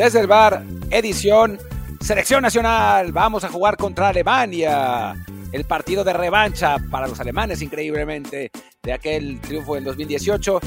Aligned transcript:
desde 0.00 0.20
el 0.20 0.28
bar, 0.28 0.64
edición 0.88 1.58
Selección 2.00 2.40
Nacional. 2.40 3.12
Vamos 3.12 3.44
a 3.44 3.50
jugar 3.50 3.76
contra 3.76 4.08
Alemania. 4.08 5.14
El 5.52 5.66
partido 5.66 6.04
de 6.04 6.14
revancha 6.14 6.78
para 6.90 7.06
los 7.06 7.20
alemanes, 7.20 7.60
increíblemente, 7.60 8.50
de 8.82 8.92
aquel 8.94 9.38
triunfo 9.42 9.76
en 9.76 9.84
2018 9.84 10.58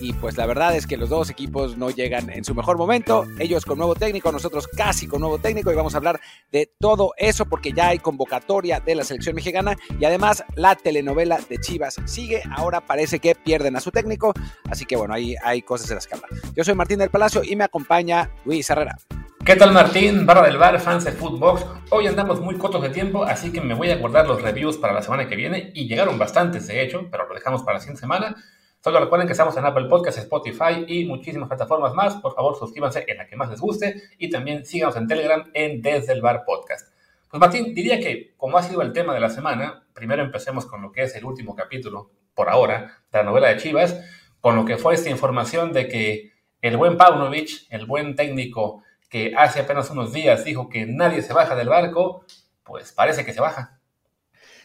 y 0.00 0.12
pues 0.12 0.36
la 0.36 0.46
verdad 0.46 0.76
es 0.76 0.86
que 0.86 0.96
los 0.96 1.08
dos 1.08 1.30
equipos 1.30 1.76
no 1.76 1.90
llegan 1.90 2.30
en 2.30 2.44
su 2.44 2.54
mejor 2.54 2.78
momento, 2.78 3.26
ellos 3.38 3.64
con 3.64 3.78
nuevo 3.78 3.94
técnico, 3.94 4.32
nosotros 4.32 4.68
casi 4.68 5.06
con 5.06 5.20
nuevo 5.20 5.38
técnico 5.38 5.72
y 5.72 5.74
vamos 5.74 5.94
a 5.94 5.98
hablar 5.98 6.20
de 6.50 6.70
todo 6.78 7.12
eso 7.16 7.46
porque 7.46 7.72
ya 7.72 7.88
hay 7.88 7.98
convocatoria 7.98 8.80
de 8.80 8.94
la 8.94 9.04
selección 9.04 9.34
mexicana 9.34 9.76
y 9.98 10.04
además 10.04 10.44
la 10.54 10.74
telenovela 10.74 11.38
de 11.48 11.58
Chivas 11.58 11.96
sigue, 12.06 12.42
ahora 12.56 12.80
parece 12.80 13.18
que 13.18 13.34
pierden 13.34 13.76
a 13.76 13.80
su 13.80 13.90
técnico, 13.90 14.32
así 14.68 14.84
que 14.84 14.96
bueno, 14.96 15.14
ahí 15.14 15.34
hay 15.42 15.62
cosas 15.62 15.90
en 15.90 15.96
las 15.96 16.06
que 16.06 16.14
hablar. 16.14 16.30
Yo 16.54 16.64
soy 16.64 16.74
Martín 16.74 16.98
del 16.98 17.10
Palacio 17.10 17.42
y 17.44 17.56
me 17.56 17.64
acompaña 17.64 18.30
Luis 18.44 18.68
Herrera. 18.70 18.96
¿Qué 19.44 19.56
tal 19.56 19.72
Martín? 19.72 20.26
Barra 20.26 20.42
del 20.42 20.58
bar, 20.58 20.78
fans 20.78 21.04
de 21.04 21.12
Footbox. 21.12 21.64
Hoy 21.90 22.06
andamos 22.06 22.38
muy 22.40 22.56
cortos 22.58 22.82
de 22.82 22.90
tiempo, 22.90 23.24
así 23.24 23.50
que 23.50 23.62
me 23.62 23.72
voy 23.72 23.90
a 23.90 23.96
guardar 23.96 24.26
los 24.26 24.42
reviews 24.42 24.76
para 24.76 24.92
la 24.92 25.00
semana 25.00 25.26
que 25.26 25.36
viene 25.36 25.70
y 25.74 25.88
llegaron 25.88 26.18
bastantes 26.18 26.66
de 26.66 26.82
hecho, 26.82 27.08
pero 27.10 27.26
lo 27.26 27.34
dejamos 27.34 27.62
para 27.62 27.78
la 27.78 27.80
siguiente 27.80 28.00
semana. 28.00 28.36
Solo 28.82 29.00
recuerden 29.00 29.26
que 29.26 29.32
estamos 29.32 29.56
en 29.56 29.64
Apple 29.64 29.86
Podcasts, 29.86 30.20
Spotify 30.20 30.84
y 30.86 31.04
muchísimas 31.04 31.48
plataformas 31.48 31.94
más. 31.94 32.14
Por 32.16 32.34
favor, 32.34 32.56
suscríbanse 32.56 33.04
en 33.08 33.16
la 33.16 33.26
que 33.26 33.34
más 33.34 33.50
les 33.50 33.60
guste 33.60 34.02
y 34.18 34.30
también 34.30 34.64
síganos 34.64 34.96
en 34.96 35.08
Telegram 35.08 35.50
en 35.52 35.82
Desde 35.82 36.20
Podcast. 36.46 36.92
Pues 37.28 37.40
Martín, 37.40 37.74
diría 37.74 37.98
que 37.98 38.34
como 38.36 38.56
ha 38.56 38.62
sido 38.62 38.80
el 38.82 38.92
tema 38.92 39.12
de 39.14 39.20
la 39.20 39.30
semana, 39.30 39.84
primero 39.92 40.22
empecemos 40.22 40.64
con 40.64 40.80
lo 40.80 40.92
que 40.92 41.02
es 41.02 41.14
el 41.16 41.24
último 41.24 41.54
capítulo, 41.56 42.10
por 42.34 42.48
ahora, 42.48 43.02
de 43.10 43.18
la 43.18 43.24
novela 43.24 43.48
de 43.48 43.56
Chivas, 43.56 44.00
con 44.40 44.54
lo 44.54 44.64
que 44.64 44.78
fue 44.78 44.94
esta 44.94 45.10
información 45.10 45.72
de 45.72 45.88
que 45.88 46.32
el 46.62 46.76
buen 46.76 46.96
Paunovic, 46.96 47.66
el 47.70 47.84
buen 47.84 48.14
técnico 48.14 48.84
que 49.10 49.34
hace 49.36 49.60
apenas 49.60 49.90
unos 49.90 50.12
días 50.12 50.44
dijo 50.44 50.68
que 50.68 50.86
nadie 50.86 51.22
se 51.22 51.32
baja 51.32 51.56
del 51.56 51.68
barco, 51.68 52.24
pues 52.62 52.92
parece 52.92 53.24
que 53.24 53.32
se 53.32 53.40
baja. 53.40 53.80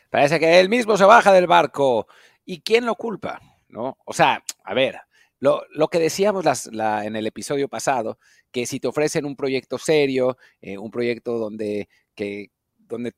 Parece 0.09 0.39
que 0.39 0.59
él 0.59 0.69
mismo 0.69 0.97
se 0.97 1.05
baja 1.05 1.33
del 1.33 1.47
barco. 1.47 2.07
¿Y 2.45 2.61
quién 2.61 2.85
lo 2.85 2.93
culpa? 2.95 3.41
¿No? 3.73 3.97
O 4.05 4.13
sea, 4.13 4.43
a 4.63 4.73
ver, 4.73 4.99
lo, 5.39 5.87
que 5.89 5.99
decíamos 5.99 6.45
en 6.71 7.15
el 7.17 7.27
episodio 7.27 7.67
pasado, 7.67 8.17
que 8.51 8.65
si 8.65 8.79
te 8.79 8.87
ofrecen 8.87 9.25
un 9.25 9.35
proyecto 9.35 9.77
serio, 9.77 10.37
eh, 10.61 10.77
un 10.77 10.89
proyecto 10.89 11.37
donde, 11.37 11.89
que, 12.15 12.51
donde 12.77 13.13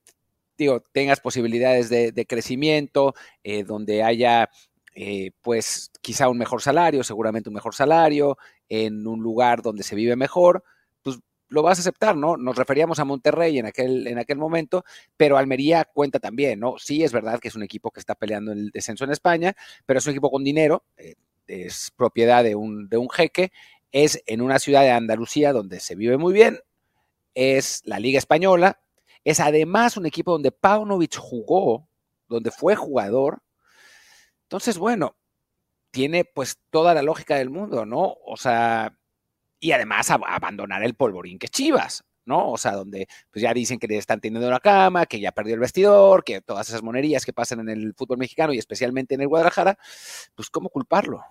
digo, 0.58 0.81
tengas 0.92 1.20
posibilidades 1.20 1.89
de, 1.89 2.26
crecimiento, 2.28 3.14
eh, 3.44 3.64
donde 3.64 4.02
haya, 4.02 4.50
eh, 4.95 5.31
pues, 5.42 5.92
quizá 6.02 6.30
un 6.30 6.38
mejor 6.38 6.61
salario, 6.61 7.03
seguramente 7.03 7.50
un 7.50 7.56
mejor 7.56 7.76
salario, 7.76 8.38
en 8.70 9.06
un 9.06 9.22
lugar 9.22 9.61
donde 9.61 9.83
se 9.83 9.95
vive 9.95 10.16
mejor, 10.16 10.64
lo 11.48 11.62
vas 11.62 11.78
a 11.78 11.82
aceptar, 11.82 12.16
¿no? 12.16 12.38
Nos 12.38 12.56
referíamos 12.56 13.00
a 13.00 13.06
Monterrey 13.06 13.60
en 13.60 13.66
aquel, 13.66 14.08
en 14.08 14.18
aquel 14.18 14.38
momento, 14.38 14.84
pero 15.18 15.38
Almería 15.38 15.86
cuenta 15.86 16.20
también, 16.20 16.60
¿no? 16.60 16.76
Sí, 16.78 17.04
es 17.04 17.12
verdad 17.12 17.40
que 17.40 17.50
es 17.50 17.56
un 17.56 17.64
equipo 17.64 17.92
que 17.92 18.00
está 18.00 18.16
peleando 18.16 18.52
el 18.52 18.72
descenso 18.72 19.04
en 19.04 19.12
España, 19.12 19.56
pero 19.86 20.00
es 20.00 20.06
un 20.06 20.12
equipo 20.12 20.32
con 20.32 20.44
dinero, 20.44 20.84
eh, 20.98 21.16
es 21.48 21.92
propiedad 21.96 22.44
de 22.44 22.56
un, 22.56 22.90
de 22.90 22.98
un 22.98 23.10
jeque, 23.10 23.52
es 23.92 24.22
en 24.26 24.42
una 24.42 24.60
ciudad 24.60 24.82
de 24.82 24.92
Andalucía 24.92 25.54
donde 25.54 25.80
se 25.80 25.96
vive 25.96 26.18
muy 26.18 26.34
bien, 26.34 26.60
es 27.34 27.82
la 27.86 28.00
Liga 28.00 28.18
Española, 28.18 28.80
es 29.23 29.40
además 29.40 29.98
un 29.98 30.06
equipo 30.06 30.32
donde 30.32 30.52
Paunovic 30.52 31.18
jugó, 31.18 31.88
donde 32.28 32.52
fue 32.52 32.76
jugador. 32.76 33.42
Entonces, 34.44 34.78
bueno, 34.78 35.16
tiene 35.92 36.26
pues 36.26 36.60
toda 36.70 36.94
la 36.94 37.02
lógica 37.02 37.36
del 37.38 37.50
mundo, 37.50 37.86
¿no? 37.86 38.17
O 38.26 38.38
sea, 38.38 38.98
y 39.60 39.71
además 39.71 40.11
abandonar 40.11 40.83
el 40.83 40.95
polvorín 40.95 41.39
que 41.39 41.48
Chivas, 41.48 42.04
¿no? 42.26 42.52
O 42.52 42.58
sea, 42.58 42.73
donde 42.73 43.08
pues 43.32 43.42
ya 43.42 43.54
dicen 43.54 43.80
que 43.80 43.88
le 43.88 43.98
están 43.98 44.20
teniendo 44.20 44.48
una 44.48 44.60
cama, 44.60 45.05
que 45.05 45.20
ya 45.20 45.32
perdió 45.32 45.54
el 45.54 45.60
vestidor, 45.60 46.23
que 46.23 46.42
todas 46.42 46.67
esas 46.70 46.83
monerías 46.83 47.26
que 47.26 47.33
pasan 47.33 47.61
en 47.61 47.70
el 47.70 47.93
fútbol 47.93 48.17
mexicano 48.17 48.54
y 48.54 48.58
especialmente 48.58 49.16
en 49.16 49.21
el 49.21 49.27
Guadalajara, 49.27 49.77
pues 50.36 50.49
¿cómo 50.49 50.70
culparlo? 50.70 51.23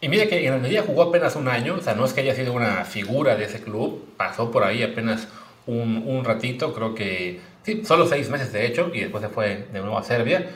Y 0.00 0.08
mire 0.08 0.28
que 0.28 0.44
en 0.44 0.52
Almería 0.52 0.82
jugó 0.82 1.02
apenas 1.02 1.36
un 1.36 1.46
año, 1.46 1.76
o 1.76 1.80
sea, 1.80 1.94
no 1.94 2.04
es 2.04 2.12
que 2.12 2.22
haya 2.22 2.34
sido 2.34 2.52
una 2.52 2.84
figura 2.84 3.36
de 3.36 3.44
ese 3.44 3.62
club, 3.62 4.14
pasó 4.16 4.50
por 4.50 4.64
ahí 4.64 4.82
apenas 4.82 5.28
un, 5.66 6.02
un 6.06 6.24
ratito, 6.24 6.74
creo 6.74 6.92
que, 6.92 7.40
sí, 7.62 7.84
solo 7.84 8.06
seis 8.08 8.28
meses 8.28 8.52
de 8.52 8.66
hecho, 8.66 8.90
y 8.92 9.00
después 9.00 9.22
se 9.22 9.28
fue 9.28 9.68
de 9.72 9.78
nuevo 9.78 9.96
a 9.96 10.02
Serbia, 10.02 10.50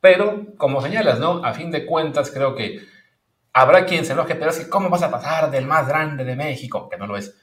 pero 0.00 0.44
como 0.56 0.82
señalas, 0.82 1.20
¿no? 1.20 1.44
A 1.44 1.54
fin 1.54 1.70
de 1.70 1.86
cuentas, 1.86 2.32
creo 2.32 2.56
que 2.56 2.80
Habrá 3.52 3.84
quien 3.84 4.04
se 4.04 4.12
enoje, 4.12 4.36
pero 4.36 4.50
es 4.50 4.60
que 4.60 4.68
¿cómo 4.68 4.88
vas 4.88 5.02
a 5.02 5.10
pasar 5.10 5.50
del 5.50 5.66
más 5.66 5.88
grande 5.88 6.24
de 6.24 6.36
México, 6.36 6.88
que 6.88 6.96
no 6.96 7.06
lo 7.06 7.16
es, 7.16 7.36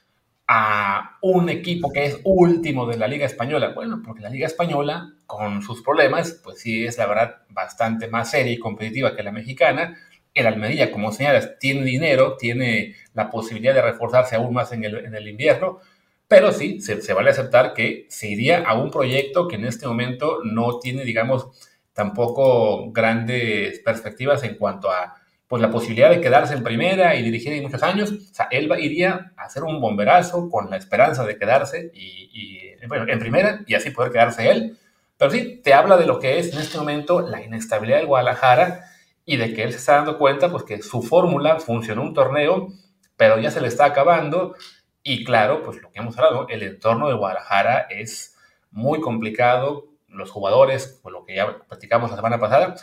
a 0.46 1.18
un 1.20 1.50
equipo 1.50 1.92
que 1.92 2.06
es 2.06 2.20
último 2.24 2.86
de 2.86 2.96
la 2.96 3.06
Liga 3.06 3.26
Española? 3.26 3.72
Bueno, 3.74 4.00
porque 4.02 4.22
la 4.22 4.30
Liga 4.30 4.46
Española, 4.46 5.12
con 5.26 5.60
sus 5.62 5.82
problemas, 5.82 6.40
pues 6.42 6.60
sí 6.60 6.86
es 6.86 6.96
la 6.96 7.06
verdad 7.06 7.42
bastante 7.50 8.08
más 8.08 8.30
seria 8.30 8.52
y 8.52 8.58
competitiva 8.58 9.14
que 9.14 9.22
la 9.22 9.32
mexicana. 9.32 9.98
El 10.32 10.46
Almería, 10.46 10.90
como 10.90 11.12
señalas, 11.12 11.58
tiene 11.58 11.84
dinero, 11.84 12.36
tiene 12.38 12.94
la 13.12 13.28
posibilidad 13.30 13.74
de 13.74 13.82
reforzarse 13.82 14.36
aún 14.36 14.54
más 14.54 14.72
en 14.72 14.84
el, 14.84 15.28
invierno, 15.28 15.80
pero 16.26 16.52
sí, 16.52 16.80
se, 16.80 17.02
se, 17.02 17.12
vale 17.12 17.30
aceptar 17.30 17.74
que 17.74 18.06
se 18.08 18.28
iría 18.28 18.62
a 18.62 18.74
un 18.78 18.90
proyecto 18.90 19.48
que 19.48 19.56
en 19.56 19.64
este 19.66 19.86
momento 19.86 20.38
no 20.44 20.78
tiene, 20.78 21.04
digamos, 21.04 21.48
tampoco 21.92 22.92
grandes 22.92 23.80
perspectivas 23.80 24.44
en 24.44 24.54
cuanto 24.56 24.90
a 24.90 25.17
pues 25.48 25.62
la 25.62 25.70
posibilidad 25.70 26.10
de 26.10 26.20
quedarse 26.20 26.52
en 26.52 26.62
primera 26.62 27.16
y 27.16 27.22
dirigir 27.22 27.54
en 27.54 27.62
muchos 27.62 27.82
años, 27.82 28.12
o 28.12 28.34
sea, 28.34 28.48
él 28.50 28.70
iría 28.78 29.32
a 29.34 29.44
hacer 29.44 29.64
un 29.64 29.80
bomberazo 29.80 30.50
con 30.50 30.68
la 30.68 30.76
esperanza 30.76 31.24
de 31.24 31.38
quedarse 31.38 31.90
y, 31.94 32.74
bueno, 32.86 33.06
en 33.08 33.18
primera 33.18 33.62
y 33.66 33.74
así 33.74 33.90
poder 33.90 34.12
quedarse 34.12 34.50
él. 34.50 34.76
Pero 35.16 35.30
sí, 35.30 35.60
te 35.64 35.72
habla 35.72 35.96
de 35.96 36.06
lo 36.06 36.20
que 36.20 36.38
es 36.38 36.52
en 36.52 36.60
este 36.60 36.76
momento 36.76 37.20
la 37.20 37.42
inestabilidad 37.42 37.96
del 37.96 38.06
Guadalajara 38.06 38.84
y 39.24 39.38
de 39.38 39.54
que 39.54 39.62
él 39.62 39.72
se 39.72 39.78
está 39.78 39.94
dando 39.94 40.18
cuenta 40.18 40.50
pues 40.50 40.64
que 40.64 40.82
su 40.82 41.02
fórmula 41.02 41.58
funcionó 41.58 42.02
un 42.02 42.12
torneo, 42.12 42.68
pero 43.16 43.38
ya 43.38 43.50
se 43.50 43.62
le 43.62 43.68
está 43.68 43.86
acabando. 43.86 44.54
Y 45.02 45.24
claro, 45.24 45.62
pues 45.62 45.80
lo 45.80 45.90
que 45.90 46.00
hemos 46.00 46.16
hablado, 46.18 46.46
el 46.50 46.62
entorno 46.62 47.08
de 47.08 47.14
Guadalajara 47.14 47.86
es 47.88 48.36
muy 48.70 49.00
complicado, 49.00 49.86
los 50.08 50.30
jugadores, 50.30 51.00
pues 51.02 51.12
lo 51.12 51.24
que 51.24 51.36
ya 51.36 51.58
platicamos 51.66 52.10
la 52.10 52.16
semana 52.16 52.38
pasada, 52.38 52.74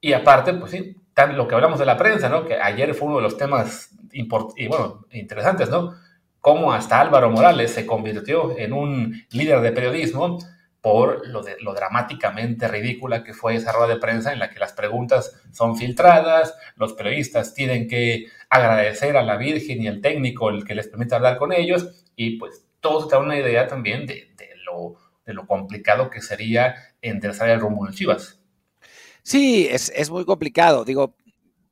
y 0.00 0.12
aparte, 0.12 0.54
pues 0.54 0.72
sí, 0.72 0.96
lo 1.26 1.48
que 1.48 1.54
hablamos 1.54 1.78
de 1.78 1.86
la 1.86 1.96
prensa, 1.96 2.28
¿no? 2.28 2.44
Que 2.44 2.54
ayer 2.54 2.94
fue 2.94 3.08
uno 3.08 3.16
de 3.16 3.22
los 3.22 3.36
temas 3.36 3.90
y 4.12 4.68
bueno, 4.68 5.06
interesantes, 5.12 5.68
¿no? 5.68 5.94
Cómo 6.40 6.72
hasta 6.72 7.00
Álvaro 7.00 7.30
Morales 7.30 7.72
se 7.72 7.86
convirtió 7.86 8.56
en 8.56 8.72
un 8.72 9.24
líder 9.30 9.60
de 9.60 9.72
periodismo 9.72 10.38
por 10.80 11.26
lo, 11.26 11.42
de, 11.42 11.56
lo 11.60 11.74
dramáticamente 11.74 12.68
ridícula 12.68 13.24
que 13.24 13.34
fue 13.34 13.56
esa 13.56 13.72
rueda 13.72 13.94
de 13.94 14.00
prensa 14.00 14.32
en 14.32 14.38
la 14.38 14.50
que 14.50 14.60
las 14.60 14.72
preguntas 14.72 15.42
son 15.52 15.76
filtradas, 15.76 16.54
los 16.76 16.92
periodistas 16.92 17.54
tienen 17.54 17.88
que 17.88 18.26
agradecer 18.48 19.16
a 19.16 19.22
la 19.22 19.36
Virgen 19.36 19.82
y 19.82 19.88
al 19.88 20.00
técnico 20.00 20.50
el 20.50 20.64
que 20.64 20.74
les 20.74 20.88
permite 20.88 21.16
hablar 21.16 21.36
con 21.36 21.52
ellos 21.52 22.06
y 22.14 22.38
pues 22.38 22.64
todos 22.80 23.08
dan 23.08 23.24
una 23.24 23.36
idea 23.36 23.66
también 23.66 24.06
de, 24.06 24.28
lo, 24.64 24.94
de 25.26 25.34
lo 25.34 25.46
complicado 25.46 26.10
que 26.10 26.22
sería 26.22 26.76
enderezar 27.02 27.50
el 27.50 27.60
rumbo 27.60 27.86
en 27.86 27.92
Chivas. 27.94 28.40
Sí, 29.28 29.68
es, 29.70 30.10
muy 30.10 30.24
complicado. 30.24 30.86
Digo, 30.86 31.14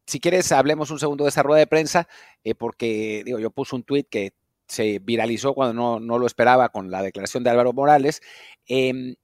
si 0.06 0.21
quieres, 0.21 0.53
hablemos 0.53 0.91
un 0.91 0.99
segundo 0.99 1.25
de 1.25 1.31
esa 1.31 1.43
rueda 1.43 1.61
de 1.61 1.67
prensa, 1.67 2.06
eh, 2.44 2.55
porque 2.55 3.22
digo, 3.25 3.39
yo 3.39 3.50
puse 3.50 3.75
un 3.75 3.83
tuit 3.83 4.06
que 4.11 4.34
se 4.69 4.99
viralizó 4.99 5.55
cuando 5.55 5.99
no, 5.99 6.19
lo 6.19 6.26
esperaba 6.26 6.69
con 6.69 6.91
la 6.91 7.00
declaración 7.00 7.44
de 7.44 7.50
Álvaro 7.50 7.73
Morales. 7.73 8.20
Em, 8.67 9.17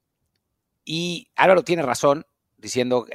y 0.83 1.29
Álvaro 1.37 1.63
tiene 1.63 1.83
razón, 1.83 2.25
diciendo, 2.57 3.07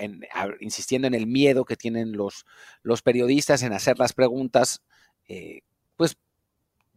insistiendo 0.59 1.07
en 1.07 1.15
el 1.15 1.25
miedo 1.25 1.65
que 1.65 1.77
tienen 1.77 2.11
los, 2.11 2.45
los 2.83 3.01
periodistas 3.01 3.63
en 3.63 3.73
hacer 3.73 3.97
las 3.97 4.13
preguntas, 4.13 4.83
eh, 5.27 5.61
pues 5.95 6.15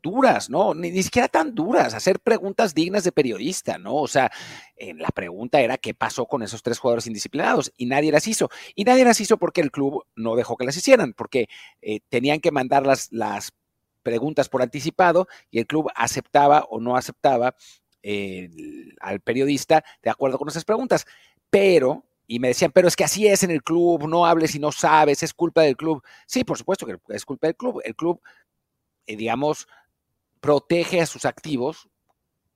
duras, 0.02 0.50
¿no? 0.50 0.74
Ni, 0.74 1.02
siquiera 1.02 1.28
tan 1.28 1.54
duras, 1.54 1.94
hacer 1.94 2.20
preguntas 2.20 2.74
dignas 2.74 3.04
de 3.04 3.12
periodista, 3.12 3.78
¿no? 3.78 3.96
O 3.96 4.08
sea, 4.08 4.30
la 4.96 5.08
pregunta 5.08 5.60
era 5.60 5.78
qué 5.78 5.94
pasó 5.94 6.26
con 6.26 6.42
esos 6.42 6.62
tres 6.62 6.78
jugadores 6.78 7.06
indisciplinados 7.06 7.72
y 7.76 7.86
nadie 7.86 8.12
las 8.12 8.26
hizo. 8.26 8.48
Y 8.74 8.84
nadie 8.84 9.04
las 9.04 9.20
hizo 9.20 9.36
porque 9.38 9.60
el 9.60 9.70
club 9.70 10.04
no 10.16 10.36
dejó 10.36 10.56
que 10.56 10.64
las 10.64 10.76
hicieran, 10.76 11.12
porque 11.12 11.48
eh, 11.82 12.00
tenían 12.08 12.40
que 12.40 12.50
mandar 12.50 12.86
las, 12.86 13.12
las 13.12 13.52
preguntas 14.02 14.48
por 14.48 14.62
anticipado 14.62 15.28
y 15.50 15.58
el 15.58 15.66
club 15.66 15.88
aceptaba 15.94 16.66
o 16.70 16.80
no 16.80 16.96
aceptaba 16.96 17.54
eh, 18.02 18.48
al 19.00 19.20
periodista 19.20 19.84
de 20.02 20.10
acuerdo 20.10 20.38
con 20.38 20.48
esas 20.48 20.64
preguntas. 20.64 21.06
Pero, 21.50 22.04
y 22.26 22.38
me 22.38 22.48
decían, 22.48 22.70
pero 22.72 22.88
es 22.88 22.96
que 22.96 23.04
así 23.04 23.26
es 23.26 23.42
en 23.42 23.50
el 23.50 23.62
club, 23.62 24.06
no 24.08 24.26
hables 24.26 24.54
y 24.54 24.58
no 24.58 24.72
sabes, 24.72 25.22
es 25.22 25.34
culpa 25.34 25.62
del 25.62 25.76
club. 25.76 26.02
Sí, 26.26 26.44
por 26.44 26.58
supuesto 26.58 26.86
que 26.86 26.96
es 27.08 27.24
culpa 27.24 27.46
del 27.48 27.56
club. 27.56 27.80
El 27.84 27.94
club, 27.94 28.20
eh, 29.06 29.16
digamos, 29.16 29.66
protege 30.40 31.00
a 31.00 31.06
sus 31.06 31.24
activos 31.24 31.88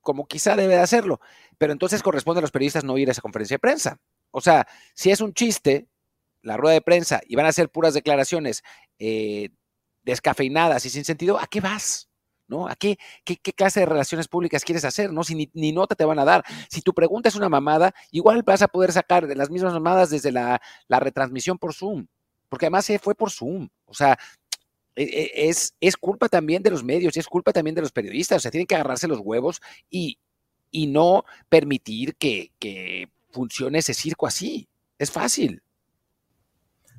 como 0.01 0.27
quizá 0.27 0.57
debe 0.57 0.75
de 0.75 0.81
hacerlo. 0.81 1.21
Pero 1.59 1.73
entonces 1.73 2.03
corresponde 2.03 2.41
a 2.41 2.43
los 2.43 2.51
periodistas 2.51 2.85
no 2.85 2.99
ir 2.99 3.09
a 3.09 3.13
esa 3.13 3.23
conferencia 3.23 3.55
de 3.55 3.61
prensa. 3.61 3.99
O 4.31 4.41
sea, 4.41 4.67
si 4.95 5.11
es 5.11 5.21
un 5.21 5.33
chiste 5.33 5.89
la 6.43 6.57
rueda 6.57 6.75
de 6.75 6.83
prensa 6.83 7.21
y 7.27 7.37
van 7.37 7.47
a 7.47 7.53
ser 7.53 7.71
puras 7.71 7.95
declaraciones 7.95 8.63
eh, 8.99 9.49
descafeinadas 10.03 10.85
y 10.85 10.91
sin 10.91 11.05
sentido, 11.05 11.39
¿a 11.39 11.47
qué 11.47 11.61
vas? 11.61 12.11
¿no? 12.47 12.69
¿A 12.69 12.77
qué, 12.77 12.99
qué, 13.25 13.39
clase 13.39 13.81
de 13.81 13.87
relaciones 13.87 14.29
públicas 14.29 14.65
quieres 14.65 14.85
hacer, 14.85 15.13
no? 15.13 15.25
Si 15.25 15.51
ni, 15.53 15.73
nota 15.73 15.95
te 15.95 16.05
van 16.05 16.19
a 16.19 16.25
dar. 16.25 16.45
Si 16.69 16.83
tu 16.83 16.93
pregunta 16.93 17.29
es 17.29 17.37
una 17.37 17.49
mamada, 17.49 17.95
igual 18.11 18.43
vas 18.43 18.63
a 18.63 18.69
poder 18.69 18.93
sacar 18.93 19.27
de 19.27 19.35
las 19.35 19.51
mismas 19.51 19.73
mamadas 19.73 20.11
desde 20.11 20.33
la, 20.33 20.61
retransmisión 20.89 21.59
por 21.59 21.75
Zoom, 21.75 22.07
porque 22.49 22.67
además 22.67 22.85
se 22.85 22.99
fue 22.99 23.15
por 23.15 23.31
Zoom. 23.31 23.69
O 23.87 23.95
sea, 23.95 24.19
es, 24.97 25.75
es 25.81 25.97
culpa 25.97 26.29
también 26.29 26.63
de 26.63 26.71
los 26.71 26.85
medios, 26.85 27.17
es 27.17 27.27
culpa 27.27 27.53
también 27.53 27.75
de 27.75 27.83
los 27.83 27.93
periodistas, 27.93 28.37
o 28.37 28.41
sea, 28.41 28.51
tienen 28.51 28.67
que 28.67 28.75
agarrarse 28.75 29.09
los 29.09 29.21
huevos 29.21 29.61
y, 29.91 30.19
y 30.71 30.87
no 30.87 31.25
permitir 31.49 32.17
que, 32.17 32.53
que 32.59 33.09
funcione 33.31 33.79
ese 33.79 33.95
circo 33.95 34.27
así. 34.27 34.69
Es 34.99 35.11
fácil. 35.11 35.63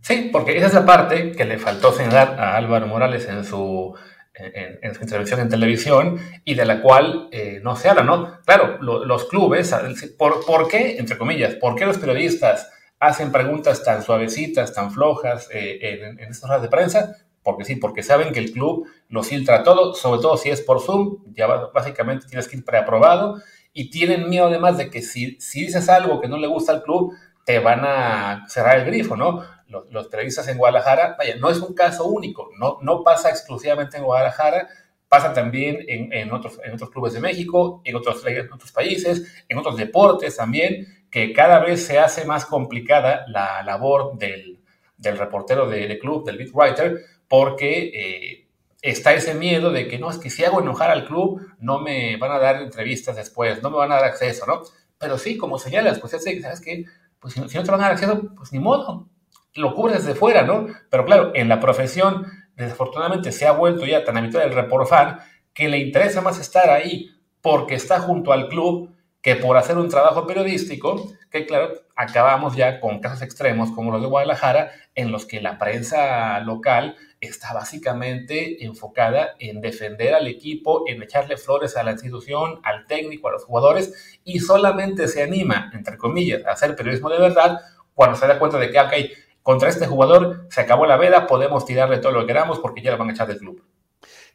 Sí, 0.01 0.29
porque 0.31 0.57
esa 0.57 0.67
es 0.67 0.73
la 0.73 0.85
parte 0.85 1.31
que 1.31 1.45
le 1.45 1.57
faltó 1.57 1.91
señalar 1.91 2.39
a 2.39 2.57
Álvaro 2.57 2.85
Morales 2.85 3.27
en 3.27 3.43
su, 3.43 3.95
en, 4.35 4.93
su 4.93 5.01
intervención 5.01 5.39
en 5.39 5.49
televisión 5.49 6.19
y 6.43 6.53
de 6.53 6.65
la 6.65 6.81
cual 6.81 7.29
eh, 7.31 7.59
no 7.63 7.75
se 7.75 7.89
habla, 7.89 8.03
¿no? 8.03 8.39
Claro, 8.45 8.77
los 8.81 9.25
clubes, 9.25 9.73
¿por, 10.17 10.45
¿por, 10.45 10.67
qué, 10.67 10.97
entre 10.97 11.17
comillas, 11.17 11.55
por 11.55 11.75
qué 11.75 11.85
los 11.85 11.97
periodistas 11.97 12.69
hacen 12.99 13.31
preguntas 13.31 13.83
tan 13.83 14.03
suavecitas, 14.03 14.73
tan 14.73 14.91
flojas 14.91 15.49
eh, 15.51 15.79
en, 15.81 16.19
en, 16.19 16.31
estas 16.31 16.49
horas 16.49 16.61
de 16.61 16.67
prensa? 16.67 17.15
Porque 17.45 17.63
sí, 17.63 17.75
porque 17.75 18.01
saben 18.01 18.33
que 18.33 18.39
el 18.39 18.51
club 18.51 18.87
lo 19.07 19.21
filtra 19.21 19.61
todo, 19.61 19.93
sobre 19.93 20.19
todo 20.19 20.35
si 20.35 20.49
es 20.49 20.61
por 20.61 20.81
Zoom, 20.81 21.19
ya 21.33 21.45
básicamente 21.47 22.25
tienes 22.27 22.47
que 22.47 22.57
ir 22.57 22.65
preaprobado 22.65 23.39
y 23.71 23.91
tienen 23.91 24.27
miedo 24.27 24.47
además 24.47 24.79
de 24.79 24.89
que 24.89 25.03
si, 25.03 25.39
si 25.39 25.61
dices 25.61 25.87
algo 25.87 26.19
que 26.19 26.27
no 26.27 26.37
le 26.37 26.47
gusta 26.47 26.71
al 26.71 26.81
club, 26.81 27.13
te 27.45 27.59
van 27.59 27.81
a 27.85 28.45
cerrar 28.49 28.79
el 28.79 28.85
grifo, 28.85 29.15
¿no? 29.15 29.43
los, 29.67 30.07
periodistas 30.07 30.47
en 30.47 30.57
Guadalajara, 30.57 31.15
vaya, 31.19 31.35
no 31.37 31.51
es 31.51 31.59
un 31.59 31.75
caso 31.75 32.05
único, 32.07 32.49
no, 32.57 32.79
no 32.81 33.03
pasa 33.03 33.29
exclusivamente 33.29 33.97
en 33.97 34.05
Guadalajara, 34.05 34.67
pasa 35.07 35.31
también 35.31 35.85
en, 35.87 36.11
en, 36.13 36.33
otros, 36.33 36.59
en 36.63 36.73
otros 36.73 36.89
clubes 36.89 37.13
de 37.13 37.19
México, 37.19 37.81
en 37.83 37.95
otros, 37.95 38.25
en 38.25 38.51
otros 38.51 38.71
países, 38.71 39.45
en 39.47 39.57
otros 39.59 39.77
deportes 39.77 40.35
también, 40.35 41.05
que 41.11 41.31
cada 41.31 41.59
vez 41.59 41.85
se 41.85 41.99
hace 41.99 42.25
más 42.25 42.45
complicada 42.45 43.23
la 43.27 43.61
labor 43.61 44.17
del, 44.17 44.59
del 44.97 45.17
reportero 45.17 45.67
de, 45.67 45.97
club, 45.99 46.25
del 46.25 46.37
beat 46.37 46.51
writer, 46.53 47.01
porque 47.27 47.91
eh, 47.93 48.47
está 48.81 49.13
ese 49.13 49.33
miedo 49.33 49.71
de 49.71 49.87
que 49.87 49.99
no, 49.99 50.09
es 50.09 50.17
que 50.17 50.29
si 50.29 50.43
hago 50.43 50.61
enojar 50.61 50.91
al 50.91 51.05
club, 51.05 51.41
no 51.59 51.79
me 51.79 52.17
van 52.17 52.31
a 52.31 52.39
dar 52.39 52.61
entrevistas 52.61 53.15
después, 53.15 53.61
no 53.63 53.69
me 53.69 53.77
van 53.77 53.91
a 53.91 53.95
dar 53.95 54.05
acceso, 54.05 54.45
¿no? 54.45 54.61
Pero 54.97 55.17
sí, 55.17 55.37
como 55.37 55.57
señalas, 55.57 55.99
pues 55.99 56.11
¿sabes 56.11 56.61
qué? 56.61 56.85
Pues 57.19 57.33
si, 57.33 57.49
si 57.49 57.57
no 57.57 57.63
te 57.63 57.71
van 57.71 57.81
a 57.81 57.83
dar 57.85 57.93
acceso, 57.93 58.21
pues 58.35 58.53
ni 58.53 58.59
modo, 58.59 59.09
lo 59.55 59.73
cubres 59.73 60.05
desde 60.05 60.19
fuera, 60.19 60.43
¿no? 60.43 60.67
Pero 60.89 61.05
claro, 61.05 61.31
en 61.33 61.49
la 61.49 61.59
profesión, 61.59 62.27
desafortunadamente 62.55 63.31
se 63.31 63.47
ha 63.47 63.51
vuelto 63.51 63.85
ya 63.85 64.03
tan 64.03 64.17
habitual 64.17 64.47
el 64.47 64.53
report 64.53 64.87
fan 64.87 65.19
que 65.53 65.69
le 65.69 65.79
interesa 65.79 66.21
más 66.21 66.39
estar 66.39 66.69
ahí 66.69 67.11
porque 67.41 67.75
está 67.75 67.99
junto 67.99 68.33
al 68.33 68.49
club 68.49 68.93
que 69.21 69.35
por 69.35 69.57
hacer 69.57 69.77
un 69.77 69.89
trabajo 69.89 70.27
periodístico, 70.27 71.11
que 71.31 71.47
claro, 71.47 71.73
acabamos 71.95 72.55
ya 72.55 72.79
con 72.79 72.99
casos 72.99 73.23
extremos 73.23 73.71
como 73.71 73.91
los 73.91 74.01
de 74.01 74.07
Guadalajara, 74.07 74.71
en 74.93 75.11
los 75.11 75.25
que 75.25 75.41
la 75.41 75.57
prensa 75.57 76.39
local 76.41 76.95
está 77.25 77.53
básicamente 77.53 78.63
enfocada 78.65 79.35
en 79.39 79.61
defender 79.61 80.13
al 80.13 80.27
equipo, 80.27 80.83
en 80.87 81.03
echarle 81.03 81.37
flores 81.37 81.77
a 81.77 81.83
la 81.83 81.91
institución, 81.91 82.59
al 82.63 82.85
técnico, 82.85 83.27
a 83.27 83.33
los 83.33 83.45
jugadores, 83.45 84.19
y 84.23 84.39
solamente 84.39 85.07
se 85.07 85.23
anima, 85.23 85.71
entre 85.73 85.97
comillas, 85.97 86.45
a 86.45 86.51
hacer 86.51 86.75
periodismo 86.75 87.09
de 87.09 87.19
verdad 87.19 87.59
cuando 87.93 88.17
se 88.17 88.27
da 88.27 88.39
cuenta 88.39 88.57
de 88.57 88.71
que, 88.71 88.79
ok, 88.79 88.93
contra 89.41 89.69
este 89.69 89.87
jugador 89.87 90.47
se 90.49 90.61
acabó 90.61 90.85
la 90.85 90.97
veda, 90.97 91.27
podemos 91.27 91.65
tirarle 91.65 91.99
todo 91.99 92.11
lo 92.11 92.21
que 92.21 92.27
queramos 92.27 92.59
porque 92.59 92.81
ya 92.81 92.91
lo 92.91 92.97
van 92.97 93.09
a 93.09 93.13
echar 93.13 93.27
del 93.27 93.37
club. 93.37 93.63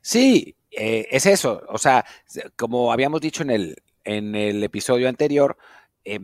Sí, 0.01 0.57
eh, 0.71 1.07
es 1.11 1.27
eso. 1.27 1.63
O 1.69 1.79
sea, 1.79 2.05
como 2.57 2.93
habíamos 2.93 3.21
dicho 3.21 3.43
en 3.43 3.51
el, 3.51 3.77
en 4.05 4.35
el 4.35 4.63
episodio 4.65 5.09
anterior, 5.09 5.57
eh, 6.05 6.21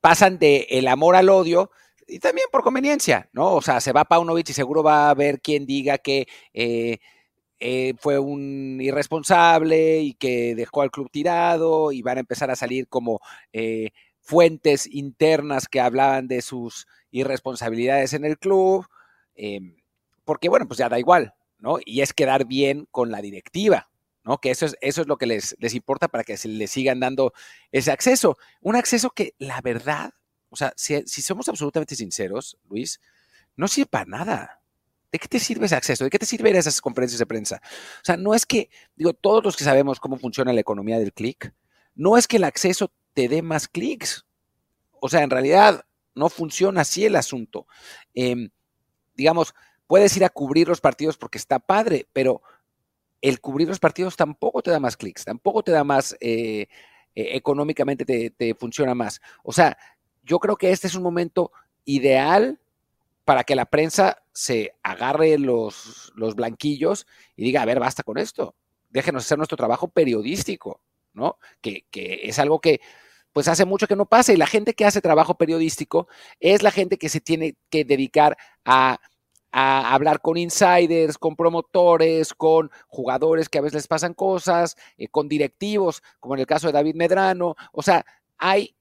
pasan 0.00 0.38
de 0.38 0.66
el 0.70 0.88
amor 0.88 1.16
al 1.16 1.28
odio 1.28 1.70
y 2.08 2.18
también 2.18 2.48
por 2.50 2.62
conveniencia, 2.62 3.28
¿no? 3.32 3.54
O 3.54 3.62
sea, 3.62 3.80
se 3.80 3.92
va 3.92 4.04
Paunovic 4.04 4.48
y 4.50 4.52
seguro 4.52 4.82
va 4.82 5.06
a 5.06 5.10
haber 5.10 5.40
quien 5.40 5.66
diga 5.66 5.98
que 5.98 6.26
eh, 6.52 6.98
fue 7.98 8.18
un 8.18 8.78
irresponsable 8.80 10.00
y 10.00 10.14
que 10.14 10.54
dejó 10.54 10.82
al 10.82 10.90
club 10.90 11.10
tirado 11.10 11.92
y 11.92 12.02
van 12.02 12.16
a 12.18 12.20
empezar 12.20 12.50
a 12.50 12.56
salir 12.56 12.88
como 12.88 13.20
fuentes 14.28 14.86
internas 14.86 15.68
que 15.68 15.80
hablaban 15.80 16.28
de 16.28 16.42
sus 16.42 16.86
irresponsabilidades 17.10 18.12
en 18.12 18.26
el 18.26 18.38
club, 18.38 18.86
em, 19.34 19.76
porque 20.26 20.50
bueno, 20.50 20.68
pues 20.68 20.76
ya 20.76 20.90
da 20.90 20.98
igual, 20.98 21.32
¿no? 21.58 21.78
Y 21.82 22.02
es 22.02 22.12
quedar 22.12 22.44
bien 22.44 22.86
con 22.90 23.10
la 23.10 23.22
directiva, 23.22 23.88
¿no? 24.24 24.36
Que 24.38 24.50
eso 24.50 24.66
es, 24.66 24.76
eso 24.82 25.00
es 25.00 25.08
lo 25.08 25.16
que 25.16 25.24
les, 25.24 25.56
les 25.60 25.74
importa 25.74 26.08
para 26.08 26.24
que 26.24 26.36
se 26.36 26.48
les 26.48 26.70
sigan 26.70 27.00
dando 27.00 27.32
ese 27.72 27.90
acceso. 27.90 28.36
Un 28.60 28.76
acceso 28.76 29.08
que 29.10 29.34
la 29.38 29.62
verdad, 29.62 30.12
o 30.50 30.56
sea, 30.56 30.72
si, 30.76 31.02
si 31.06 31.22
somos 31.22 31.48
absolutamente 31.48 31.94
sinceros, 31.94 32.58
Luis, 32.68 33.00
no 33.56 33.68
sirve 33.68 33.86
para 33.86 34.04
nada. 34.04 34.60
¿De 35.10 35.18
qué 35.18 35.28
te 35.28 35.40
sirve 35.40 35.66
ese 35.66 35.76
acceso? 35.76 36.04
¿De 36.04 36.10
qué 36.10 36.18
te 36.18 36.26
sirven 36.26 36.54
esas 36.54 36.80
conferencias 36.80 37.18
de 37.18 37.26
prensa? 37.26 37.60
O 37.62 38.04
sea, 38.04 38.16
no 38.16 38.34
es 38.34 38.44
que, 38.44 38.68
digo, 38.94 39.14
todos 39.14 39.42
los 39.42 39.56
que 39.56 39.64
sabemos 39.64 40.00
cómo 40.00 40.18
funciona 40.18 40.52
la 40.52 40.60
economía 40.60 40.98
del 40.98 41.12
clic, 41.12 41.54
no 41.94 42.16
es 42.16 42.28
que 42.28 42.36
el 42.36 42.44
acceso 42.44 42.92
te 43.14 43.28
dé 43.28 43.42
más 43.42 43.68
clics. 43.68 44.26
O 45.00 45.08
sea, 45.08 45.22
en 45.22 45.30
realidad, 45.30 45.86
no 46.14 46.28
funciona 46.28 46.82
así 46.82 47.06
el 47.06 47.16
asunto. 47.16 47.66
Em, 48.12 48.50
digamos, 49.14 49.54
puedes 49.86 50.16
ir 50.16 50.24
a 50.24 50.30
cubrir 50.30 50.68
los 50.68 50.80
partidos 50.80 51.16
porque 51.16 51.38
está 51.38 51.58
padre, 51.58 52.06
pero 52.12 52.42
el 53.20 53.40
cubrir 53.40 53.68
los 53.68 53.80
partidos 53.80 54.16
tampoco 54.16 54.62
te 54.62 54.70
da 54.70 54.80
más 54.80 54.96
clics, 54.96 55.24
tampoco 55.24 55.62
te 55.62 55.72
da 55.72 55.84
más, 55.84 56.16
eh, 56.20 56.68
eh, 57.14 57.36
económicamente 57.36 58.04
te, 58.30 58.54
funciona 58.54 58.94
más. 58.94 59.20
O 59.42 59.52
sea, 59.52 59.76
yo 60.28 60.38
creo 60.38 60.56
que 60.56 60.70
este 60.70 60.86
es 60.86 60.94
un 60.94 61.02
momento 61.02 61.50
ideal 61.84 62.60
para 63.24 63.44
que 63.44 63.56
la 63.56 63.66
prensa 63.66 64.22
se 64.32 64.74
agarre 64.82 65.38
los, 65.38 66.12
los 66.14 66.34
blanquillos 66.34 67.06
y 67.34 67.44
diga, 67.44 67.62
a 67.62 67.66
ver, 67.66 67.80
basta 67.80 68.02
con 68.02 68.18
esto, 68.18 68.54
déjenos 68.90 69.24
hacer 69.24 69.38
nuestro 69.38 69.56
trabajo 69.56 69.88
periodístico, 69.88 70.80
¿no? 71.14 71.38
Que, 71.60 71.86
que 71.90 72.20
es 72.24 72.38
algo 72.38 72.60
que 72.60 72.80
pues 73.32 73.48
hace 73.48 73.64
mucho 73.64 73.86
que 73.86 73.96
no 73.96 74.06
pasa 74.06 74.32
y 74.32 74.36
la 74.36 74.46
gente 74.46 74.74
que 74.74 74.84
hace 74.84 75.00
trabajo 75.00 75.36
periodístico 75.36 76.08
es 76.40 76.62
la 76.62 76.70
gente 76.70 76.98
que 76.98 77.08
se 77.08 77.20
tiene 77.20 77.56
que 77.70 77.84
dedicar 77.84 78.36
a, 78.64 79.00
hablar 79.50 80.20
con 80.20 80.36
insiders, 80.36 81.16
con 81.16 81.34
promotores, 81.34 82.34
con 82.34 82.70
jugadores 82.86 83.48
que 83.48 83.58
a 83.58 83.62
veces 83.62 83.74
les 83.74 83.88
pasan 83.88 84.12
cosas, 84.12 84.76
eh, 84.98 85.08
con 85.08 85.26
directivos, 85.26 86.02
como 86.20 86.34
en 86.34 86.40
el 86.40 86.46
caso 86.46 86.66
de 86.66 86.74
David 86.74 86.94
Medrano. 86.94 87.56
O 87.72 87.82
sea, 87.82 88.04
hay 88.36 88.76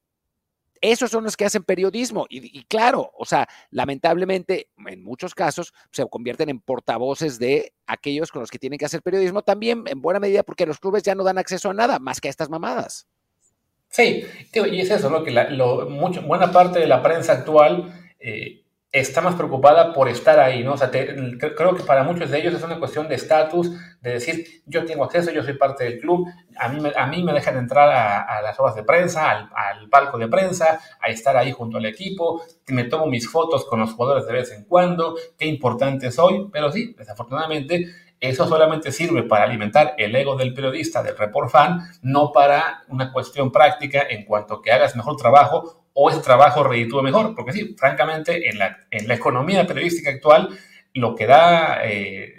esos 0.82 1.12
son 1.12 1.24
los 1.24 1.38
que 1.38 1.46
hacen 1.46 1.64
periodismo. 1.64 2.26
Y, 2.30 2.64
claro, 2.66 3.12
o 3.18 3.26
sea, 3.26 3.48
lamentablemente, 3.72 4.70
en 4.86 5.04
muchos 5.04 5.36
casos 5.36 5.74
se 5.92 6.06
convierten 6.08 6.50
en 6.50 6.60
portavoces 6.60 7.40
de 7.40 7.74
aquellos 7.86 8.32
con 8.32 8.42
los 8.42 8.52
que 8.52 8.60
tienen 8.60 8.80
que 8.80 8.86
hacer 8.86 9.02
periodismo, 9.02 9.42
también 9.42 9.84
en 9.88 10.02
buena 10.02 10.20
medida 10.20 10.44
porque 10.44 10.66
los 10.66 10.80
clubes 10.80 11.04
ya 11.04 11.16
no 11.16 11.24
dan 11.24 11.38
acceso 11.38 11.70
a 11.70 11.74
nada 11.74 12.00
más 12.00 12.22
que 12.22 12.28
a 12.28 12.32
estas 12.32 12.50
mamadas. 12.50 13.08
Sí, 13.90 14.26
y 14.54 14.82
es 14.82 14.92
eso, 14.92 15.10
¿no? 15.10 15.24
Que 15.24 15.32
la, 15.32 15.50
mucho, 15.90 16.22
buena 16.22 16.52
parte 16.52 16.80
de 16.80 16.88
la 16.88 17.02
prensa 17.02 17.34
actual 17.34 17.94
eh, 18.20 18.64
está 18.92 19.22
más 19.22 19.36
preocupada 19.36 19.94
por 19.94 20.08
estar 20.08 20.40
ahí, 20.40 20.64
¿no? 20.64 20.74
O 20.74 20.78
sea, 20.78 20.90
creo 20.90 21.76
que 21.76 21.84
para 21.84 22.04
muchos 22.04 22.32
de 22.32 22.40
ellos 22.40 22.54
es 22.54 22.64
una 22.64 22.80
cuestión 22.80 23.08
de 23.08 23.16
estatus, 23.16 23.72
de 24.02 24.14
decir, 24.14 24.46
yo 24.66 24.86
tengo 24.86 25.04
acceso, 25.04 25.32
yo 25.32 25.44
soy 25.44 25.56
parte 25.56 25.84
del 25.84 26.00
club, 26.00 26.26
a 26.58 26.70
mí 26.70 26.80
me, 26.80 26.94
a 26.96 27.06
mí 27.06 27.24
me 27.24 27.34
dejan 27.34 27.58
entrar 27.58 27.90
a, 27.90 28.42
las 28.42 28.60
horas 28.60 28.76
de 28.76 28.84
prensa, 28.84 29.30
al, 29.30 29.50
al, 29.54 29.90
palco 29.90 30.18
de 30.18 30.28
prensa, 30.28 30.80
a 31.02 31.10
estar 31.10 31.36
ahí 31.36 31.52
junto 31.52 31.78
al 31.78 31.86
equipo, 31.86 32.42
me 32.68 32.86
tomo 32.86 33.08
mis 33.08 33.30
fotos 33.30 33.66
con 33.66 33.80
los 33.80 33.94
jugadores 33.94 34.26
de 34.26 34.34
vez 34.34 34.52
en 34.52 34.64
cuando, 34.64 35.16
qué 35.38 35.46
importante 35.46 36.12
soy, 36.12 36.48
pero 36.52 36.72
sí, 36.72 36.96
desafortunadamente 36.98 37.88
eso 38.20 38.48
solamente 38.48 38.92
sirve 38.92 39.24
para 39.24 39.44
alimentar 39.44 39.94
el 39.98 40.16
ego 40.16 40.36
del 40.36 40.54
periodista, 40.54 41.04
del 41.04 41.18
report 41.18 41.52
fan, 41.52 41.82
no 42.02 42.32
para 42.32 42.84
una 42.88 43.12
cuestión 43.12 43.52
práctica 43.52 44.02
en 44.10 44.26
cuanto 44.26 44.56
a 44.56 44.62
que 44.62 44.72
hagas 44.72 44.96
mejor 44.96 45.18
trabajo 45.18 45.77
o 46.00 46.12
ese 46.12 46.20
trabajo 46.20 46.64
reditúe 46.64 47.02
mejor. 47.02 47.34
Porque 47.34 47.54
sí, 47.54 47.76
francamente, 47.76 48.50
en 48.50 48.60
la, 48.60 48.86
en 48.92 49.08
la 49.08 49.16
economía 49.16 49.66
periodística 49.66 50.12
actual, 50.12 50.50
lo 50.94 51.16
que 51.16 51.26
da, 51.26 51.80
eh, 51.86 52.36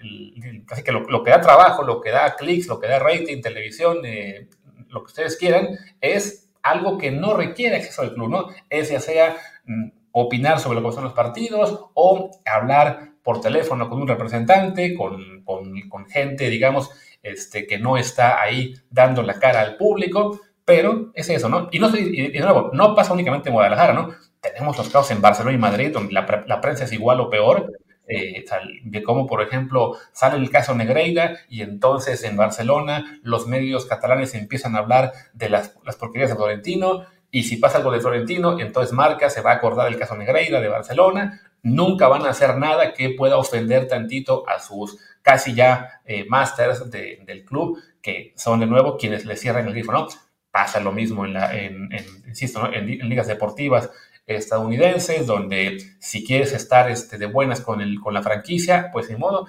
que 0.84 0.92
lo, 0.92 1.24
que 1.24 1.30
da 1.30 1.40
trabajo, 1.40 1.82
lo 1.82 2.00
que 2.00 2.10
da 2.10 2.36
clics, 2.36 2.68
lo 2.68 2.78
que 2.78 2.86
da 2.86 3.00
rating, 3.00 3.40
televisión, 3.40 3.98
eh, 4.04 4.48
lo 4.90 5.02
que 5.02 5.06
ustedes 5.06 5.36
quieran, 5.36 5.76
es 6.00 6.50
algo 6.62 6.98
que 6.98 7.10
no 7.10 7.34
requiere 7.34 7.76
acceso 7.76 8.02
al 8.02 8.14
club, 8.14 8.30
¿no? 8.30 8.46
Es 8.70 8.90
ya 8.90 9.00
sea 9.00 9.36
mm, 9.64 9.88
opinar 10.12 10.60
sobre 10.60 10.80
lo 10.80 10.88
que 10.88 10.94
son 10.94 11.04
los 11.04 11.12
partidos 11.12 11.80
o 11.94 12.30
hablar 12.44 13.14
por 13.24 13.40
teléfono 13.40 13.88
con 13.88 14.00
un 14.00 14.06
representante, 14.06 14.94
con, 14.94 15.42
con, 15.42 16.06
gente, 16.06 16.48
digamos, 16.48 16.90
este, 17.24 17.66
que 17.66 17.78
no 17.78 17.96
está 17.96 18.40
ahí 18.40 18.74
dando 18.88 19.22
la 19.22 19.40
cara 19.40 19.62
al 19.62 19.76
público, 19.76 20.40
pero 20.68 21.12
es 21.14 21.30
eso, 21.30 21.48
¿no? 21.48 21.70
Y, 21.72 21.78
no, 21.78 21.88
de 21.88 22.40
nuevo, 22.42 22.68
no 22.74 22.94
pasa 22.94 23.14
únicamente 23.14 23.48
en 23.48 23.54
Guadalajara, 23.54 23.94
¿no? 23.94 24.10
Tenemos 24.38 24.76
los 24.76 24.90
casos 24.90 25.10
en 25.12 25.22
Barcelona 25.22 25.56
y 25.56 25.58
Madrid, 25.58 25.90
donde 25.94 26.12
la, 26.12 26.44
la 26.46 26.60
prensa 26.60 26.84
es 26.84 26.92
igual 26.92 27.20
o 27.20 27.30
peor, 27.30 27.72
eh, 28.06 28.44
de 28.84 29.02
cómo, 29.02 29.26
por 29.26 29.40
ejemplo, 29.40 29.96
sale 30.12 30.36
el 30.36 30.50
caso 30.50 30.74
Negreira 30.74 31.38
y 31.48 31.62
entonces 31.62 32.22
en 32.22 32.36
Barcelona 32.36 33.18
los 33.22 33.46
medios 33.46 33.86
catalanes 33.86 34.34
empiezan 34.34 34.76
a 34.76 34.80
hablar 34.80 35.12
de 35.32 35.48
las, 35.48 35.70
porquerías 35.98 36.28
de 36.28 36.36
Florentino 36.36 37.06
y 37.30 37.44
si 37.44 37.56
pasa 37.56 37.78
algo 37.78 37.90
de 37.90 38.00
Florentino, 38.00 38.60
entonces 38.60 38.92
Marca 38.92 39.30
se 39.30 39.40
va 39.40 39.52
a 39.52 39.54
acordar 39.54 39.88
del 39.88 39.98
caso 39.98 40.16
Negreira 40.16 40.60
de 40.60 40.68
Barcelona, 40.68 41.40
nunca 41.62 42.08
van 42.08 42.26
a 42.26 42.30
hacer 42.30 42.58
nada 42.58 42.92
que 42.92 43.08
pueda 43.08 43.38
ofender 43.38 43.88
tantito 43.88 44.46
a 44.46 44.60
sus 44.60 44.98
casi 45.22 45.54
ya 45.54 46.02
eh, 46.04 46.26
masters 46.28 46.90
del 46.90 47.44
club, 47.46 47.78
que 48.02 48.34
son 48.36 48.60
de 48.60 48.66
nuevo 48.66 48.98
quienes 48.98 49.24
le 49.24 49.34
cierran 49.34 49.66
el 49.66 49.72
grifo, 49.72 49.92
¿no? 49.92 50.08
Pasa 50.50 50.80
lo 50.80 50.92
mismo 50.92 51.24
en, 51.24 51.34
la, 51.34 51.54
en, 51.54 51.90
insisto, 52.26 52.72
en, 52.72 52.86
ligas 52.86 53.26
deportivas 53.26 53.90
estadounidenses, 54.26 55.26
donde 55.26 55.78
si 55.98 56.24
quieres 56.24 56.52
estar 56.52 56.90
este, 56.90 57.18
de 57.18 57.26
buenas 57.26 57.60
con, 57.60 57.80
el, 57.80 58.00
con 58.00 58.14
la 58.14 58.22
franquicia, 58.22 58.90
pues 58.92 59.08
de 59.08 59.16
modo. 59.16 59.46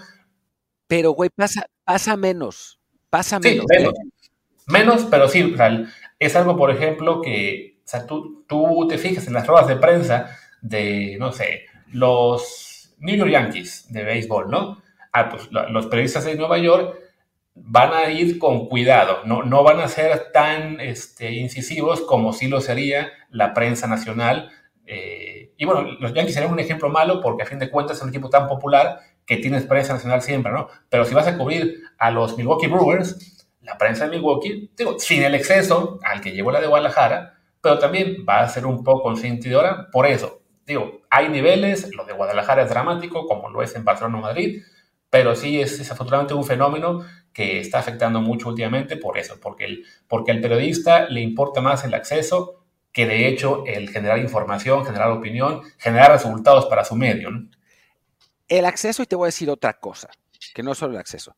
Pero, 0.88 1.12
güey, 1.12 1.29
pasa, 1.29 1.65
pasa 1.84 2.15
menos, 2.15 2.79
pasa 3.10 3.39
menos. 3.39 3.65
Sí, 3.70 3.77
menos, 3.77 3.94
menos, 4.68 5.08
pero 5.10 5.27
sí, 5.27 5.56
es 6.18 6.36
algo, 6.36 6.56
por 6.58 6.72
ejemplo, 6.72 7.22
que 7.22 7.79
o 7.89 7.91
sea, 7.91 8.06
tú, 8.06 8.46
tú 8.48 8.88
te 8.88 9.00
fijas 9.00 9.25
en 9.25 9.34
las 9.34 9.48
ruedas 9.48 9.68
de 9.68 9.77
prensa 9.77 10.38
de, 10.62 11.18
no 11.20 11.32
sé, 11.32 11.65
los 11.91 12.94
New 13.00 13.15
York 13.15 13.32
Yankees 13.32 13.91
de 13.91 14.03
béisbol, 14.03 14.51
¿no? 14.51 14.82
Ah, 15.12 15.29
pues 15.29 15.50
los 15.51 15.88
periodistas 15.88 16.25
de 16.25 16.36
Nueva 16.36 16.60
York 16.60 17.00
van 17.63 17.94
a 17.94 18.10
ir 18.10 18.39
con 18.39 18.68
cuidado, 18.68 19.20
no, 19.25 19.44
no 19.44 19.63
van 19.63 19.80
a 19.80 19.88
ser 19.88 20.32
tan 20.32 20.80
este, 20.80 21.32
incisivos 21.32 22.01
como 22.01 22.34
sí 22.34 22.48
lo 22.48 22.62
sería 22.62 23.12
la 23.30 23.54
prensa 23.54 23.88
nacional. 23.88 24.51
Eh, 24.86 25.54
y 25.58 25.66
bueno, 25.66 25.84
los 26.00 26.13
Yankees 26.13 26.34
serían 26.34 26.51
un 26.51 26.60
ejemplo 26.60 26.89
malo 26.89 27.22
porque 27.22 27.44
a 27.44 27.46
fin 27.46 27.60
de 27.60 27.70
cuentas 27.70 27.98
es 27.98 28.04
un 28.04 28.10
equipo 28.10 28.30
tan 28.30 28.48
popular 28.48 29.00
que 29.25 29.38
tienes 29.38 29.66
prensa 29.66 29.94
nacional 29.94 30.22
siempre, 30.22 30.51
¿no? 30.51 30.68
Pero 30.89 31.06
si 31.06 31.13
vas 31.13 31.28
a 31.28 31.38
cubrir 31.38 31.84
a 32.00 32.10
los 32.10 32.36
Milwaukee 32.38 32.68
Brewers, 32.68 33.48
la 33.62 33.78
prensa 33.78 34.06
de 34.06 34.12
Milwaukee, 34.18 34.72
digo, 34.75 34.98
sin 34.98 35.22
el 35.22 35.36
exceso 35.36 36.00
al 36.04 36.22
que 36.22 36.32
llevó 36.32 36.51
la 36.51 36.60
de 36.60 36.68
Guadalajara, 36.68 37.36
pero 37.62 37.78
también 37.78 38.25
va 38.28 38.39
a 38.39 38.50
ser 38.50 38.66
un 38.66 38.84
poco 38.84 39.04
consentidora 39.04 39.88
por 39.92 40.08
eso. 40.08 40.42
Digo, 40.66 41.01
hay 41.10 41.30
niveles, 41.30 41.94
lo 41.96 42.06
de 42.06 42.13
Guadalajara 42.13 42.63
es 42.63 42.70
dramático, 42.70 43.28
como 43.28 43.50
lo 43.50 43.62
es 43.62 43.75
en 43.75 43.84
Barcelona 43.84 44.18
o 44.18 44.22
Madrid, 44.22 44.63
pero 45.10 45.36
sí 45.36 45.60
es 45.60 45.78
desafortunadamente 45.78 46.34
un 46.34 46.44
fenómeno 46.44 47.06
que 47.34 47.60
está 47.60 47.80
afectando 47.80 48.22
mucho 48.22 48.50
últimamente 48.50 48.98
por 48.98 49.18
eso, 49.18 49.39
porque, 49.42 49.66
el, 49.66 49.86
porque 50.08 50.32
al 50.32 50.42
periodista 50.42 51.08
le 51.10 51.22
importa 51.22 51.62
más 51.62 51.84
el 51.84 51.94
acceso 51.94 52.66
que 52.92 53.06
de 53.06 53.28
hecho 53.28 53.63
el 53.66 53.89
generar 53.89 54.20
información, 54.20 54.86
generar 54.86 55.12
opinión, 55.12 55.62
generar 55.78 56.12
resultados 56.12 56.66
para 56.66 56.84
su 56.84 56.96
medio. 56.96 57.30
El 58.48 58.66
acceso, 58.66 59.04
y 59.04 59.06
te 59.06 59.16
voy 59.16 59.25
a 59.25 59.28
decir 59.28 59.50
otra 59.50 59.74
cosa, 59.74 60.10
que 60.54 60.63
no 60.63 60.72
es 60.72 60.78
solo 60.78 60.94
el 60.94 61.00
acceso, 61.00 61.36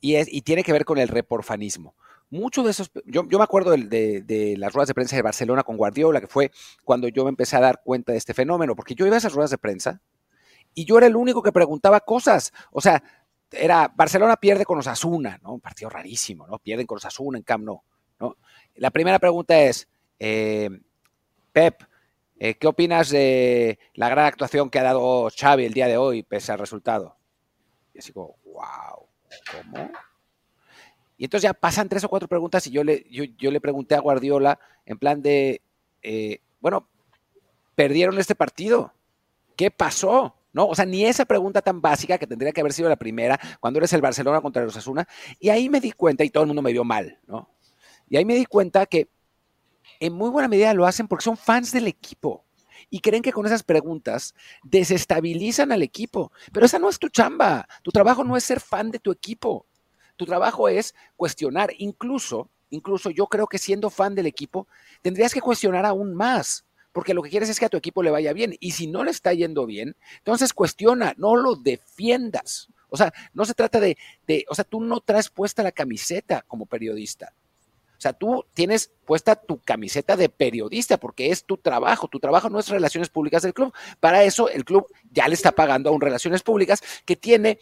y, 0.00 0.14
es, 0.14 0.32
y 0.32 0.42
tiene 0.42 0.62
que 0.62 0.72
ver 0.72 0.84
con 0.84 0.98
el 0.98 1.08
reporfanismo. 1.08 1.94
Muchos 2.30 2.64
de 2.64 2.70
esos, 2.70 2.92
yo, 3.06 3.24
me 3.24 3.42
acuerdo 3.42 3.72
de, 3.72 4.22
de, 4.22 4.56
las 4.56 4.72
ruedas 4.72 4.86
de 4.86 4.94
prensa 4.94 5.16
de 5.16 5.22
Barcelona 5.22 5.64
con 5.64 5.76
Guardiola, 5.76 6.20
que 6.20 6.28
fue 6.28 6.52
cuando 6.84 7.08
yo 7.08 7.24
me 7.24 7.30
empecé 7.30 7.56
a 7.56 7.60
dar 7.60 7.82
cuenta 7.84 8.12
de 8.12 8.18
este 8.18 8.34
fenómeno, 8.34 8.76
porque 8.76 8.94
yo 8.94 9.04
iba 9.04 9.16
a 9.16 9.18
esas 9.18 9.32
ruedas 9.32 9.50
de 9.50 9.58
prensa 9.58 10.00
y 10.74 10.84
yo 10.84 10.98
era 10.98 11.06
el 11.06 11.16
único 11.16 11.42
que 11.42 11.52
preguntaba 11.52 12.00
cosas. 12.00 12.52
O 12.70 12.80
sea, 12.80 13.02
era 13.50 13.92
Barcelona 13.94 14.36
pierde 14.36 14.64
con 14.64 14.78
Osasuna, 14.78 15.38
¿no? 15.42 15.54
Un 15.54 15.60
partido 15.60 15.90
rarísimo, 15.90 16.46
¿no? 16.46 16.58
Pierden 16.58 16.86
con 16.86 16.96
Osasuna 16.96 17.38
en 17.38 17.44
Camp 17.44 17.64
¿no? 17.64 17.84
La 18.76 18.90
primera 18.90 19.18
pregunta 19.18 19.58
es, 19.60 19.88
eh, 20.18 20.70
Pep, 21.52 21.82
eh, 22.38 22.54
¿qué 22.54 22.66
opinas 22.66 23.10
de 23.10 23.78
la 23.94 24.08
gran 24.08 24.26
actuación 24.26 24.70
que 24.70 24.78
ha 24.78 24.84
dado 24.84 25.28
Xavi 25.36 25.64
el 25.64 25.74
día 25.74 25.88
de 25.88 25.96
hoy, 25.96 26.22
pese 26.22 26.52
al 26.52 26.58
resultado? 26.58 27.16
Y 27.92 27.98
así 27.98 28.12
como, 28.12 28.36
wow, 28.44 29.06
¿cómo? 29.50 29.90
Y 31.18 31.24
entonces 31.24 31.42
ya 31.42 31.52
pasan 31.52 31.88
tres 31.88 32.04
o 32.04 32.08
cuatro 32.08 32.28
preguntas 32.28 32.66
y 32.66 32.70
yo 32.70 32.82
le, 32.82 33.04
yo, 33.10 33.50
le 33.50 33.60
pregunté 33.60 33.94
a 33.94 34.00
Guardiola 34.00 34.58
en 34.86 34.98
plan 34.98 35.20
de, 35.20 35.60
eh, 36.02 36.40
bueno, 36.60 36.88
perdieron 37.74 38.18
este 38.18 38.34
partido, 38.34 38.94
¿qué 39.54 39.70
pasó? 39.70 40.39
¿No? 40.52 40.66
O 40.66 40.74
sea, 40.74 40.84
ni 40.84 41.04
esa 41.04 41.24
pregunta 41.24 41.62
tan 41.62 41.80
básica 41.80 42.18
que 42.18 42.26
tendría 42.26 42.52
que 42.52 42.60
haber 42.60 42.72
sido 42.72 42.88
la 42.88 42.96
primera 42.96 43.38
cuando 43.60 43.78
eres 43.78 43.92
el 43.92 44.00
Barcelona 44.00 44.40
contra 44.40 44.64
los 44.64 44.76
Asuna. 44.76 45.06
Y 45.38 45.48
ahí 45.48 45.68
me 45.68 45.80
di 45.80 45.92
cuenta, 45.92 46.24
y 46.24 46.30
todo 46.30 46.44
el 46.44 46.48
mundo 46.48 46.62
me 46.62 46.72
vio 46.72 46.84
mal, 46.84 47.18
¿no? 47.26 47.48
Y 48.08 48.16
ahí 48.16 48.24
me 48.24 48.34
di 48.34 48.44
cuenta 48.44 48.86
que 48.86 49.08
en 50.00 50.12
muy 50.12 50.30
buena 50.30 50.48
medida 50.48 50.74
lo 50.74 50.86
hacen 50.86 51.06
porque 51.06 51.24
son 51.24 51.36
fans 51.36 51.72
del 51.72 51.86
equipo 51.86 52.44
y 52.90 53.00
creen 53.00 53.22
que 53.22 53.32
con 53.32 53.46
esas 53.46 53.62
preguntas 53.62 54.34
desestabilizan 54.64 55.70
al 55.72 55.82
equipo. 55.82 56.32
Pero 56.52 56.66
esa 56.66 56.78
no 56.78 56.88
es 56.88 56.98
tu 56.98 57.08
chamba. 57.08 57.68
Tu 57.82 57.92
trabajo 57.92 58.24
no 58.24 58.36
es 58.36 58.44
ser 58.44 58.60
fan 58.60 58.90
de 58.90 58.98
tu 58.98 59.12
equipo. 59.12 59.66
Tu 60.16 60.26
trabajo 60.26 60.68
es 60.68 60.94
cuestionar. 61.16 61.72
Incluso, 61.78 62.50
incluso 62.70 63.10
yo 63.10 63.26
creo 63.26 63.46
que 63.46 63.58
siendo 63.58 63.90
fan 63.90 64.14
del 64.14 64.26
equipo, 64.26 64.66
tendrías 65.02 65.32
que 65.32 65.40
cuestionar 65.40 65.86
aún 65.86 66.14
más 66.14 66.64
porque 66.92 67.14
lo 67.14 67.22
que 67.22 67.30
quieres 67.30 67.48
es 67.48 67.58
que 67.58 67.66
a 67.66 67.68
tu 67.68 67.76
equipo 67.76 68.02
le 68.02 68.10
vaya 68.10 68.32
bien. 68.32 68.56
Y 68.60 68.72
si 68.72 68.86
no 68.86 69.04
le 69.04 69.10
está 69.10 69.32
yendo 69.32 69.66
bien, 69.66 69.96
entonces 70.18 70.52
cuestiona, 70.52 71.14
no 71.16 71.36
lo 71.36 71.54
defiendas. 71.56 72.68
O 72.88 72.96
sea, 72.96 73.12
no 73.32 73.44
se 73.44 73.54
trata 73.54 73.80
de, 73.80 73.96
o 74.48 74.54
sea, 74.54 74.64
tú 74.64 74.80
no 74.80 75.00
traes 75.00 75.28
puesta 75.28 75.62
la 75.62 75.72
camiseta 75.72 76.42
como 76.46 76.66
periodista. 76.66 77.32
O 77.96 78.00
sea, 78.00 78.12
tú 78.14 78.46
tienes 78.54 78.90
puesta 79.04 79.36
tu 79.36 79.60
camiseta 79.60 80.16
de 80.16 80.28
periodista 80.30 80.96
porque 80.96 81.30
es 81.30 81.44
tu 81.44 81.58
trabajo. 81.58 82.08
Tu 82.08 82.18
trabajo 82.18 82.48
no 82.48 82.58
es 82.58 82.68
relaciones 82.68 83.10
públicas 83.10 83.42
del 83.42 83.52
club. 83.52 83.74
Para 84.00 84.24
eso 84.24 84.48
el 84.48 84.64
club 84.64 84.86
ya 85.12 85.28
le 85.28 85.34
está 85.34 85.52
pagando 85.52 85.90
a 85.90 85.92
un 85.92 86.00
relaciones 86.00 86.42
públicas 86.42 86.82
que 87.04 87.14
tiene 87.14 87.58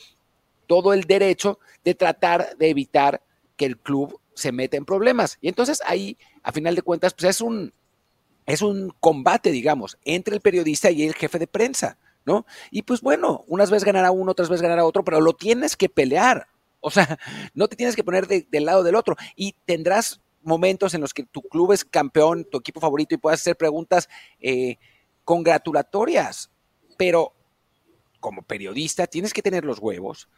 todo 0.69 0.93
el 0.93 1.05
derecho 1.05 1.59
de 1.85 1.95
tratar 1.95 2.57
de 2.57 2.71
evitar 2.71 3.21
que 3.57 3.67
el 3.67 3.79
club 3.79 4.21
se 4.35 4.53
meta 4.53 4.77
en 4.77 4.85
problemas. 4.85 5.39
Y 5.41 5.49
entonces 5.49 5.83
ahí, 5.85 6.17
a 6.45 6.53
final 6.53 6.77
de 6.77 6.83
cuentas, 6.83 7.15
pues 7.15 7.31
es 7.31 7.41
un, 7.41 7.73
es 8.49 8.63
un 8.63 8.95
combate, 8.99 9.51
digamos, 9.51 9.99
entre 10.07 10.35
el 10.35 10.41
periodista 10.41 10.91
y 10.91 11.03
el 11.07 11.15
jefe 11.15 11.39
de 11.39 11.47
prensa, 11.47 11.99
¿no? 12.25 12.47
Y 12.71 12.81
pues 12.81 13.03
bueno, 13.03 13.45
unas 13.47 13.71
veces 13.71 13.85
ganará 13.85 14.11
uno, 14.11 14.33
otras 14.33 14.49
veces 14.49 14.63
ganará 14.63 14.87
otro, 14.87 15.05
pero 15.05 15.21
lo 15.21 15.35
tienes 15.35 15.77
que 15.77 15.91
pelear. 15.91 16.49
O 16.81 16.91
sea, 16.91 17.19
no 17.55 17.69
te 17.69 17.77
tienes 17.77 17.95
que 17.95 18.03
poner 18.03 18.27
del 18.27 18.65
lado 18.65 18.83
del 18.83 18.95
otro. 18.95 19.17
Y 19.37 19.55
tendrás 19.67 20.23
momentos 20.41 20.95
en 20.95 21.03
los 21.03 21.13
que 21.13 21.25
tu 21.25 21.43
club 21.43 21.73
es 21.73 21.85
campeón, 21.85 22.47
tu 22.51 22.57
equipo 22.57 22.81
favorito, 22.81 23.15
y 23.15 23.19
puedas 23.19 23.41
hacer 23.41 23.55
preguntas 23.55 24.09
eh, 24.41 24.79
congratulatorias. 25.25 26.51
Pero 26.97 27.35
como 28.19 28.41
periodista 28.41 29.07
tienes 29.07 29.35
que 29.35 29.43
tener 29.43 29.67
los 29.67 29.79
huevos 29.79 30.31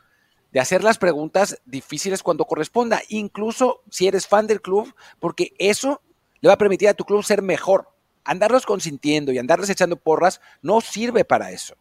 de 0.51 0.59
hacer 0.59 0.83
las 0.83 0.99
preguntas 0.99 1.63
difíciles 1.65 2.25
cuando 2.25 2.45
corresponda, 2.45 3.03
incluso 3.09 3.83
si 3.89 4.09
eres 4.09 4.27
fan 4.27 4.49
del 4.49 4.61
club, 4.61 4.93
porque 5.21 5.53
eso 5.61 6.03
le 6.41 6.49
va 6.49 6.55
a 6.55 6.59
permitir 6.59 6.89
a 6.89 6.95
tu 6.95 7.05
club 7.05 7.23
ser 7.23 7.41
mejor 7.41 7.87
andarlos 8.25 8.67
consintiendo 8.67 9.33
y 9.33 9.39
andarles 9.39 9.71
echando 9.71 9.97
porras 9.97 10.41
no 10.63 10.81
sirve 10.81 11.25
para 11.25 11.51
eso. 11.51 11.77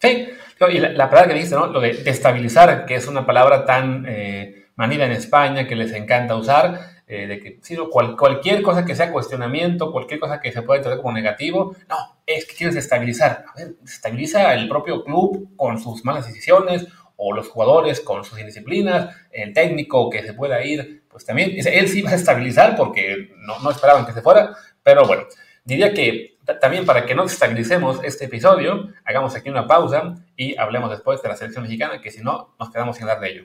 Sí, 0.00 0.28
y 0.70 0.78
la, 0.78 1.10
palabra 1.10 1.28
que 1.28 1.34
dijiste, 1.34 1.56
¿no? 1.56 1.66
Lo 1.66 1.80
de 1.80 1.92
destabilizar, 1.92 2.86
que 2.86 2.94
es 2.94 3.08
una 3.08 3.26
palabra 3.26 3.64
tan 3.64 4.04
eh, 4.08 4.66
manida 4.76 5.06
en 5.06 5.12
España 5.12 5.66
que 5.66 5.74
les 5.74 5.92
encanta 5.92 6.36
usar, 6.36 6.78
eh, 7.08 7.26
de 7.26 7.40
que 7.40 7.58
sí, 7.62 7.76
cualquier 8.16 8.62
cosa 8.62 8.84
que 8.84 8.94
sea 8.94 9.10
cuestionamiento, 9.10 9.90
cualquier 9.90 10.20
cosa 10.20 10.40
que 10.40 10.52
se 10.52 10.62
pueda 10.62 10.78
entender 10.78 11.00
como 11.00 11.14
negativo, 11.14 11.74
no, 11.88 11.96
es 12.26 12.46
que 12.46 12.54
quieres 12.54 12.76
destabilizar. 12.76 13.44
A 13.52 13.56
ver, 13.56 13.74
destabiliza 13.80 14.54
el 14.54 14.68
propio 14.68 15.02
club 15.02 15.56
con 15.56 15.80
sus 15.80 16.04
malas 16.04 16.28
decisiones 16.28 16.86
o 17.16 17.32
los 17.32 17.48
jugadores 17.48 18.00
con 18.00 18.24
sus 18.24 18.38
indisciplinas, 18.38 19.16
el 19.32 19.52
técnico 19.52 20.08
que 20.10 20.22
se 20.24 20.34
pueda 20.34 20.62
ir, 20.64 21.02
pues 21.08 21.24
también, 21.24 21.54
él 21.56 21.88
sí 21.88 22.02
va 22.02 22.10
a 22.10 22.14
estabilizar 22.14 22.76
porque 22.76 23.30
no, 23.38 23.58
no 23.58 23.70
esperaban 23.72 24.06
que 24.06 24.12
se 24.12 24.22
fuera, 24.22 24.54
pero 24.88 25.06
bueno, 25.06 25.24
diría 25.64 25.92
que 25.92 26.38
también 26.62 26.86
para 26.86 27.04
que 27.04 27.14
no 27.14 27.24
estabilicemos 27.24 28.02
este 28.04 28.24
episodio, 28.24 28.88
hagamos 29.04 29.36
aquí 29.36 29.50
una 29.50 29.66
pausa 29.66 30.14
y 30.34 30.56
hablemos 30.56 30.88
después 30.88 31.20
de 31.20 31.28
la 31.28 31.36
selección 31.36 31.64
mexicana, 31.64 32.00
que 32.00 32.10
si 32.10 32.22
no, 32.22 32.54
nos 32.58 32.70
quedamos 32.70 32.96
sin 32.96 33.02
hablar 33.02 33.20
de 33.20 33.28
ello. 33.28 33.44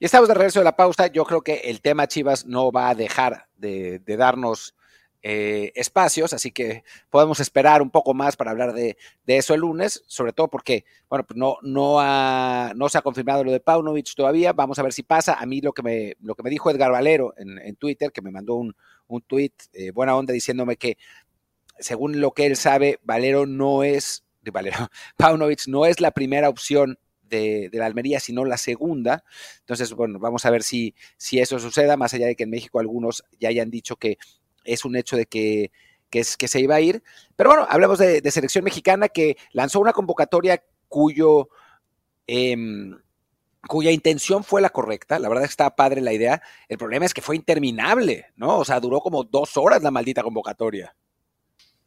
Y 0.00 0.04
estamos 0.04 0.28
de 0.28 0.34
regreso 0.34 0.60
de 0.60 0.64
la 0.64 0.76
pausa. 0.76 1.08
Yo 1.08 1.24
creo 1.24 1.42
que 1.42 1.54
el 1.64 1.80
tema 1.80 2.06
Chivas 2.06 2.46
no 2.46 2.70
va 2.70 2.90
a 2.90 2.94
dejar 2.94 3.48
de, 3.56 4.00
darnos 4.06 4.76
eh, 5.22 5.72
espacios, 5.74 6.32
así 6.32 6.52
que 6.52 6.84
podemos 7.10 7.40
esperar 7.40 7.82
un 7.82 7.90
poco 7.90 8.14
más 8.14 8.36
para 8.36 8.52
hablar 8.52 8.72
de, 8.74 8.96
eso 9.26 9.54
el 9.54 9.60
lunes, 9.60 10.04
sobre 10.06 10.32
todo 10.32 10.46
porque, 10.46 10.84
bueno, 11.08 11.26
pues 11.26 11.36
no, 11.36 11.56
no, 11.62 11.98
no 12.74 12.88
se 12.88 12.98
ha 12.98 13.02
confirmado 13.02 13.42
lo 13.42 13.50
de 13.50 13.58
Paunovic 13.58 14.14
todavía, 14.14 14.52
vamos 14.52 14.78
a 14.78 14.84
ver 14.84 14.92
si 14.92 15.02
pasa. 15.02 15.34
A 15.34 15.46
mí 15.46 15.60
lo 15.60 15.72
que 15.72 15.82
me, 15.82 16.16
lo 16.20 16.36
que 16.36 16.44
me 16.44 16.50
dijo 16.50 16.70
Edgar 16.70 16.92
Valero 16.92 17.34
en, 17.36 17.74
Twitter, 17.74 18.12
que 18.12 18.22
me 18.22 18.30
mandó 18.30 18.54
un, 18.54 18.76
un 19.08 19.20
tweet 19.22 19.52
eh, 19.72 19.90
buena 19.90 20.14
onda 20.14 20.32
diciéndome 20.32 20.76
que 20.76 20.96
según 21.80 22.20
lo 22.20 22.30
que 22.32 22.46
él 22.46 22.56
sabe, 22.56 23.00
Valero 23.02 23.46
no 23.46 23.82
es, 23.82 24.24
Valero, 24.52 24.76
Paunovic 25.16 25.66
no 25.66 25.86
es 25.86 26.00
la 26.00 26.12
primera 26.12 26.48
opción 26.48 27.00
de, 27.28 27.70
la 27.72 27.86
Almería, 27.86 28.20
sino 28.20 28.44
la 28.44 28.56
segunda. 28.56 29.24
Entonces, 29.60 29.92
bueno, 29.92 30.18
vamos 30.18 30.44
a 30.44 30.50
ver 30.50 30.62
si, 30.62 30.94
si 31.16 31.38
eso 31.40 31.58
suceda, 31.58 31.96
más 31.96 32.14
allá 32.14 32.26
de 32.26 32.36
que 32.36 32.44
en 32.44 32.50
México 32.50 32.80
algunos 32.80 33.24
ya 33.38 33.48
hayan 33.48 33.70
dicho 33.70 33.96
que 33.96 34.18
es 34.64 34.84
un 34.84 34.96
hecho 34.96 35.16
de 35.16 35.26
que, 35.26 35.70
que 36.10 36.24
se 36.24 36.60
iba 36.60 36.74
a 36.74 36.80
ir. 36.80 37.02
Pero 37.36 37.50
bueno, 37.50 37.66
hablamos 37.68 37.98
de, 37.98 38.30
selección 38.30 38.64
mexicana 38.64 39.08
que 39.08 39.36
lanzó 39.52 39.80
una 39.80 39.92
convocatoria 39.92 40.62
cuyo... 40.88 41.48
Em, 42.26 42.96
cuya 43.66 43.90
intención 43.90 44.44
fue 44.44 44.62
la 44.62 44.70
correcta, 44.70 45.18
la 45.18 45.28
verdad 45.28 45.44
es 45.44 45.50
que 45.50 45.52
estaba 45.52 45.76
padre 45.76 46.00
la 46.00 46.12
idea, 46.12 46.40
el 46.68 46.78
problema 46.78 47.04
es 47.04 47.12
que 47.12 47.20
fue 47.20 47.36
interminable, 47.36 48.26
¿no? 48.36 48.58
O 48.58 48.64
sea, 48.64 48.78
duró 48.80 49.00
como 49.00 49.24
dos 49.24 49.56
horas 49.56 49.82
la 49.82 49.90
maldita 49.90 50.22
convocatoria. 50.22 50.94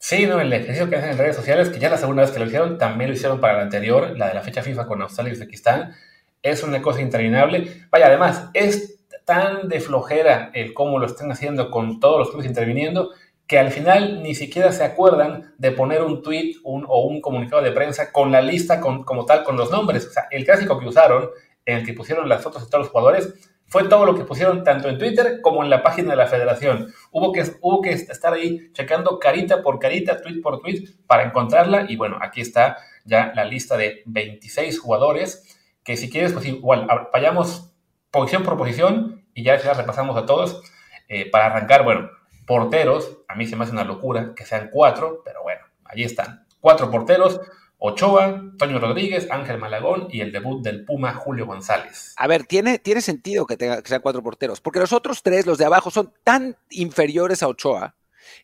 Sí, 0.04 0.26
no, 0.26 0.42
el 0.42 0.52
ejercicio 0.52 0.90
que 0.90 0.96
hacen 0.96 1.12
en 1.12 1.18
redes 1.20 1.36
sociales, 1.36 1.70
que 1.70 1.78
ya 1.78 1.88
la 1.88 1.96
segunda 1.96 2.24
vez 2.24 2.32
que 2.32 2.40
lo 2.40 2.48
hicieron, 2.48 2.80
también 2.80 3.12
lo 3.12 3.16
hicieron 3.16 3.40
para 3.40 3.58
la 3.58 3.62
anterior, 3.62 4.18
la 4.18 4.30
de 4.30 4.34
la 4.34 4.42
fecha 4.42 4.64
FIFA 4.64 4.88
con 4.88 5.00
Australia 5.04 5.32
y 5.32 5.36
Uzbekistán. 5.36 5.94
Es 6.42 6.64
una 6.64 6.82
cosa 6.82 7.02
interminable. 7.02 7.86
Vaya, 7.92 8.08
además, 8.08 8.50
es 8.56 9.00
tan 9.26 9.70
de 9.70 9.80
flojera 9.80 10.50
el 10.56 10.74
cómo 10.74 10.98
lo 10.98 11.06
están 11.06 11.32
haciendo 11.32 11.70
con 11.70 12.00
todos 12.00 12.18
los 12.18 12.32
clubes 12.32 12.48
interviniendo, 12.48 13.12
que 13.46 13.60
al 13.60 13.70
final 13.70 14.24
ni 14.24 14.34
siquiera 14.34 14.72
se 14.72 14.84
acuerdan 14.84 15.54
de 15.60 15.72
poner 15.72 16.02
un 16.02 16.24
tweet 16.24 16.56
o 16.64 17.02
un 17.06 17.22
comunicado 17.22 17.62
de 17.62 17.72
prensa 17.72 18.12
con 18.12 18.32
la 18.32 18.42
lista 18.42 18.82
como 18.82 19.26
tal, 19.28 19.44
con 19.44 19.56
los 19.56 19.70
nombres. 19.70 20.08
O 20.08 20.10
sea, 20.10 20.24
el 20.32 20.46
clásico 20.46 20.80
que 20.80 20.88
usaron, 20.88 21.30
en 21.64 21.78
el 21.78 21.86
que 21.86 21.94
pusieron 21.94 22.28
las 22.28 22.42
fotos 22.42 22.64
de 22.64 22.72
todos 22.72 22.86
los 22.86 22.92
jugadores, 22.92 23.36
fue 23.72 23.86
todo 23.86 24.06
lo 24.06 24.16
que 24.16 24.26
pusieron 24.26 24.66
tanto 24.66 24.90
en 24.90 24.98
Twitter 24.98 25.40
como 25.42 25.64
en 25.64 25.70
la 25.70 25.82
página 25.82 26.10
de 26.10 26.18
la 26.18 26.28
federación. 26.28 26.94
Hubo 27.10 27.32
que, 27.32 27.42
hubo 27.62 27.82
que 27.82 27.94
estar 27.94 28.34
ahí 28.34 28.70
checando 28.74 29.18
carita 29.18 29.62
por 29.62 29.80
carita, 29.80 30.22
tweet 30.22 30.42
por 30.42 30.60
tweet, 30.60 30.90
para 31.08 31.24
encontrarla. 31.24 31.86
Y 31.88 31.96
bueno, 31.96 32.18
aquí 32.22 32.42
está 32.42 32.76
ya 33.06 33.32
la 33.34 33.46
lista 33.46 33.78
de 33.78 34.04
26 34.08 34.78
jugadores, 34.78 35.58
que 35.86 35.96
si 35.96 36.10
quieres, 36.10 36.34
pues 36.34 36.46
igual, 36.48 36.86
vayamos 37.14 37.72
posición 38.12 38.44
por 38.44 38.58
posición 38.58 39.24
y 39.34 39.44
ya, 39.44 39.58
ya 39.58 39.74
repasamos 39.74 40.18
a 40.18 40.26
todos. 40.26 40.62
Eh, 41.08 41.30
para 41.32 41.46
arrancar, 41.46 41.86
bueno, 41.86 42.10
porteros, 42.46 43.20
a 43.30 43.36
mí 43.36 43.46
se 43.48 43.56
me 43.56 43.64
hace 43.64 43.72
una 43.72 43.86
locura 43.86 44.34
que 44.36 44.44
sean 44.44 44.70
cuatro, 44.70 45.22
pero 45.24 45.44
bueno, 45.44 45.62
allí 45.86 46.04
están. 46.04 46.46
Cuatro 46.60 46.92
porteros, 46.92 47.40
Ochoa, 47.84 48.52
Toño 48.60 48.78
Rodríguez, 48.78 49.28
Ángel 49.32 49.58
Malagón 49.58 50.08
y 50.12 50.22
el 50.22 50.32
debut 50.32 50.64
del 50.64 50.86
Puma 50.86 51.16
Julio 51.16 51.48
González. 51.48 52.14
A 52.16 52.28
ver, 52.28 52.44
tiene, 52.46 52.78
tiene 52.78 53.02
sentido 53.02 53.48
que, 53.48 53.58
tenga, 53.58 53.82
que 53.82 53.90
sean 53.90 54.04
cuatro 54.04 54.22
porteros, 54.22 54.62
porque 54.62 54.80
los 54.80 54.94
otros 54.94 55.24
tres, 55.24 55.48
los 55.48 55.58
de 55.58 55.66
abajo, 55.66 55.90
son 55.90 56.14
tan 56.24 56.56
inferiores 56.70 57.42
a 57.42 57.48
Ochoa 57.48 57.96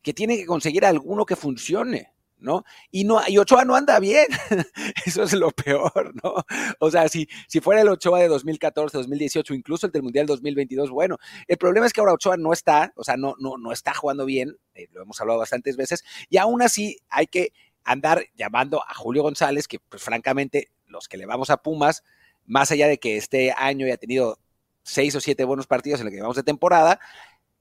que 0.02 0.12
tiene 0.12 0.38
que 0.38 0.48
conseguir 0.48 0.86
alguno 0.86 1.24
que 1.24 1.36
funcione. 1.36 2.12
¿no? 2.40 2.64
Y, 2.92 3.04
no, 3.04 3.20
y 3.28 3.38
Ochoa 3.38 3.66
no 3.66 3.76
anda 3.76 4.00
bien, 4.00 4.28
eso 5.06 5.24
es 5.24 5.34
lo 5.34 5.50
peor, 5.52 6.14
¿no? 6.24 6.36
O 6.80 6.92
sea, 6.92 7.10
si, 7.10 7.28
si 7.48 7.60
fuera 7.62 7.82
el 7.82 7.90
Ochoa 7.90 8.20
de 8.20 8.28
2014, 8.28 8.98
2018, 8.98 9.54
incluso 9.54 9.88
el 9.88 9.92
del 9.92 10.04
Mundial 10.04 10.28
2022, 10.28 10.92
bueno, 10.92 11.18
el 11.48 11.58
problema 11.58 11.88
es 11.88 11.94
que 11.94 12.00
ahora 12.00 12.14
Ochoa 12.14 12.38
no 12.38 12.54
está, 12.54 12.94
o 12.96 13.04
sea, 13.04 13.18
no, 13.18 13.36
no, 13.40 13.58
no 13.58 13.72
está 13.72 13.94
jugando 13.94 14.26
bien, 14.26 14.56
eh, 14.76 14.88
lo 14.92 15.02
hemos 15.02 15.20
hablado 15.20 15.40
bastantes 15.40 15.78
veces, 15.78 16.04
y 16.30 16.38
aún 16.38 16.62
así 16.62 16.98
hay 17.10 17.28
que 17.28 17.54
andar 17.88 18.26
llamando 18.36 18.84
a 18.88 18.94
Julio 18.94 19.24
González, 19.24 19.68
que 19.68 19.80
pues 19.80 20.04
francamente 20.04 20.70
los 20.88 21.08
que 21.08 21.18
le 21.18 21.26
vamos 21.26 21.50
a 21.50 21.58
Pumas, 21.58 22.04
más 22.46 22.72
allá 22.72 22.88
de 22.88 23.00
que 23.00 23.18
este 23.18 23.54
año 23.58 23.86
haya 23.86 23.98
tenido 23.98 24.38
seis 24.84 25.16
o 25.16 25.22
siete 25.22 25.46
buenos 25.46 25.68
partidos 25.68 26.00
en 26.00 26.06
los 26.06 26.14
que 26.14 26.22
vamos 26.22 26.36
de 26.36 26.44
temporada, 26.44 27.00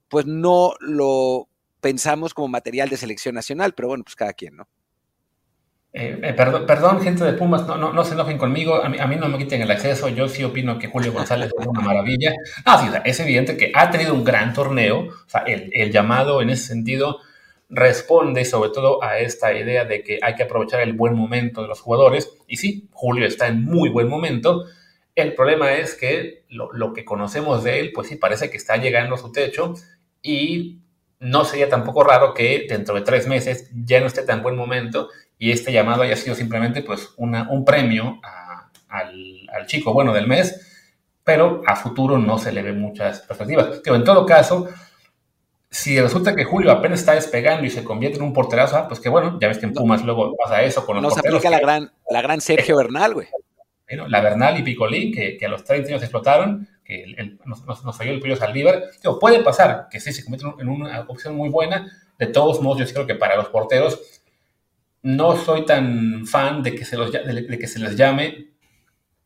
pues 0.09 0.25
no 0.25 0.73
lo 0.79 1.47
pensamos 1.81 2.33
como 2.33 2.47
material 2.47 2.89
de 2.89 2.97
selección 2.97 3.35
nacional, 3.35 3.73
pero 3.73 3.87
bueno, 3.87 4.03
pues 4.03 4.15
cada 4.15 4.33
quien, 4.33 4.57
¿no? 4.57 4.67
Eh, 5.93 6.19
eh, 6.21 6.33
perdón, 6.33 6.65
perdón, 6.65 7.01
gente 7.01 7.23
de 7.23 7.33
Pumas, 7.33 7.65
no, 7.65 7.77
no, 7.77 7.93
no 7.93 8.03
se 8.03 8.13
enojen 8.13 8.37
conmigo, 8.37 8.83
a 8.83 8.89
mí, 8.89 9.15
no 9.15 9.29
me 9.29 9.37
quiten 9.37 9.61
el 9.61 9.71
acceso, 9.71 10.09
yo 10.09 10.27
sí 10.27 10.43
opino 10.43 10.77
que 10.77 10.87
Julio 10.87 11.11
González 11.11 11.51
es 11.57 11.65
una 11.65 11.81
maravilla. 11.81 12.33
No, 12.65 12.79
sí, 12.79 12.87
es 13.05 13.19
evidente 13.19 13.57
que 13.57 13.71
ha 13.73 13.89
tenido 13.89 14.13
un 14.13 14.23
gran 14.23 14.53
torneo, 14.53 15.07
o 15.07 15.29
sea, 15.29 15.41
el, 15.41 15.71
el 15.73 15.91
llamado 15.91 16.41
en 16.41 16.49
ese 16.49 16.67
sentido 16.67 17.19
responde 17.69 18.45
sobre 18.45 18.69
todo 18.69 19.03
a 19.03 19.19
esta 19.19 19.53
idea 19.53 19.85
de 19.85 20.01
que 20.03 20.19
hay 20.21 20.35
que 20.35 20.43
aprovechar 20.43 20.81
el 20.81 20.93
buen 20.93 21.15
momento 21.15 21.61
de 21.61 21.67
los 21.67 21.81
jugadores. 21.81 22.31
Y 22.47 22.57
sí, 22.57 22.87
Julio 22.91 23.27
está 23.27 23.47
en 23.47 23.63
muy 23.63 23.89
buen 23.89 24.07
momento. 24.07 24.65
El 25.15 25.33
problema 25.33 25.73
es 25.73 25.95
que 25.95 26.45
lo, 26.49 26.93
que 26.93 27.03
conocemos 27.03 27.63
de 27.63 27.79
él, 27.79 27.91
pues 27.93 28.07
sí, 28.07 28.15
parece 28.15 28.49
que 28.49 28.57
está 28.57 28.77
llegando 28.77 29.15
a 29.15 29.17
su 29.17 29.31
techo 29.31 29.73
y 30.21 30.79
no 31.19 31.43
sería 31.43 31.69
tampoco 31.69 32.03
raro 32.03 32.33
que 32.33 32.67
dentro 32.69 32.95
de 32.95 33.01
tres 33.01 33.27
meses 33.27 33.69
ya 33.73 33.99
no 33.99 34.07
esté 34.07 34.21
tan 34.21 34.43
buen 34.43 34.55
momento 34.55 35.09
y 35.39 35.51
este 35.51 35.71
llamado 35.71 36.03
haya 36.03 36.15
sido 36.15 36.35
simplemente 36.35 36.83
pues 36.83 37.13
una, 37.17 37.49
un 37.49 37.65
premio 37.65 38.19
al, 38.87 39.49
al, 39.51 39.65
chico 39.65 39.91
bueno 39.93 40.13
del 40.13 40.27
mes, 40.27 40.93
pero 41.23 41.61
a 41.65 41.75
futuro 41.75 42.19
no 42.19 42.37
se 42.37 42.51
le 42.51 42.61
ve 42.61 42.73
muchas 42.73 43.21
perspectivas. 43.21 43.81
Pero 43.83 43.95
en 43.95 44.03
todo 44.03 44.25
caso, 44.25 44.69
si 45.69 45.99
resulta 45.99 46.35
que 46.35 46.45
Julio 46.45 46.71
apenas 46.71 47.01
está 47.01 47.13
despegando 47.13 47.65
y 47.65 47.69
se 47.69 47.83
convierte 47.83 48.17
en 48.17 48.23
un 48.23 48.33
porterazo, 48.33 48.77
ah, 48.77 48.87
pues 48.87 48.99
que 48.99 49.09
bueno, 49.09 49.37
ya 49.39 49.47
ves 49.47 49.57
que 49.57 49.65
en 49.65 49.73
Pumas 49.73 50.03
luego 50.03 50.35
pasa 50.37 50.63
eso 50.63 50.85
con 50.85 50.95
los 50.95 51.03
Nos 51.03 51.17
aplica 51.17 51.49
la 51.49 51.59
gran, 51.59 51.91
la 52.09 52.21
gran 52.21 52.39
Sergio 52.39 52.77
Bernal, 52.77 53.13
güey. 53.13 53.27
la 54.07 54.21
Bernal 54.21 54.57
y 54.59 54.63
Picolín, 54.63 55.13
que, 55.13 55.37
a 55.45 55.49
los 55.49 55.63
30 55.63 55.89
años 55.89 56.01
explotaron, 56.01 56.67
que 56.85 57.37
nos, 57.45 57.65
nos, 57.65 57.97
falló 57.97 58.11
el 58.11 58.21
Pollo 58.21 58.37
Saldívar. 58.37 58.83
Digo, 59.03 59.19
puede 59.19 59.41
pasar 59.41 59.87
que 59.91 59.99
sí 59.99 60.13
se 60.13 60.23
convierte 60.23 60.47
en 60.61 60.69
una 60.69 61.01
opción 61.01 61.35
muy 61.35 61.49
buena. 61.49 61.91
De 62.17 62.27
todos 62.27 62.61
modos, 62.61 62.79
yo 62.79 62.93
creo 62.93 63.05
que 63.05 63.15
para 63.15 63.35
los 63.35 63.49
porteros 63.49 63.99
no 65.03 65.35
soy 65.35 65.65
tan 65.65 66.25
fan 66.25 66.63
de 66.63 66.75
que 66.75 66.85
se, 66.85 66.97
los, 66.97 67.11
de 67.11 67.59
que 67.59 67.67
se 67.67 67.79
les 67.79 67.95
llame 67.95 68.51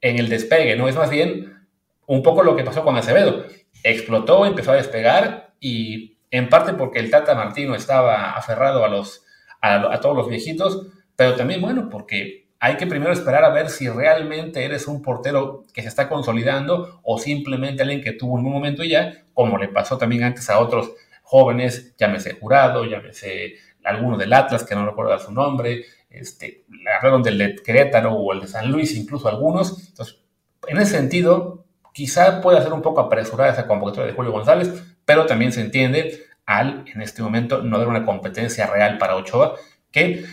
en 0.01 0.17
el 0.17 0.27
despegue, 0.27 0.75
¿no? 0.75 0.89
Es 0.89 0.95
más 0.95 1.09
bien 1.09 1.67
un 2.07 2.23
poco 2.23 2.43
lo 2.43 2.55
que 2.55 2.63
pasó 2.63 2.83
con 2.83 2.97
Acevedo. 2.97 3.45
Explotó, 3.83 4.45
empezó 4.45 4.71
a 4.71 4.75
despegar 4.75 5.53
y 5.59 6.10
en 6.31 6.49
parte 6.49 6.73
porque 6.73 6.99
el 6.99 7.11
Tata 7.11 7.35
Martino 7.35 7.75
estaba 7.75 8.31
aferrado 8.31 8.85
a, 8.85 8.87
los, 8.87 9.23
a, 9.61 9.99
todos 9.99 10.15
los 10.15 10.29
viejitos, 10.29 10.87
pero 11.15 11.35
también, 11.35 11.61
bueno, 11.61 11.89
porque 11.89 12.47
hay 12.59 12.77
que 12.77 12.87
primero 12.87 13.11
esperar 13.11 13.43
a 13.43 13.49
ver 13.49 13.69
si 13.69 13.89
realmente 13.89 14.63
eres 14.63 14.87
un 14.87 15.01
portero 15.01 15.65
que 15.73 15.81
se 15.81 15.89
está 15.89 16.07
consolidando 16.07 17.01
o 17.03 17.17
simplemente 17.19 17.83
alguien 17.83 18.01
que 18.01 18.13
tuvo 18.13 18.35
un 18.35 18.43
momento 18.43 18.83
ya, 18.83 19.25
como 19.33 19.57
le 19.57 19.67
pasó 19.67 19.97
también 19.97 20.23
antes 20.23 20.49
a 20.49 20.59
otros 20.59 20.91
jóvenes, 21.23 21.95
llámese 21.97 22.33
Jurado, 22.33 22.85
llámese 22.85 23.55
alguno 23.83 24.17
del 24.17 24.31
Atlas, 24.33 24.63
que 24.63 24.75
no 24.75 24.85
recuerdo 24.85 25.17
su 25.19 25.31
nombre, 25.31 25.83
este, 26.09 26.65
hablaron 26.97 27.23
del 27.23 27.37
de 27.37 27.55
Querétaro 27.55 28.13
o 28.13 28.33
el 28.33 28.41
de 28.41 28.47
San 28.47 28.71
Luis, 28.71 28.95
incluso 28.95 29.27
algunos. 29.27 29.87
Entonces, 29.89 30.19
en 30.67 30.77
ese 30.77 30.97
sentido, 30.97 31.65
quizá 31.93 32.41
pueda 32.41 32.61
ser 32.61 32.73
un 32.73 32.81
poco 32.81 33.01
apresurada 33.01 33.51
esa 33.51 33.67
convocatoria 33.67 34.11
de 34.11 34.15
Julio 34.15 34.31
González, 34.31 34.90
pero 35.05 35.25
también 35.25 35.51
se 35.51 35.61
entiende 35.61 36.25
al, 36.45 36.85
en 36.93 37.01
este 37.01 37.21
momento, 37.21 37.61
no 37.61 37.77
dar 37.77 37.87
una 37.87 38.05
competencia 38.05 38.67
real 38.67 38.97
para 38.97 39.15
Ochoa, 39.15 39.55
que 39.91 40.25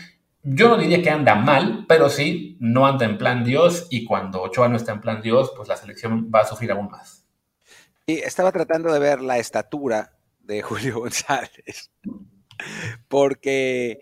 yo 0.43 0.69
no 0.69 0.77
diría 0.77 1.01
que 1.01 1.09
anda 1.09 1.35
mal, 1.35 1.85
pero 1.87 2.09
sí 2.09 2.57
no 2.59 2.87
anda 2.87 3.05
en 3.05 3.17
plan 3.17 3.43
Dios 3.43 3.87
y 3.89 4.05
cuando 4.05 4.41
Ochoa 4.41 4.69
no 4.69 4.77
está 4.77 4.93
en 4.93 5.01
plan 5.01 5.21
Dios, 5.21 5.51
pues 5.55 5.67
la 5.67 5.77
selección 5.77 6.31
va 6.33 6.41
a 6.41 6.45
sufrir 6.45 6.71
aún 6.71 6.89
más. 6.89 7.25
Y 8.05 8.19
estaba 8.19 8.51
tratando 8.51 8.91
de 8.91 8.99
ver 8.99 9.21
la 9.21 9.37
estatura 9.37 10.17
de 10.39 10.61
Julio 10.63 10.99
González, 10.99 11.91
porque 13.07 14.01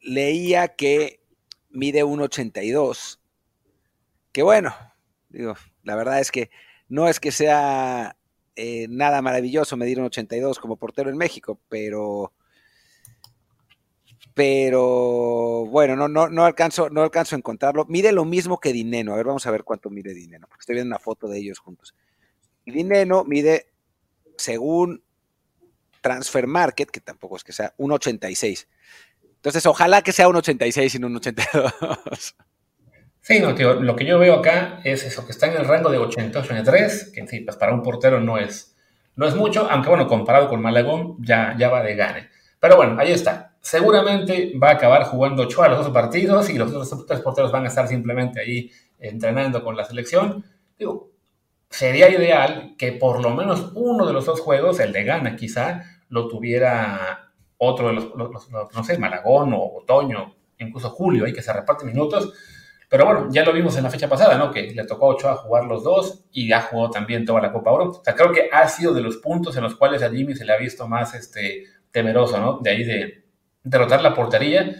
leía 0.00 0.68
que 0.68 1.20
mide 1.70 2.04
1,82, 2.04 3.18
que 4.32 4.42
bueno, 4.42 4.74
digo, 5.28 5.54
la 5.82 5.96
verdad 5.96 6.20
es 6.20 6.30
que 6.30 6.50
no 6.88 7.08
es 7.08 7.20
que 7.20 7.32
sea 7.32 8.16
eh, 8.56 8.86
nada 8.88 9.22
maravilloso 9.22 9.76
medir 9.76 9.98
un 9.98 10.06
82 10.06 10.58
como 10.58 10.76
portero 10.76 11.10
en 11.10 11.16
México, 11.16 11.58
pero 11.68 12.32
pero 14.34 15.66
bueno, 15.66 15.94
no, 15.94 16.08
no, 16.08 16.28
no, 16.28 16.44
alcanzo, 16.44 16.88
no 16.88 17.02
alcanzo 17.02 17.36
a 17.36 17.38
encontrarlo. 17.38 17.84
Mide 17.86 18.12
lo 18.12 18.24
mismo 18.24 18.58
que 18.58 18.72
Dineno. 18.72 19.12
A 19.12 19.16
ver, 19.16 19.26
vamos 19.26 19.46
a 19.46 19.50
ver 19.50 19.62
cuánto 19.62 19.90
mide 19.90 20.14
Dineno, 20.14 20.46
porque 20.46 20.62
estoy 20.62 20.76
viendo 20.76 20.94
una 20.94 20.98
foto 20.98 21.28
de 21.28 21.38
ellos 21.38 21.58
juntos. 21.58 21.94
Dineno 22.64 23.24
mide, 23.24 23.72
según 24.38 25.02
Transfer 26.00 26.46
Market, 26.46 26.90
que 26.90 27.00
tampoco 27.00 27.36
es 27.36 27.44
que 27.44 27.52
sea, 27.52 27.74
un 27.76 27.92
86. 27.92 28.68
Entonces, 29.36 29.66
ojalá 29.66 30.02
que 30.02 30.12
sea 30.12 30.28
un 30.28 30.36
86 30.36 30.94
y 30.94 30.98
no 30.98 31.08
un 31.08 31.16
82. 31.16 32.36
Sí, 33.22 33.38
no, 33.38 33.54
tío, 33.54 33.74
lo 33.74 33.94
que 33.94 34.04
yo 34.04 34.18
veo 34.18 34.34
acá 34.34 34.80
es 34.82 35.04
eso, 35.04 35.24
que 35.24 35.30
está 35.30 35.46
en 35.46 35.56
el 35.56 35.64
rango 35.64 35.90
de 35.90 35.98
88-83, 35.98 37.12
que 37.12 37.24
sí, 37.28 37.40
pues 37.40 37.56
para 37.56 37.72
un 37.72 37.80
portero 37.80 38.20
no 38.20 38.36
es, 38.36 38.76
no 39.14 39.26
es 39.26 39.36
mucho, 39.36 39.68
aunque 39.70 39.90
bueno, 39.90 40.08
comparado 40.08 40.48
con 40.48 40.60
Malagón 40.60 41.16
ya, 41.20 41.54
ya 41.56 41.68
va 41.70 41.84
de 41.84 41.94
gane. 41.94 42.30
Pero 42.58 42.76
bueno, 42.76 42.96
ahí 42.98 43.12
está. 43.12 43.54
Seguramente 43.60 44.52
va 44.60 44.70
a 44.70 44.72
acabar 44.72 45.04
jugando 45.04 45.44
Ochoa 45.44 45.68
los 45.68 45.78
dos 45.78 45.90
partidos 45.90 46.50
y 46.50 46.58
los 46.58 46.72
otros 46.72 47.06
tres 47.06 47.20
porteros 47.20 47.52
van 47.52 47.64
a 47.64 47.68
estar 47.68 47.86
simplemente 47.86 48.40
ahí 48.40 48.72
entrenando 48.98 49.62
con 49.62 49.76
la 49.76 49.84
selección. 49.84 50.44
Digo, 50.76 51.12
sería 51.70 52.10
ideal 52.10 52.74
que 52.76 52.90
por 52.90 53.22
lo 53.22 53.30
menos 53.30 53.70
uno 53.76 54.04
de 54.04 54.14
los 54.14 54.26
dos 54.26 54.40
juegos, 54.40 54.80
el 54.80 54.92
de 54.92 55.04
Gana 55.04 55.36
quizá, 55.36 55.84
lo 56.08 56.26
tuviera 56.26 57.32
otro 57.56 57.86
de 57.86 57.94
los, 57.94 58.50
no 58.50 58.82
sé, 58.82 58.98
Malagón 58.98 59.52
o 59.52 59.78
Otoño, 59.78 60.34
incluso 60.58 60.90
Julio, 60.90 61.24
ahí 61.24 61.32
que 61.32 61.42
se 61.42 61.52
reparten 61.52 61.86
minutos. 61.86 62.32
Pero 62.92 63.06
bueno, 63.06 63.28
ya 63.30 63.42
lo 63.42 63.54
vimos 63.54 63.74
en 63.78 63.84
la 63.84 63.90
fecha 63.90 64.06
pasada, 64.06 64.36
¿no? 64.36 64.50
Que 64.50 64.70
le 64.70 64.84
tocó 64.84 65.06
a 65.06 65.14
Ochoa 65.14 65.36
jugar 65.36 65.64
los 65.64 65.82
dos 65.82 66.26
y 66.30 66.52
ha 66.52 66.60
jugado 66.60 66.90
también 66.90 67.24
toda 67.24 67.40
la 67.40 67.50
Copa 67.50 67.70
Oro. 67.70 67.88
O 67.88 68.04
sea, 68.04 68.14
creo 68.14 68.30
que 68.32 68.50
ha 68.52 68.68
sido 68.68 68.92
de 68.92 69.00
los 69.00 69.16
puntos 69.16 69.56
en 69.56 69.62
los 69.62 69.76
cuales 69.76 70.02
a 70.02 70.10
Jimmy 70.10 70.34
se 70.34 70.44
le 70.44 70.52
ha 70.52 70.58
visto 70.58 70.86
más 70.86 71.14
este, 71.14 71.64
temeroso, 71.90 72.38
¿no? 72.38 72.58
De 72.58 72.68
ahí 72.68 72.84
de 72.84 73.24
derrotar 73.62 74.02
la 74.02 74.12
portería. 74.12 74.76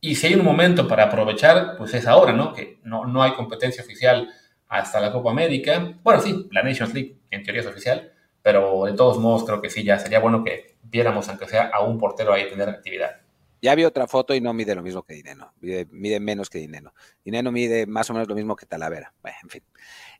Y 0.00 0.14
si 0.14 0.28
hay 0.28 0.34
un 0.36 0.44
momento 0.44 0.86
para 0.86 1.06
aprovechar, 1.06 1.76
pues 1.76 1.92
es 1.94 2.06
ahora, 2.06 2.32
¿no? 2.32 2.52
Que 2.52 2.78
no, 2.84 3.06
no 3.06 3.24
hay 3.24 3.32
competencia 3.32 3.82
oficial 3.82 4.28
hasta 4.68 5.00
la 5.00 5.10
Copa 5.10 5.32
América. 5.32 5.98
Bueno, 6.04 6.20
sí, 6.20 6.46
la 6.52 6.62
Nations 6.62 6.94
League 6.94 7.16
en 7.32 7.42
teoría 7.42 7.62
es 7.62 7.66
oficial, 7.66 8.12
pero 8.40 8.84
de 8.84 8.92
todos 8.92 9.18
modos 9.18 9.42
creo 9.42 9.60
que 9.60 9.68
sí, 9.68 9.82
ya 9.82 9.98
sería 9.98 10.20
bueno 10.20 10.44
que 10.44 10.76
viéramos, 10.84 11.28
aunque 11.28 11.48
sea 11.48 11.72
a 11.74 11.82
un 11.82 11.98
portero 11.98 12.32
ahí 12.32 12.48
tener 12.48 12.68
actividad. 12.68 13.16
Ya 13.60 13.74
vi 13.74 13.84
otra 13.84 14.06
foto 14.06 14.34
y 14.34 14.40
no 14.40 14.52
mide 14.52 14.74
lo 14.74 14.82
mismo 14.82 15.02
que 15.02 15.14
Dineno, 15.14 15.52
mide, 15.60 16.20
menos 16.20 16.48
que 16.48 16.58
Dineno. 16.58 16.92
Dineno 17.24 17.50
mide 17.50 17.86
más 17.86 18.08
o 18.10 18.12
menos 18.12 18.28
lo 18.28 18.34
mismo 18.34 18.54
que 18.54 18.66
Talavera. 18.66 19.12
Bueno, 19.20 19.36
en 19.42 19.48
fin. 19.48 19.62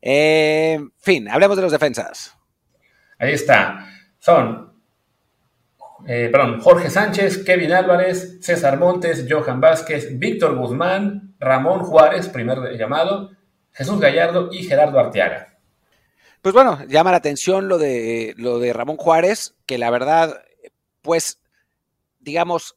Eh, 0.03 0.81
fin, 0.98 1.29
hablemos 1.29 1.57
de 1.57 1.62
los 1.62 1.72
defensas. 1.72 2.37
Ahí 3.18 3.33
está. 3.33 3.87
Son, 4.18 4.72
eh, 6.07 6.29
perdón, 6.31 6.61
Jorge 6.61 6.90
Sánchez, 6.90 7.44
Kevin 7.44 7.72
Álvarez, 7.72 8.38
César 8.40 8.79
Montes, 8.79 9.27
Johan 9.29 9.61
Vázquez, 9.61 10.18
Víctor 10.18 10.57
Guzmán, 10.57 11.35
Ramón 11.38 11.81
Juárez, 11.81 12.29
primer 12.29 12.77
llamado, 12.77 13.31
Jesús 13.72 14.01
Gallardo 14.01 14.48
y 14.53 14.64
Gerardo 14.64 14.98
Arteaga. 14.98 15.59
Pues 16.42 16.55
bueno, 16.55 16.85
llama 16.88 17.11
la 17.11 17.16
atención 17.18 17.68
lo 17.68 17.79
de, 17.79 18.35
lo 18.37 18.59
de 18.59 18.72
Ramón 18.72 18.96
Juárez, 18.96 19.57
que 19.66 19.79
la 19.79 19.90
verdad, 19.90 20.40
pues, 21.03 21.40
digamos, 22.20 22.77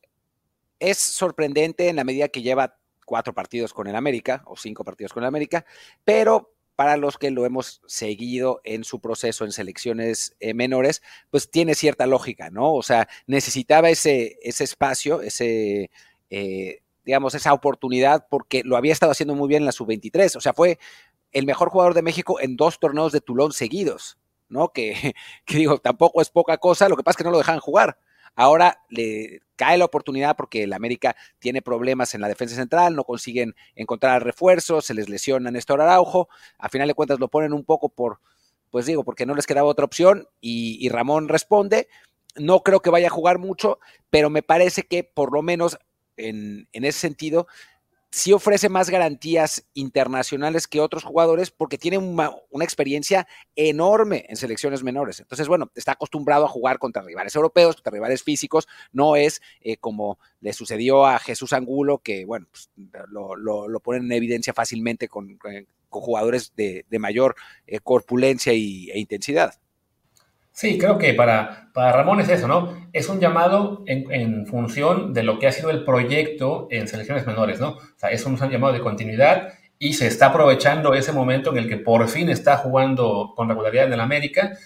es 0.82 0.98
sorprendente 0.98 1.88
en 1.88 1.96
la 1.96 2.04
medida 2.04 2.28
que 2.28 2.42
lleva 2.42 2.76
cuatro 3.06 3.34
partidos 3.34 3.74
con 3.74 3.88
el 3.88 3.96
América 3.96 4.44
o 4.46 4.58
cinco 4.58 4.84
partidos 4.84 5.14
con 5.14 5.24
el 5.24 5.28
América, 5.28 5.66
pero 6.04 6.54
para 6.76 6.98
los 6.98 7.20
que 7.20 7.30
lo 7.30 7.46
hemos 7.46 7.82
seguido 7.86 8.60
en 8.64 8.84
su 8.84 9.00
proceso 9.00 9.46
en 9.46 9.52
selecciones 9.52 10.36
eh, 10.40 10.56
menores, 10.56 11.04
pues 11.30 11.52
tiene 11.52 11.76
cierta 11.76 12.08
lógica, 12.08 12.50
¿no? 12.50 12.74
O 12.74 12.82
sea, 12.82 13.08
necesitaba 13.28 13.92
ese, 13.92 14.40
ese 14.42 14.64
espacio, 14.64 15.22
ese, 15.22 15.92
eh, 16.32 16.82
digamos, 17.06 17.36
esa 17.36 17.54
oportunidad 17.54 18.26
porque 18.30 18.64
lo 18.66 18.78
había 18.78 18.94
estado 18.94 19.12
haciendo 19.12 19.36
muy 19.36 19.48
bien 19.48 19.62
en 19.62 19.68
la 19.68 19.74
sub-23. 19.74 20.36
O 20.36 20.42
sea, 20.42 20.54
fue 20.54 20.80
el 21.32 21.46
mejor 21.46 21.70
jugador 21.70 21.94
de 21.94 22.02
México 22.02 22.40
en 22.40 22.56
dos 22.56 22.80
torneos 22.80 23.12
de 23.12 23.22
Tulón 23.22 23.52
seguidos, 23.52 24.18
¿no? 24.50 24.70
Que, 24.70 25.14
que 25.46 25.58
digo, 25.58 25.78
tampoco 25.78 26.22
es 26.22 26.32
poca 26.32 26.58
cosa, 26.58 26.90
lo 26.90 26.98
que 26.98 27.04
pasa 27.04 27.14
es 27.14 27.18
que 27.18 27.24
no 27.26 27.32
lo 27.32 27.38
dejan 27.38 27.60
jugar. 27.60 28.00
Ahora 28.36 28.80
le 28.90 29.42
cae 29.56 29.78
la 29.78 29.86
oportunidad 29.86 30.36
porque 30.36 30.64
el 30.64 30.74
América 30.74 31.16
tiene 31.40 31.62
problemas 31.62 32.16
en 32.16 32.22
la 32.22 32.28
defensa 32.28 32.56
central, 32.56 32.96
no 32.96 33.04
consiguen 33.04 33.56
encontrar 33.76 34.24
refuerzos, 34.24 34.86
se 34.86 34.94
les 34.94 35.10
lesiona 35.10 35.52
Néstor 35.52 35.82
Araujo, 35.82 36.30
a 36.58 36.70
final 36.70 36.88
de 36.88 36.94
cuentas 36.94 37.20
lo 37.20 37.28
ponen 37.28 37.54
un 37.54 37.64
poco 37.64 37.90
por, 37.90 38.20
pues 38.70 38.86
digo, 38.86 39.04
porque 39.04 39.26
no 39.26 39.36
les 39.36 39.46
quedaba 39.46 39.68
otra 39.68 39.86
opción 39.86 40.28
y, 40.40 40.78
y 40.84 40.90
Ramón 40.90 41.28
responde. 41.30 41.88
No 42.36 42.64
creo 42.64 42.82
que 42.82 42.90
vaya 42.90 43.08
a 43.08 43.12
jugar 43.12 43.40
mucho, 43.40 43.80
pero 44.10 44.30
me 44.30 44.42
parece 44.42 44.84
que 44.84 45.04
por 45.04 45.34
lo 45.34 45.42
menos 45.42 45.78
en, 46.22 46.68
ese 46.74 47.00
sentido, 47.00 47.48
sí 48.12 48.34
ofrece 48.34 48.68
más 48.68 48.90
garantías 48.90 49.66
internacionales 49.74 50.68
que 50.68 50.82
otros 50.82 51.04
jugadores 51.04 51.50
porque 51.50 51.78
tiene 51.78 51.98
una, 51.98 52.34
experiencia 52.62 53.28
enorme 53.56 54.26
en 54.28 54.36
selecciones 54.36 54.84
menores. 54.84 55.22
Entonces, 55.22 55.48
bueno, 55.48 55.72
está 55.76 55.94
acostumbrado 55.94 56.46
a 56.46 56.50
jugar 56.50 56.78
contra 56.78 57.02
rivales 57.02 57.36
europeos, 57.36 57.76
contra 57.76 57.94
rivales 57.94 58.24
físicos, 58.24 58.68
no 58.92 59.16
es 59.16 59.42
eh, 59.62 59.78
como 59.78 60.20
le 60.42 60.54
sucedió 60.54 61.06
a 61.06 61.20
Jesús 61.20 61.54
Angulo, 61.54 62.00
que, 62.00 62.26
bueno, 62.26 62.48
pues, 62.52 62.70
lo, 63.10 63.36
lo, 63.36 63.80
ponen 63.80 64.04
en 64.04 64.12
evidencia 64.12 64.54
fácilmente 64.54 65.08
con, 65.08 65.40
jugadores 65.90 66.54
de, 66.56 66.86
mayor 67.00 67.36
eh, 67.66 67.80
corpulencia 67.80 68.54
y, 68.54 68.92
e 68.92 69.00
intensidad. 69.00 69.56
Sí, 70.54 70.78
creo 70.78 70.98
que 70.98 71.14
para, 71.14 71.70
para 71.74 71.94
Ramón 71.94 72.20
es 72.20 72.30
eso, 72.30 72.48
¿no? 72.48 72.88
Es 72.94 73.08
un 73.08 73.20
llamado 73.20 73.84
en, 73.88 74.46
función 74.46 75.14
de 75.14 75.24
lo 75.24 75.40
que 75.40 75.48
ha 75.48 75.52
sido 75.52 75.70
el 75.70 75.86
proyecto 75.86 76.68
en 76.70 76.88
selecciones 76.88 77.26
menores, 77.26 77.60
¿no? 77.60 77.70
O 77.70 77.82
sea, 77.96 78.10
es 78.10 78.26
un, 78.26 78.38
llamado 78.38 78.74
de 78.74 78.82
continuidad 78.82 79.54
y 79.80 79.94
se 79.94 80.08
está 80.08 80.28
aprovechando 80.28 80.94
ese 80.94 81.14
momento 81.14 81.52
en 81.52 81.58
el 81.58 81.70
que 81.70 81.78
por 81.78 82.08
fin 82.10 82.30
está 82.30 82.58
jugando 82.58 83.34
con 83.36 83.48
regularidad 83.48 83.88
en 83.88 83.94
el 83.94 84.02
América. 84.02 84.58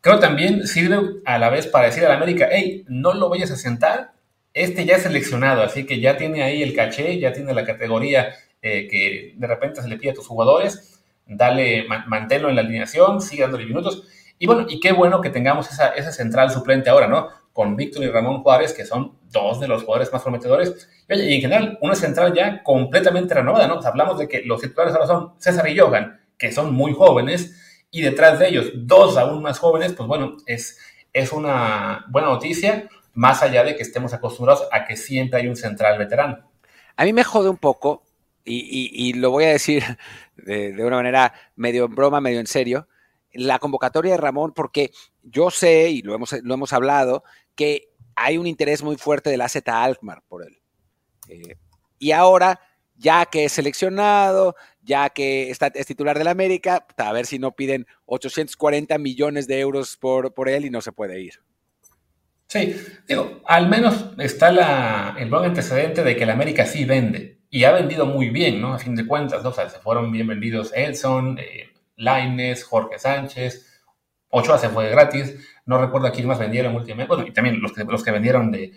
Creo 0.00 0.18
también 0.18 0.66
sirve 0.66 0.98
a 1.24 1.38
la 1.38 1.50
vez 1.50 1.66
para 1.66 1.86
decir 1.86 2.04
al 2.04 2.12
América, 2.12 2.48
hey, 2.50 2.84
no 2.88 3.14
lo 3.14 3.28
vayas 3.28 3.50
a 3.50 3.56
sentar, 3.56 4.12
este 4.52 4.84
ya 4.84 4.96
es 4.96 5.02
seleccionado, 5.02 5.62
así 5.62 5.86
que 5.86 6.00
ya 6.00 6.16
tiene 6.16 6.42
ahí 6.42 6.62
el 6.62 6.74
caché, 6.74 7.18
ya 7.18 7.32
tiene 7.32 7.54
la 7.54 7.64
categoría 7.64 8.34
eh, 8.62 8.88
que 8.88 9.34
de 9.36 9.46
repente 9.46 9.82
se 9.82 9.88
le 9.88 9.96
pide 9.96 10.10
a 10.10 10.14
tus 10.14 10.26
jugadores, 10.26 11.00
dale, 11.26 11.86
manténlo 12.06 12.48
en 12.48 12.56
la 12.56 12.62
alineación, 12.62 13.20
sigue 13.20 13.42
dándole 13.42 13.66
minutos 13.66 14.06
y 14.42 14.46
bueno, 14.46 14.64
y 14.66 14.80
qué 14.80 14.92
bueno 14.92 15.20
que 15.20 15.28
tengamos 15.28 15.70
esa, 15.70 15.88
esa 15.90 16.10
central 16.12 16.50
suplente 16.50 16.88
ahora, 16.88 17.06
¿no? 17.06 17.28
Con 17.52 17.76
Víctor 17.76 18.02
y 18.04 18.08
Ramón 18.08 18.42
Juárez, 18.42 18.72
que 18.72 18.86
son 18.86 19.18
dos 19.30 19.60
de 19.60 19.68
los 19.68 19.82
jugadores 19.82 20.10
más 20.14 20.22
prometedores. 20.22 20.88
Y, 21.06 21.12
oye, 21.12 21.24
y 21.30 21.34
en 21.34 21.40
general, 21.42 21.78
una 21.82 21.94
central 21.94 22.32
ya 22.32 22.62
completamente 22.62 23.34
renovada, 23.34 23.68
¿no? 23.68 23.80
hablamos 23.84 24.18
de 24.18 24.28
que 24.28 24.40
los 24.42 24.62
titulares 24.62 24.94
ahora 24.94 25.06
son 25.06 25.34
César 25.36 25.68
y 25.68 25.78
Johan, 25.78 26.22
que 26.38 26.52
son 26.52 26.72
muy 26.72 26.94
jóvenes, 26.94 27.84
y 27.90 28.00
detrás 28.00 28.38
de 28.38 28.48
ellos 28.48 28.70
dos 28.74 29.18
aún 29.18 29.42
más 29.42 29.58
jóvenes, 29.58 29.92
pues 29.92 30.08
bueno, 30.08 30.38
es, 30.46 30.78
es 31.12 31.32
una 31.32 32.06
buena 32.08 32.28
noticia, 32.28 32.88
más 33.12 33.42
allá 33.42 33.62
de 33.62 33.76
que 33.76 33.82
estemos 33.82 34.14
acostumbrados 34.14 34.66
a 34.72 34.86
que 34.86 34.96
siempre 34.96 35.38
hay 35.38 35.48
un 35.48 35.56
central 35.56 35.98
veterano. 35.98 36.50
A 36.96 37.04
mí 37.04 37.12
me 37.12 37.24
jode 37.24 37.50
un 37.50 37.58
poco, 37.58 38.04
y, 38.42 38.90
y, 38.90 39.12
lo 39.12 39.30
voy 39.30 39.44
a 39.44 39.48
decir 39.48 39.84
de, 40.36 40.72
de, 40.72 40.82
una 40.82 40.96
manera 40.96 41.34
medio 41.56 41.84
en 41.84 41.94
broma, 41.94 42.22
medio 42.22 42.40
en 42.40 42.46
serio, 42.46 42.88
la 43.32 43.58
convocatoria 43.58 44.12
de 44.12 44.18
Ramón 44.18 44.52
porque 44.54 44.92
yo 45.22 45.50
sé, 45.50 45.90
y 45.90 46.02
lo 46.02 46.14
hemos, 46.14 46.32
lo 46.42 46.54
hemos 46.54 46.72
hablado, 46.72 47.24
que 47.54 47.90
hay 48.16 48.38
un 48.38 48.46
interés 48.46 48.82
muy 48.82 48.96
fuerte 48.96 49.30
del 49.30 49.40
AZ 49.40 49.56
Alkmaar 49.66 50.22
por 50.28 50.46
él. 50.46 50.60
Eh, 51.28 51.56
y 51.98 52.12
ahora, 52.12 52.60
ya 52.96 53.26
que 53.26 53.44
es 53.44 53.52
seleccionado, 53.52 54.56
ya 54.82 55.10
que 55.10 55.50
está, 55.50 55.68
es 55.68 55.86
titular 55.86 56.18
del 56.18 56.28
América, 56.28 56.86
a 56.96 57.12
ver 57.12 57.26
si 57.26 57.38
no 57.38 57.52
piden 57.52 57.86
840 58.06 58.98
millones 58.98 59.46
de 59.46 59.60
euros 59.60 59.96
por, 59.96 60.34
por 60.34 60.48
él 60.48 60.64
y 60.64 60.70
no 60.70 60.80
se 60.80 60.92
puede 60.92 61.20
ir. 61.20 61.34
Sí, 62.46 62.74
digo, 63.06 63.40
al 63.46 63.68
menos 63.68 64.06
está 64.18 64.50
la, 64.50 65.14
el 65.18 65.30
buen 65.30 65.44
antecedente 65.44 66.02
de 66.02 66.16
que 66.16 66.24
el 66.24 66.30
América 66.30 66.66
sí 66.66 66.84
vende 66.84 67.42
y 67.48 67.64
ha 67.64 67.72
vendido 67.72 68.06
muy 68.06 68.30
bien, 68.30 68.60
¿no? 68.60 68.74
A 68.74 68.78
fin 68.78 68.96
de 68.96 69.06
cuentas, 69.06 69.42
¿no? 69.44 69.50
O 69.50 69.52
sea, 69.52 69.68
se 69.68 69.78
fueron 69.78 70.10
bien 70.10 70.26
vendidos 70.26 70.72
Elson, 70.74 71.38
eh, 71.38 71.69
Laines, 72.00 72.64
Jorge 72.64 72.98
Sánchez, 72.98 73.82
Ochoa 74.30 74.58
se 74.58 74.68
fue 74.68 74.88
gratis, 74.90 75.36
no 75.66 75.78
recuerdo 75.78 76.06
a 76.06 76.12
quién 76.12 76.26
más 76.26 76.38
vendieron 76.38 76.74
últimamente, 76.74 77.08
bueno, 77.08 77.26
y 77.26 77.32
también 77.32 77.60
los 77.60 77.72
que, 77.72 77.84
los 77.84 78.02
que 78.02 78.10
vendieron 78.10 78.50
de 78.50 78.72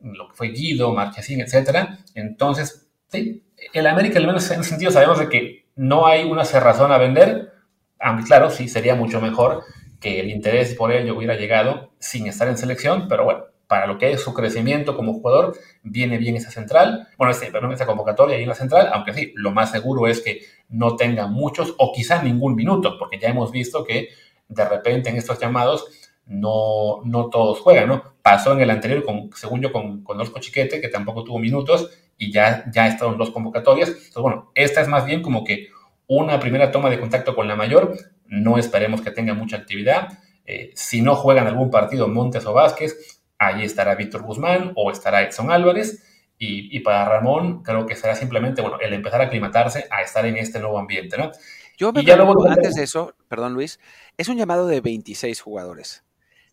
lo 0.00 0.28
que 0.28 0.34
fue 0.34 0.48
Guido, 0.48 0.92
Marchesín, 0.94 1.40
etcétera. 1.40 1.98
Entonces, 2.14 2.88
sí, 3.08 3.42
el 3.72 3.86
América, 3.86 4.18
al 4.18 4.26
menos 4.26 4.50
en 4.50 4.60
ese 4.60 4.70
sentido, 4.70 4.90
sabemos 4.90 5.18
de 5.18 5.28
que 5.28 5.66
no 5.76 6.06
hay 6.06 6.24
una 6.24 6.44
cerrazón 6.44 6.92
a 6.92 6.98
vender, 6.98 7.52
aunque 7.98 8.24
claro, 8.24 8.50
sí, 8.50 8.68
sería 8.68 8.94
mucho 8.94 9.20
mejor 9.20 9.64
que 10.00 10.20
el 10.20 10.30
interés 10.30 10.74
por 10.74 10.92
ello 10.92 11.16
hubiera 11.16 11.34
llegado 11.36 11.90
sin 11.98 12.26
estar 12.26 12.48
en 12.48 12.58
selección, 12.58 13.08
pero 13.08 13.24
bueno, 13.24 13.44
para 13.68 13.86
lo 13.86 13.98
que 13.98 14.10
es 14.10 14.22
su 14.22 14.34
crecimiento 14.34 14.96
como 14.96 15.12
jugador, 15.12 15.56
viene 15.82 16.18
bien 16.18 16.36
esa 16.36 16.50
central, 16.50 17.06
bueno, 17.18 17.30
este, 17.30 17.52
perdón, 17.52 17.72
esa 17.72 17.86
convocatoria 17.86 18.36
ahí 18.36 18.42
en 18.42 18.48
la 18.48 18.54
central, 18.54 18.88
aunque 18.92 19.12
sí, 19.12 19.32
lo 19.36 19.52
más 19.52 19.70
seguro 19.70 20.08
es 20.08 20.20
que 20.20 20.40
no 20.70 20.96
tenga 20.96 21.26
muchos 21.26 21.74
o 21.78 21.92
quizá 21.92 22.22
ningún 22.22 22.54
minuto, 22.54 22.96
porque 22.98 23.18
ya 23.18 23.28
hemos 23.28 23.52
visto 23.52 23.84
que 23.84 24.08
de 24.48 24.64
repente 24.64 25.10
en 25.10 25.16
estos 25.16 25.38
llamados 25.38 25.86
no, 26.24 27.02
no 27.04 27.28
todos 27.28 27.60
juegan, 27.60 27.88
¿no? 27.88 28.02
Pasó 28.22 28.52
en 28.52 28.60
el 28.60 28.70
anterior, 28.70 29.04
con, 29.04 29.30
según 29.34 29.60
yo, 29.60 29.70
con, 29.70 30.02
con 30.02 30.20
Orco 30.20 30.40
Chiquete, 30.40 30.80
que 30.80 30.88
tampoco 30.88 31.24
tuvo 31.24 31.38
minutos 31.38 31.90
y 32.16 32.32
ya, 32.32 32.64
ya 32.72 32.86
estaban 32.86 33.16
dos 33.16 33.30
convocatorias. 33.30 33.88
Entonces, 33.88 34.22
bueno, 34.22 34.50
esta 34.54 34.80
es 34.80 34.88
más 34.88 35.04
bien 35.06 35.22
como 35.22 35.44
que 35.44 35.68
una 36.06 36.40
primera 36.40 36.70
toma 36.70 36.90
de 36.90 36.98
contacto 37.00 37.34
con 37.34 37.48
la 37.48 37.56
mayor, 37.56 37.96
no 38.26 38.58
esperemos 38.58 39.00
que 39.00 39.10
tenga 39.10 39.34
mucha 39.34 39.56
actividad. 39.56 40.08
Eh, 40.44 40.70
si 40.74 41.02
no 41.02 41.14
juegan 41.14 41.46
algún 41.46 41.70
partido 41.70 42.08
Montes 42.08 42.46
o 42.46 42.54
Vázquez, 42.54 43.17
Allí 43.38 43.64
estará 43.64 43.94
Víctor 43.94 44.22
Guzmán 44.22 44.72
o 44.74 44.90
estará 44.90 45.22
Edson 45.22 45.50
Álvarez. 45.50 46.04
Y, 46.40 46.78
para 46.80 47.04
Ramón 47.04 47.64
creo 47.64 47.84
que 47.84 47.96
será 47.96 48.14
simplemente, 48.14 48.62
bueno, 48.62 48.78
el 48.80 48.92
empezar 48.92 49.20
a 49.20 49.24
aclimatarse 49.24 49.86
a 49.90 50.02
estar 50.02 50.24
en 50.24 50.36
este 50.36 50.60
nuevo 50.60 50.78
ambiente, 50.78 51.18
¿no? 51.18 51.32
Yo 51.76 51.92
me 51.92 52.04
pregunto, 52.04 52.48
antes 52.48 52.74
de 52.76 52.84
eso, 52.84 53.14
perdón 53.28 53.54
Luis, 53.54 53.80
es 54.16 54.28
un 54.28 54.36
llamado 54.36 54.68
de 54.68 54.80
26 54.80 55.40
jugadores. 55.40 56.04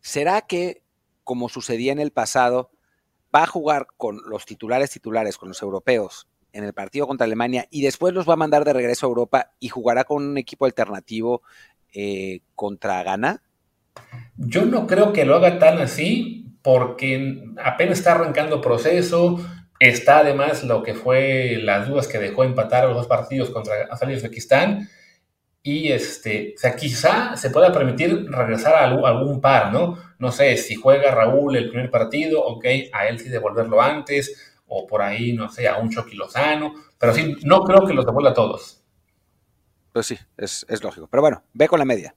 ¿Será 0.01 0.41
que, 0.41 0.81
como 1.23 1.49
sucedía 1.49 1.91
en 1.91 1.99
el 1.99 2.11
pasado, 2.11 2.71
va 3.35 3.43
a 3.43 3.47
jugar 3.47 3.87
con 3.97 4.21
los 4.27 4.45
titulares 4.45 4.89
titulares, 4.89 5.37
con 5.37 5.49
los 5.49 5.61
europeos, 5.61 6.27
en 6.51 6.63
el 6.63 6.73
partido 6.73 7.05
contra 7.05 7.25
Alemania 7.25 7.67
y 7.69 7.81
después 7.81 8.13
los 8.13 8.27
va 8.27 8.33
a 8.33 8.37
mandar 8.37 8.63
de 8.63 8.73
regreso 8.73 9.05
a 9.05 9.09
Europa 9.09 9.51
y 9.59 9.69
jugará 9.69 10.05
con 10.05 10.23
un 10.23 10.37
equipo 10.37 10.65
alternativo 10.65 11.41
eh, 11.93 12.39
contra 12.55 13.03
Ghana? 13.03 13.41
Yo 14.37 14.65
no 14.65 14.87
creo 14.87 15.11
que 15.11 15.25
lo 15.25 15.35
haga 15.35 15.59
tan 15.59 15.79
así 15.79 16.54
porque 16.65 17.43
apenas 17.63 17.99
está 17.99 18.13
arrancando 18.13 18.59
proceso, 18.59 19.39
está 19.79 20.17
además 20.17 20.63
lo 20.63 20.81
que 20.81 20.95
fue 20.95 21.59
las 21.61 21.87
dudas 21.87 22.07
que 22.07 22.17
dejó 22.17 22.43
empatar 22.43 22.85
los 22.85 22.95
dos 22.95 23.05
partidos 23.05 23.51
contra 23.51 23.85
Australia 23.91 24.15
y 24.15 24.17
Uzbekistán 24.17 24.89
y 25.61 25.91
este, 25.91 26.55
o 26.55 26.57
sea, 26.57 26.75
quizá 26.75 27.37
se 27.37 27.51
pueda 27.51 27.71
permitir 27.71 28.25
regresar 28.31 28.73
a 28.73 28.85
algún, 28.85 29.41
par, 29.41 29.71
¿no? 29.71 29.95
No 30.17 30.31
sé, 30.31 30.57
si 30.57 30.73
juega 30.73 31.11
Raúl 31.11 31.55
el 31.55 31.69
primer 31.69 31.91
partido, 31.91 32.43
ok, 32.43 32.65
a 32.91 33.07
él 33.09 33.19
sí 33.19 33.29
devolverlo 33.29 33.79
antes, 33.79 34.55
o 34.65 34.87
por 34.87 35.03
ahí, 35.03 35.33
no 35.33 35.49
sé, 35.49 35.67
a 35.67 35.77
un 35.77 35.91
Chucky 35.91 36.15
Lozano, 36.15 36.73
pero 36.97 37.13
sí, 37.13 37.35
no 37.43 37.61
creo 37.61 37.85
que 37.85 37.93
los 37.93 38.07
devuelva 38.07 38.31
a 38.31 38.33
todos. 38.33 38.83
Pues 39.93 40.07
sí, 40.07 40.17
es, 40.35 40.65
lógico. 40.81 41.07
Pero 41.11 41.21
bueno, 41.21 41.43
ve 41.53 41.67
con 41.67 41.77
la 41.77 41.85
media. 41.85 42.15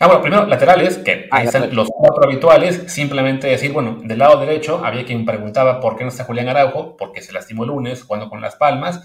Ah, 0.00 0.06
bueno, 0.06 0.22
primero, 0.22 0.46
laterales, 0.46 0.98
que 0.98 1.26
ah, 1.32 1.42
están 1.42 1.74
los 1.74 1.88
cuatro 1.90 2.24
habituales, 2.24 2.84
simplemente 2.86 3.48
decir, 3.48 3.72
bueno, 3.72 3.98
del 4.04 4.18
lado 4.18 4.38
derecho 4.38 4.80
había 4.84 5.04
quien 5.04 5.26
preguntaba 5.26 5.80
por 5.80 5.96
qué 5.96 6.04
no 6.04 6.10
está 6.10 6.22
Julián 6.22 6.48
Araujo, 6.48 6.96
porque 6.96 7.20
se 7.20 7.32
lastimó 7.32 7.64
el 7.64 7.70
lunes 7.70 8.04
jugando 8.04 8.28
con 8.28 8.40
Las 8.40 8.54
Palmas. 8.54 9.02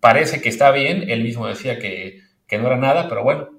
Parece 0.00 0.40
que 0.40 0.48
está 0.48 0.72
bien, 0.72 1.08
él 1.08 1.22
mismo 1.22 1.46
decía 1.46 1.78
que, 1.78 2.22
que 2.48 2.58
no 2.58 2.66
era 2.66 2.76
nada, 2.76 3.08
pero 3.08 3.22
bueno, 3.22 3.50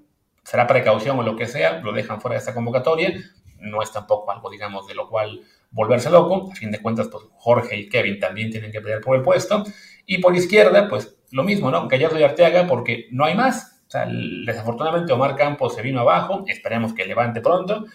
será 0.43 0.67
precaución 0.67 1.17
o 1.17 1.23
lo 1.23 1.37
que 1.37 1.47
sea, 1.47 1.79
lo 1.79 1.93
dejan 1.93 2.19
fuera 2.19 2.33
de 2.33 2.39
esta 2.39 2.53
convocatoria. 2.53 3.13
No 3.59 3.81
es 3.81 3.93
tampoco 3.93 4.29
algo, 4.29 4.49
digamos, 4.49 4.87
de 4.87 4.95
lo 4.95 5.09
cual 5.09 5.43
volverse 5.71 6.09
loco. 6.09 6.49
A 6.51 6.55
fin 6.55 6.71
de 6.71 6.81
cuentas, 6.81 7.07
pues 7.07 7.23
Jorge 7.37 7.77
y 7.77 7.89
Kevin 7.89 8.19
también 8.19 8.51
tienen 8.51 8.73
que 8.73 8.81
pelear 8.81 8.99
por 8.99 9.15
el 9.15 9.21
puesto. 9.21 9.63
Y 10.05 10.17
por 10.17 10.35
izquierda, 10.35 10.89
pues 10.89 11.17
lo 11.31 11.43
mismo, 11.43 11.71
¿no? 11.71 11.87
Gallardo 11.87 12.19
y 12.19 12.23
Arteaga, 12.23 12.67
porque 12.67 13.07
no 13.11 13.23
hay 13.23 13.35
más. 13.35 13.76
O 13.87 13.89
sea, 13.89 14.05
desafortunadamente 14.05 15.13
Omar 15.13 15.35
Campos 15.35 15.75
se 15.75 15.81
vino 15.81 16.01
abajo, 16.01 16.43
esperemos 16.47 16.93
que 16.93 17.05
levante 17.05 17.41
pronto. 17.41 17.85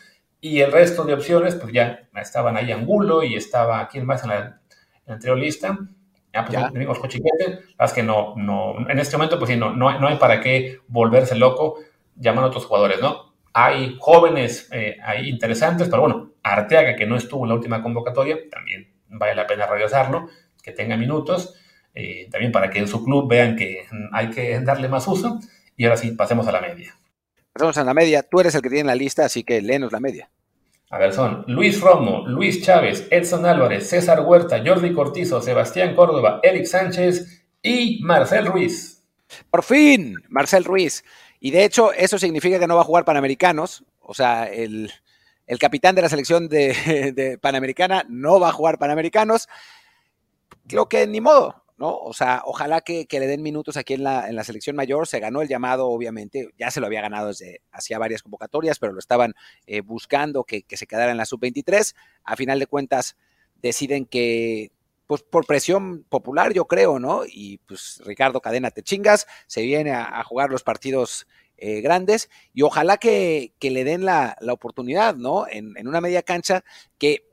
Y 0.41 0.61
el 0.61 0.73
resto 0.73 1.05
de 1.05 1.15
opciones, 1.15 1.55
pues 1.55 1.73
ya 1.73 2.09
estaban 2.17 2.57
ahí 2.57 2.73
Angulo 2.73 3.23
y 3.23 3.37
estaba, 3.37 3.87
¿quién 3.89 4.07
más 4.07 4.25
en 4.25 4.31
la, 4.31 4.39
en 4.39 4.53
la 5.07 5.15
anterior 5.15 5.39
lista? 5.39 5.79
Ah, 6.35 6.45
pues 6.47 6.73
tenemos 6.73 6.99
Cochiquete, 6.99 7.61
las 7.79 7.93
que 7.93 8.03
no, 8.03 8.35
no, 8.37 8.89
en 8.89 8.99
este 8.99 9.17
momento, 9.17 9.39
pues 9.39 9.51
sí, 9.51 9.57
no, 9.57 9.75
no, 9.75 10.09
hay 10.09 10.17
para 10.17 10.41
qué 10.41 10.81
volverse 10.89 11.37
loco 11.37 11.79
llamando 12.17 12.47
a 12.47 12.49
otros 12.49 12.65
jugadores, 12.65 13.01
¿no? 13.03 13.35
Hay 13.53 13.97
jóvenes 14.01 14.69
eh, 14.73 14.97
ahí 15.05 15.29
interesantes, 15.29 15.89
pero 15.91 16.03
bueno, 16.03 16.33
Arteaga, 16.43 16.97
que 16.97 17.07
no 17.07 17.17
estuvo 17.17 17.45
en 17.45 17.51
la 17.51 17.55
última 17.57 17.83
convocatoria, 17.83 18.39
también 18.51 18.95
vale 19.09 19.35
la 19.35 19.47
pena 19.47 19.67
regresarlo, 19.67 20.29
que 20.63 20.73
tenga 20.73 20.97
minutos, 20.97 21.55
eh, 21.95 22.29
también 22.31 22.51
para 22.51 22.71
que 22.71 22.79
en 22.79 22.89
su 22.89 23.05
club 23.05 23.29
vean 23.29 23.55
que 23.55 23.85
hay 24.13 24.31
que 24.31 24.59
darle 24.61 24.89
más 24.89 25.07
uso. 25.07 25.39
Y 25.77 25.85
ahora 25.85 25.97
sí, 25.97 26.13
pasemos 26.13 26.47
a 26.47 26.53
la 26.53 26.61
media. 26.61 26.95
Pasemos 27.53 27.77
a 27.79 27.85
la 27.85 27.95
media. 27.95 28.23
Tú 28.23 28.41
eres 28.41 28.55
el 28.55 28.63
que 28.63 28.71
tiene 28.71 28.85
la 28.85 28.95
lista, 28.95 29.25
así 29.25 29.45
que 29.45 29.61
léenos 29.61 29.93
la 29.93 30.01
media. 30.01 30.31
A 30.91 30.99
ver, 30.99 31.15
son 31.15 31.45
Luis 31.47 31.81
Romo, 31.81 32.27
Luis 32.27 32.63
Chávez, 32.63 33.09
Edson 33.11 33.47
Álvarez, 33.47 33.89
César 33.89 34.21
Huerta, 34.21 34.63
Jordi 34.65 34.93
Cortizo, 34.93 35.41
Sebastián 35.41 35.95
Córdoba, 35.95 36.41
Eric 36.43 36.67
Sánchez 36.67 37.47
y 37.63 38.01
Marcel 38.03 38.45
Ruiz. 38.45 39.03
Por 39.51 39.63
fin, 39.63 40.17
Marcel 40.29 40.65
Ruiz. 40.65 41.03
Y 41.41 41.51
de 41.51 41.65
hecho, 41.65 41.95
eso 41.95 42.19
significa 42.19 42.59
que 42.59 42.67
no 42.67 42.77
va 42.77 42.83
a 42.83 42.85
jugar 42.85 43.07
Panamericanos. 43.07 43.85
O 44.01 44.13
sea, 44.13 44.45
el, 44.45 44.93
capitán 45.59 45.95
de 45.95 46.03
la 46.03 46.11
selección 46.11 46.49
de, 46.49 47.13
de, 47.17 47.39
Panamericana 47.39 48.05
no 48.11 48.39
va 48.39 48.51
a 48.51 48.53
jugar 48.53 48.79
Panamericanos. 48.79 49.49
Lo 50.71 50.91
que 50.91 51.07
ni 51.07 51.23
modo, 51.23 51.62
¿no? 51.83 51.99
O 51.99 52.13
sea, 52.13 52.43
ojalá 52.45 52.81
que, 52.81 53.09
le 53.11 53.27
den 53.27 53.43
minutos 53.43 53.77
aquí 53.77 53.95
en 53.95 54.05
la, 54.05 54.29
en 54.29 54.37
la, 54.37 54.45
selección 54.45 54.77
mayor. 54.77 55.09
Se 55.09 55.19
ganó 55.19 55.43
el 55.43 55.49
llamado, 55.49 55.89
obviamente, 55.89 56.51
ya 56.57 56.71
se 56.71 56.79
lo 56.79 56.87
había 56.87 57.01
ganado 57.01 57.27
desde 57.27 57.61
hacía 57.73 57.99
varias 57.99 58.23
convocatorias, 58.23 58.79
pero 58.79 58.93
lo 58.93 59.01
estaban 59.01 59.35
eh, 59.67 59.81
buscando 59.81 60.45
que, 60.45 60.65
se 60.69 60.87
quedara 60.87 61.11
en 61.11 61.17
la 61.17 61.25
sub-23. 61.25 61.97
A 62.23 62.37
final 62.37 62.61
de 62.61 62.69
cuentas, 62.69 63.17
deciden 63.61 64.07
que, 64.07 64.71
pues 65.09 65.25
por 65.25 65.45
presión 65.45 66.05
popular, 66.05 66.53
yo 66.53 66.67
creo, 66.67 67.01
¿no? 67.01 67.23
Y 67.27 67.59
pues 67.67 68.01
Ricardo 68.05 68.41
Cadena 68.41 68.71
te 68.71 68.85
chingas, 68.85 69.27
se 69.49 69.63
viene 69.63 69.91
a, 69.91 70.23
jugar 70.23 70.51
los 70.51 70.63
partidos 70.63 71.27
eh, 71.57 71.81
grandes 71.81 72.31
y 72.55 72.63
ojalá 72.63 72.97
que, 72.97 73.55
le 73.61 73.83
den 73.83 74.05
la, 74.05 74.37
oportunidad, 74.53 75.17
¿no? 75.17 75.49
En, 75.49 75.77
en, 75.77 75.89
una 75.89 76.01
media 76.01 76.23
cancha 76.23 76.63
que 76.97 77.25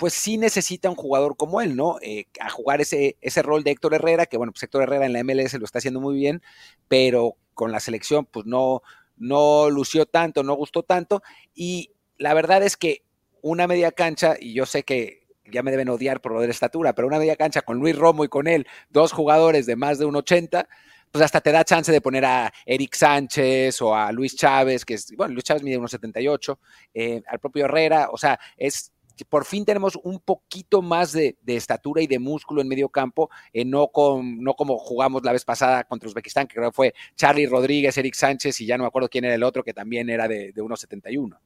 pues 0.00 0.14
sí 0.14 0.38
necesita 0.38 0.88
un 0.88 0.96
jugador 0.96 1.36
como 1.36 1.60
él, 1.60 1.76
¿no? 1.76 1.98
Eh, 2.00 2.24
a 2.40 2.48
jugar 2.48 2.80
ese, 2.80 3.18
ese 3.20 3.42
rol 3.42 3.62
de 3.62 3.72
Héctor 3.72 3.92
Herrera, 3.92 4.24
que 4.24 4.38
bueno, 4.38 4.50
pues 4.50 4.62
Héctor 4.62 4.84
Herrera 4.84 5.04
en 5.04 5.12
la 5.12 5.22
MLS 5.22 5.52
lo 5.58 5.66
está 5.66 5.76
haciendo 5.76 6.00
muy 6.00 6.14
bien, 6.16 6.40
pero 6.88 7.36
con 7.52 7.70
la 7.70 7.80
selección 7.80 8.24
pues 8.24 8.46
no, 8.46 8.80
no 9.18 9.68
lució 9.68 10.06
tanto, 10.06 10.42
no 10.42 10.54
gustó 10.54 10.84
tanto, 10.84 11.22
y 11.54 11.92
la 12.16 12.32
verdad 12.32 12.62
es 12.62 12.78
que 12.78 13.02
una 13.42 13.66
media 13.66 13.92
cancha, 13.92 14.36
y 14.40 14.54
yo 14.54 14.64
sé 14.64 14.84
que 14.84 15.26
ya 15.44 15.62
me 15.62 15.70
deben 15.70 15.90
odiar 15.90 16.22
por 16.22 16.32
lo 16.32 16.40
de 16.40 16.46
la 16.46 16.52
estatura, 16.52 16.94
pero 16.94 17.06
una 17.06 17.18
media 17.18 17.36
cancha 17.36 17.60
con 17.60 17.76
Luis 17.76 17.94
Romo 17.94 18.24
y 18.24 18.28
con 18.28 18.46
él, 18.46 18.66
dos 18.88 19.12
jugadores 19.12 19.66
de 19.66 19.76
más 19.76 19.98
de 19.98 20.06
un 20.06 20.16
80, 20.16 20.66
pues 21.10 21.22
hasta 21.22 21.42
te 21.42 21.52
da 21.52 21.62
chance 21.62 21.92
de 21.92 22.00
poner 22.00 22.24
a 22.24 22.50
Eric 22.64 22.94
Sánchez 22.94 23.82
o 23.82 23.94
a 23.94 24.10
Luis 24.12 24.34
Chávez, 24.34 24.86
que 24.86 24.94
es, 24.94 25.14
bueno, 25.14 25.34
Luis 25.34 25.44
Chávez 25.44 25.62
mide 25.62 25.76
unos 25.76 25.90
78, 25.90 26.58
eh, 26.94 27.22
al 27.26 27.38
propio 27.38 27.66
Herrera, 27.66 28.08
o 28.10 28.16
sea, 28.16 28.40
es 28.56 28.92
por 29.28 29.44
fin 29.44 29.64
tenemos 29.64 29.96
un 30.02 30.20
poquito 30.20 30.82
más 30.82 31.12
de, 31.12 31.36
estatura 31.46 32.02
y 32.02 32.06
de 32.06 32.18
músculo 32.18 32.60
en 32.60 32.68
medio 32.68 32.88
campo, 32.88 33.30
eh, 33.52 33.64
no, 33.64 33.88
como 33.88 34.78
jugamos 34.78 35.22
la 35.24 35.32
vez 35.32 35.44
pasada 35.44 35.84
contra 35.84 36.08
Uzbekistán, 36.08 36.46
que 36.46 36.54
creo 36.54 36.70
que 36.70 36.76
fue 36.76 36.94
Charlie 37.16 37.46
Rodríguez, 37.46 37.96
Eric 37.98 38.14
Sánchez 38.14 38.60
y 38.60 38.66
ya 38.66 38.76
no 38.76 38.84
me 38.84 38.88
acuerdo 38.88 39.08
quién 39.08 39.24
era 39.24 39.34
el 39.34 39.42
otro, 39.42 39.62
que 39.62 39.74
también 39.74 40.08
era 40.10 40.28
de, 40.28 40.52
de 40.52 40.62
1,71. 40.62 41.38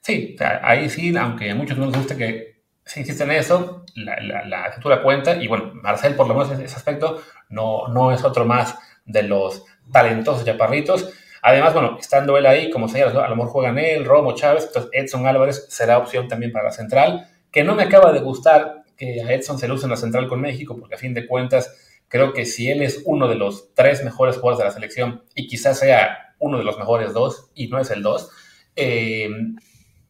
Sí, 0.00 0.36
ahí 0.62 0.88
sí, 0.88 1.14
aunque 1.16 1.50
a 1.50 1.54
muchos 1.54 1.76
no 1.76 1.86
les 1.86 1.96
guste 1.96 2.16
que 2.16 2.60
se 2.84 3.00
insiste 3.00 3.22
en 3.22 3.30
eso, 3.32 3.84
la, 3.94 4.44
la, 4.44 4.66
estatura 4.66 5.02
cuenta 5.02 5.36
y 5.40 5.46
bueno, 5.46 5.72
Marcel 5.74 6.16
por 6.16 6.26
lo 6.26 6.34
menos 6.34 6.50
en 6.52 6.60
ese 6.62 6.74
aspecto 6.74 7.22
no, 7.50 7.86
no 7.88 8.10
es 8.10 8.24
otro 8.24 8.44
más 8.44 8.76
de 9.04 9.22
los 9.22 9.64
talentosos 9.92 10.44
chaparritos 10.44 11.12
Además, 11.42 11.72
bueno, 11.72 11.96
estando 11.98 12.36
él 12.36 12.46
ahí, 12.46 12.70
como 12.70 12.88
señalas, 12.88 13.14
a 13.14 13.28
lo 13.28 13.36
mejor 13.36 13.50
juegan 13.50 13.78
él, 13.78 14.04
Romo, 14.04 14.34
Chávez, 14.34 14.66
entonces 14.66 14.90
Edson 14.92 15.26
Álvarez 15.26 15.66
será 15.68 15.98
opción 15.98 16.28
también 16.28 16.52
para 16.52 16.66
la 16.66 16.70
central, 16.70 17.28
que 17.50 17.64
no 17.64 17.74
me 17.74 17.84
acaba 17.84 18.12
de 18.12 18.20
gustar 18.20 18.84
que 18.96 19.22
a 19.22 19.32
Edson 19.32 19.58
se 19.58 19.66
le 19.66 19.74
use 19.74 19.86
en 19.86 19.90
la 19.90 19.96
central 19.96 20.28
con 20.28 20.40
México, 20.40 20.76
porque 20.78 20.96
a 20.96 20.98
fin 20.98 21.14
de 21.14 21.26
cuentas 21.26 21.74
creo 22.08 22.32
que 22.32 22.44
si 22.44 22.70
él 22.70 22.82
es 22.82 23.02
uno 23.06 23.28
de 23.28 23.36
los 23.36 23.72
tres 23.74 24.04
mejores 24.04 24.36
jugadores 24.36 24.58
de 24.58 24.64
la 24.64 24.70
selección 24.72 25.22
y 25.34 25.46
quizás 25.46 25.78
sea 25.78 26.34
uno 26.38 26.58
de 26.58 26.64
los 26.64 26.78
mejores 26.78 27.14
dos 27.14 27.50
y 27.54 27.68
no 27.68 27.78
es 27.78 27.90
el 27.90 28.02
dos, 28.02 28.30
eh, 28.76 29.30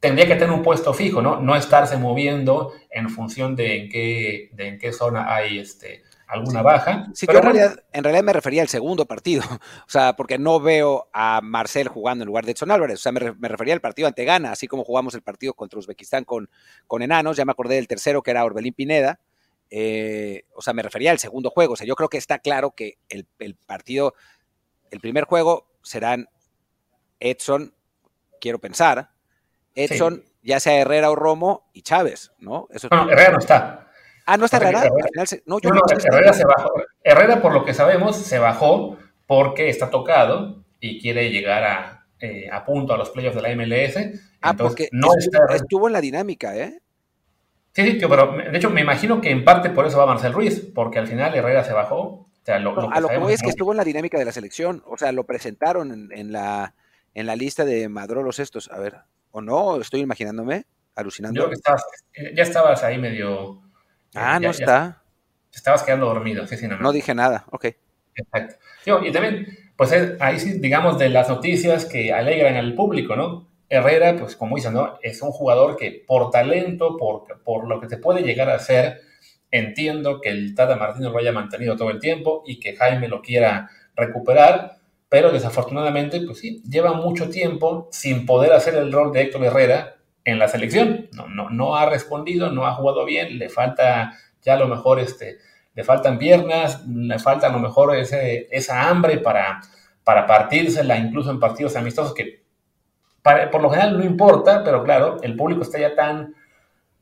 tendría 0.00 0.26
que 0.26 0.34
tener 0.34 0.50
un 0.50 0.62
puesto 0.62 0.94
fijo, 0.94 1.22
¿no? 1.22 1.40
No 1.40 1.54
estarse 1.54 1.96
moviendo 1.98 2.72
en 2.90 3.10
función 3.10 3.54
de 3.54 3.76
en 3.76 3.88
qué, 3.90 4.50
de 4.54 4.68
en 4.68 4.78
qué 4.78 4.92
zona 4.92 5.32
hay 5.34 5.58
este, 5.58 6.02
alguna 6.30 6.62
baja. 6.62 7.06
Sí, 7.12 7.26
pero 7.26 7.40
en, 7.40 7.44
realidad, 7.44 7.84
en 7.92 8.04
realidad 8.04 8.24
me 8.24 8.32
refería 8.32 8.62
al 8.62 8.68
segundo 8.68 9.06
partido, 9.06 9.42
o 9.86 9.90
sea, 9.90 10.14
porque 10.14 10.38
no 10.38 10.60
veo 10.60 11.08
a 11.12 11.40
Marcel 11.42 11.88
jugando 11.88 12.22
en 12.22 12.28
lugar 12.28 12.44
de 12.44 12.52
Edson 12.52 12.70
Álvarez, 12.70 12.98
o 12.98 13.02
sea, 13.02 13.12
me, 13.12 13.48
refería 13.48 13.74
al 13.74 13.80
partido 13.80 14.08
ante 14.08 14.24
Ghana, 14.24 14.52
así 14.52 14.68
como 14.68 14.84
jugamos 14.84 15.14
el 15.14 15.22
partido 15.22 15.54
contra 15.54 15.78
Uzbekistán 15.78 16.24
con, 16.24 16.48
con 16.86 17.02
Enanos, 17.02 17.36
ya 17.36 17.44
me 17.44 17.52
acordé 17.52 17.74
del 17.74 17.88
tercero 17.88 18.22
que 18.22 18.30
era 18.30 18.44
Orbelín 18.44 18.74
Pineda, 18.74 19.20
eh, 19.70 20.44
o 20.54 20.62
sea, 20.62 20.72
me 20.72 20.82
refería 20.82 21.10
al 21.10 21.18
segundo 21.18 21.50
juego, 21.50 21.74
o 21.74 21.76
sea, 21.76 21.86
yo 21.86 21.96
creo 21.96 22.08
que 22.08 22.18
está 22.18 22.38
claro 22.38 22.72
que 22.72 22.98
el, 23.08 23.26
partido, 23.66 24.14
el 24.90 25.00
primer 25.00 25.24
juego 25.24 25.68
serán 25.82 26.28
Edson, 27.18 27.74
quiero 28.40 28.60
pensar, 28.60 29.10
Edson, 29.74 30.24
ya 30.42 30.60
sea 30.60 30.80
Herrera 30.80 31.10
o 31.10 31.16
Romo 31.16 31.68
y 31.72 31.82
Chávez, 31.82 32.32
¿no? 32.38 32.68
Eso 32.70 32.88
no, 32.90 33.10
Herrera 33.10 33.32
no 33.32 33.38
está. 33.38 33.89
Ah, 34.30 34.36
no 34.36 34.44
está 34.44 34.58
Herrera. 34.58 34.88
no, 35.44 35.58
yo 35.60 35.70
no, 35.70 35.80
Herrera 35.90 36.32
se 36.32 36.44
bajó. 36.44 36.72
Herrera, 37.02 37.42
por 37.42 37.52
lo 37.52 37.64
que 37.64 37.74
sabemos, 37.74 38.16
se 38.16 38.38
bajó 38.38 38.96
porque 39.26 39.68
está 39.68 39.90
tocado 39.90 40.62
y 40.78 41.00
quiere 41.00 41.32
llegar 41.32 41.64
a, 41.64 42.06
eh, 42.20 42.48
a 42.48 42.64
punto 42.64 42.94
a 42.94 42.96
los 42.96 43.10
playoffs 43.10 43.34
de 43.34 43.42
la 43.42 43.48
MLS. 43.56 44.20
Ah, 44.40 44.54
porque 44.54 44.88
no 44.92 45.08
estuvo, 45.52 45.88
en 45.88 45.94
la 45.94 46.00
dinámica, 46.00 46.56
¿eh? 46.56 46.78
Sí, 47.72 47.82
sí, 47.82 47.98
tío, 47.98 48.08
pero 48.08 48.36
de 48.36 48.56
hecho 48.56 48.70
me 48.70 48.82
imagino 48.82 49.20
que 49.20 49.32
en 49.32 49.44
parte 49.44 49.70
por 49.70 49.84
eso 49.84 49.98
va 49.98 50.06
Marcel 50.06 50.32
Ruiz, 50.32 50.60
porque 50.72 51.00
al 51.00 51.08
final 51.08 51.34
Herrera 51.34 51.64
se 51.64 51.72
bajó. 51.72 51.98
O 51.98 52.28
sea, 52.44 52.60
lo, 52.60 52.88
a 52.88 53.00
lo 53.00 53.08
que 53.08 53.18
voy 53.18 53.32
es 53.32 53.42
que 53.42 53.50
estuvo 53.50 53.72
en 53.72 53.78
la 53.78 53.84
dinámica 53.84 54.16
de 54.16 54.26
la 54.26 54.32
selección, 54.32 54.84
o 54.86 54.96
sea, 54.96 55.10
lo 55.10 55.24
presentaron 55.24 56.12
en, 56.12 56.32
la, 56.32 56.74
en 57.14 57.26
la 57.26 57.34
lista 57.34 57.64
de 57.64 57.88
Madrolos 57.88 58.38
estos, 58.38 58.70
a 58.70 58.78
ver, 58.78 58.94
o 59.32 59.40
no, 59.40 59.80
estoy 59.80 60.00
imaginándome, 60.00 60.66
alucinando. 60.94 61.50
Yo 61.50 61.56
ya 62.32 62.42
estabas 62.44 62.84
ahí 62.84 62.96
medio 62.96 63.62
Ah, 64.14 64.40
no 64.40 64.50
está. 64.50 65.02
estabas 65.52 65.82
quedando 65.82 66.06
dormido, 66.06 66.46
sí, 66.46 66.56
sí, 66.56 66.66
no. 66.66 66.78
No, 66.78 66.92
dije 66.92 67.14
nada, 67.14 67.44
ok. 67.50 67.66
Exacto. 68.14 68.56
y 69.04 69.12
también, 69.12 69.46
pues 69.76 69.92
ahí 70.20 70.38
sí, 70.38 70.58
digamos, 70.58 70.98
de 70.98 71.08
las 71.08 71.28
noticias 71.28 71.84
que 71.84 72.12
alegran 72.12 72.56
al 72.56 72.74
público, 72.74 73.16
¿no? 73.16 73.48
Herrera, 73.68 74.16
pues 74.16 74.34
como 74.36 74.56
dicen, 74.56 74.74
¿no? 74.74 74.98
Es 75.00 75.22
un 75.22 75.30
jugador 75.30 75.76
que 75.76 76.04
por 76.06 76.30
talento, 76.30 76.96
por, 76.96 77.40
por 77.44 77.68
lo 77.68 77.80
que 77.80 77.86
te 77.86 77.98
puede 77.98 78.22
llegar 78.22 78.50
a 78.50 78.56
hacer, 78.56 79.00
entiendo 79.50 80.20
que 80.20 80.30
el 80.30 80.54
Tata 80.54 80.76
Martino 80.76 81.10
lo 81.10 81.18
haya 81.18 81.32
mantenido 81.32 81.76
todo 81.76 81.90
el 81.90 82.00
tiempo 82.00 82.42
y 82.46 82.58
que 82.58 82.76
Jaime 82.76 83.08
lo 83.08 83.22
quiera 83.22 83.70
recuperar, 83.94 84.78
pero 85.08 85.30
desafortunadamente, 85.30 86.20
pues 86.22 86.38
sí, 86.38 86.62
lleva 86.68 86.92
mucho 86.94 87.30
tiempo 87.30 87.88
sin 87.92 88.26
poder 88.26 88.52
hacer 88.52 88.74
el 88.74 88.92
rol 88.92 89.12
de 89.12 89.22
Héctor 89.22 89.44
Herrera 89.44 89.99
en 90.24 90.38
la 90.38 90.48
selección. 90.48 91.08
No, 91.12 91.28
no, 91.28 91.50
no 91.50 91.76
ha 91.76 91.86
respondido, 91.86 92.50
no 92.50 92.66
ha 92.66 92.74
jugado 92.74 93.04
bien, 93.04 93.38
le 93.38 93.48
falta 93.48 94.12
ya 94.42 94.54
a 94.54 94.58
lo 94.58 94.68
mejor 94.68 95.00
este, 95.00 95.38
le 95.74 95.84
faltan 95.84 96.18
piernas, 96.18 96.86
le 96.86 97.18
falta 97.18 97.48
a 97.48 97.52
lo 97.52 97.58
mejor 97.58 97.96
ese, 97.96 98.48
esa 98.50 98.88
hambre 98.88 99.18
para, 99.18 99.60
para 100.04 100.26
partírsela, 100.26 100.96
incluso 100.96 101.30
en 101.30 101.40
partidos 101.40 101.76
amistosos 101.76 102.14
que 102.14 102.40
por 103.22 103.60
lo 103.60 103.68
general 103.68 103.98
no 103.98 104.04
importa, 104.04 104.64
pero 104.64 104.82
claro, 104.82 105.18
el 105.22 105.36
público 105.36 105.62
está 105.62 105.78
ya 105.78 105.94
tan 105.94 106.34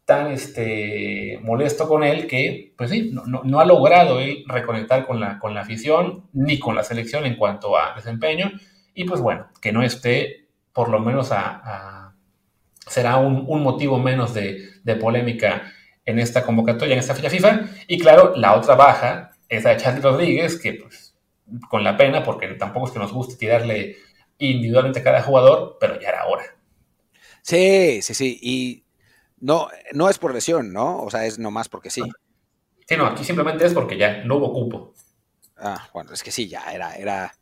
tan 0.08 0.32
este, 0.32 1.38
molesto 1.42 1.86
con 1.86 2.02
él 2.02 2.26
que, 2.26 2.72
pues 2.78 2.88
sí, 2.88 3.12
no, 3.12 3.60
ha 3.60 3.64
logrado 3.66 4.20
él 4.20 4.42
reconectar 4.46 5.04
con 5.06 5.20
la, 5.20 5.38
con 5.38 5.52
la 5.52 5.60
afición 5.60 6.24
ni 6.32 6.58
con 6.58 6.74
la 6.74 6.82
selección 6.82 7.26
en 7.26 7.36
cuanto 7.36 7.76
a 7.76 7.92
desempeño. 7.94 8.50
Y 8.94 9.04
pues 9.04 9.20
bueno, 9.20 9.48
que 9.60 9.70
no 9.70 9.82
esté, 9.82 10.46
por 10.72 10.88
lo 10.88 10.98
menos 11.00 11.30
a, 11.30 11.97
será 12.88 13.16
un, 13.16 13.62
motivo 13.62 13.98
menos 13.98 14.34
de, 14.34 14.70
polémica 15.00 15.72
en 16.04 16.18
esta 16.18 16.42
convocatoria, 16.42 16.94
en 16.94 17.00
esta 17.00 17.14
fecha 17.14 17.30
FIFA. 17.30 17.60
Y 17.86 17.98
claro, 17.98 18.34
la 18.36 18.56
otra 18.56 18.74
baja 18.74 19.32
es 19.48 19.64
la 19.64 19.70
de 19.70 19.76
Charlie 19.76 20.00
Rodríguez, 20.00 20.58
que 20.58 20.74
pues 20.74 21.14
con 21.68 21.84
la 21.84 21.96
pena, 21.96 22.22
porque 22.22 22.48
tampoco 22.48 22.86
es 22.86 22.92
que 22.92 22.98
nos 22.98 23.12
guste 23.12 23.36
tirarle 23.36 23.96
individualmente 24.38 25.00
a 25.00 25.04
cada 25.04 25.22
jugador, 25.22 25.76
pero 25.80 26.00
ya 26.00 26.08
era 26.08 26.26
hora. 26.26 26.44
Sí, 27.42 28.02
sí, 28.02 28.14
sí. 28.14 28.38
Y 28.42 28.84
no, 29.40 29.68
no 29.92 30.08
es 30.08 30.18
por 30.18 30.34
lesión, 30.34 30.72
¿no? 30.72 31.02
O 31.02 31.10
sea, 31.10 31.26
es 31.26 31.38
nomás 31.38 31.68
porque 31.68 31.90
sí. 31.90 32.02
Sí, 32.86 32.96
no, 32.96 33.06
aquí 33.06 33.24
simplemente 33.24 33.66
es 33.66 33.74
porque 33.74 33.96
ya 33.96 34.24
no 34.24 34.36
hubo 34.36 34.52
cupo. 34.52 34.94
Ah, 35.56 35.88
bueno, 35.92 36.12
es 36.12 36.22
que 36.22 36.30
sí, 36.30 36.48
ya 36.48 36.72
era, 36.72 36.94
era, 36.96 37.34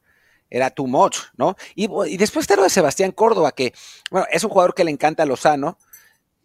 era 0.50 0.70
too 0.70 0.86
much, 0.86 1.18
¿no? 1.36 1.56
Y, 1.74 1.88
después 2.16 2.44
está 2.44 2.56
lo 2.56 2.62
de 2.62 2.70
Sebastián 2.70 3.12
Córdoba, 3.12 3.52
que, 3.52 3.72
bueno, 4.10 4.26
es 4.30 4.44
un 4.44 4.50
jugador 4.50 4.74
que 4.74 4.84
le 4.84 4.90
encanta 4.90 5.22
a 5.22 5.26
Lozano, 5.26 5.78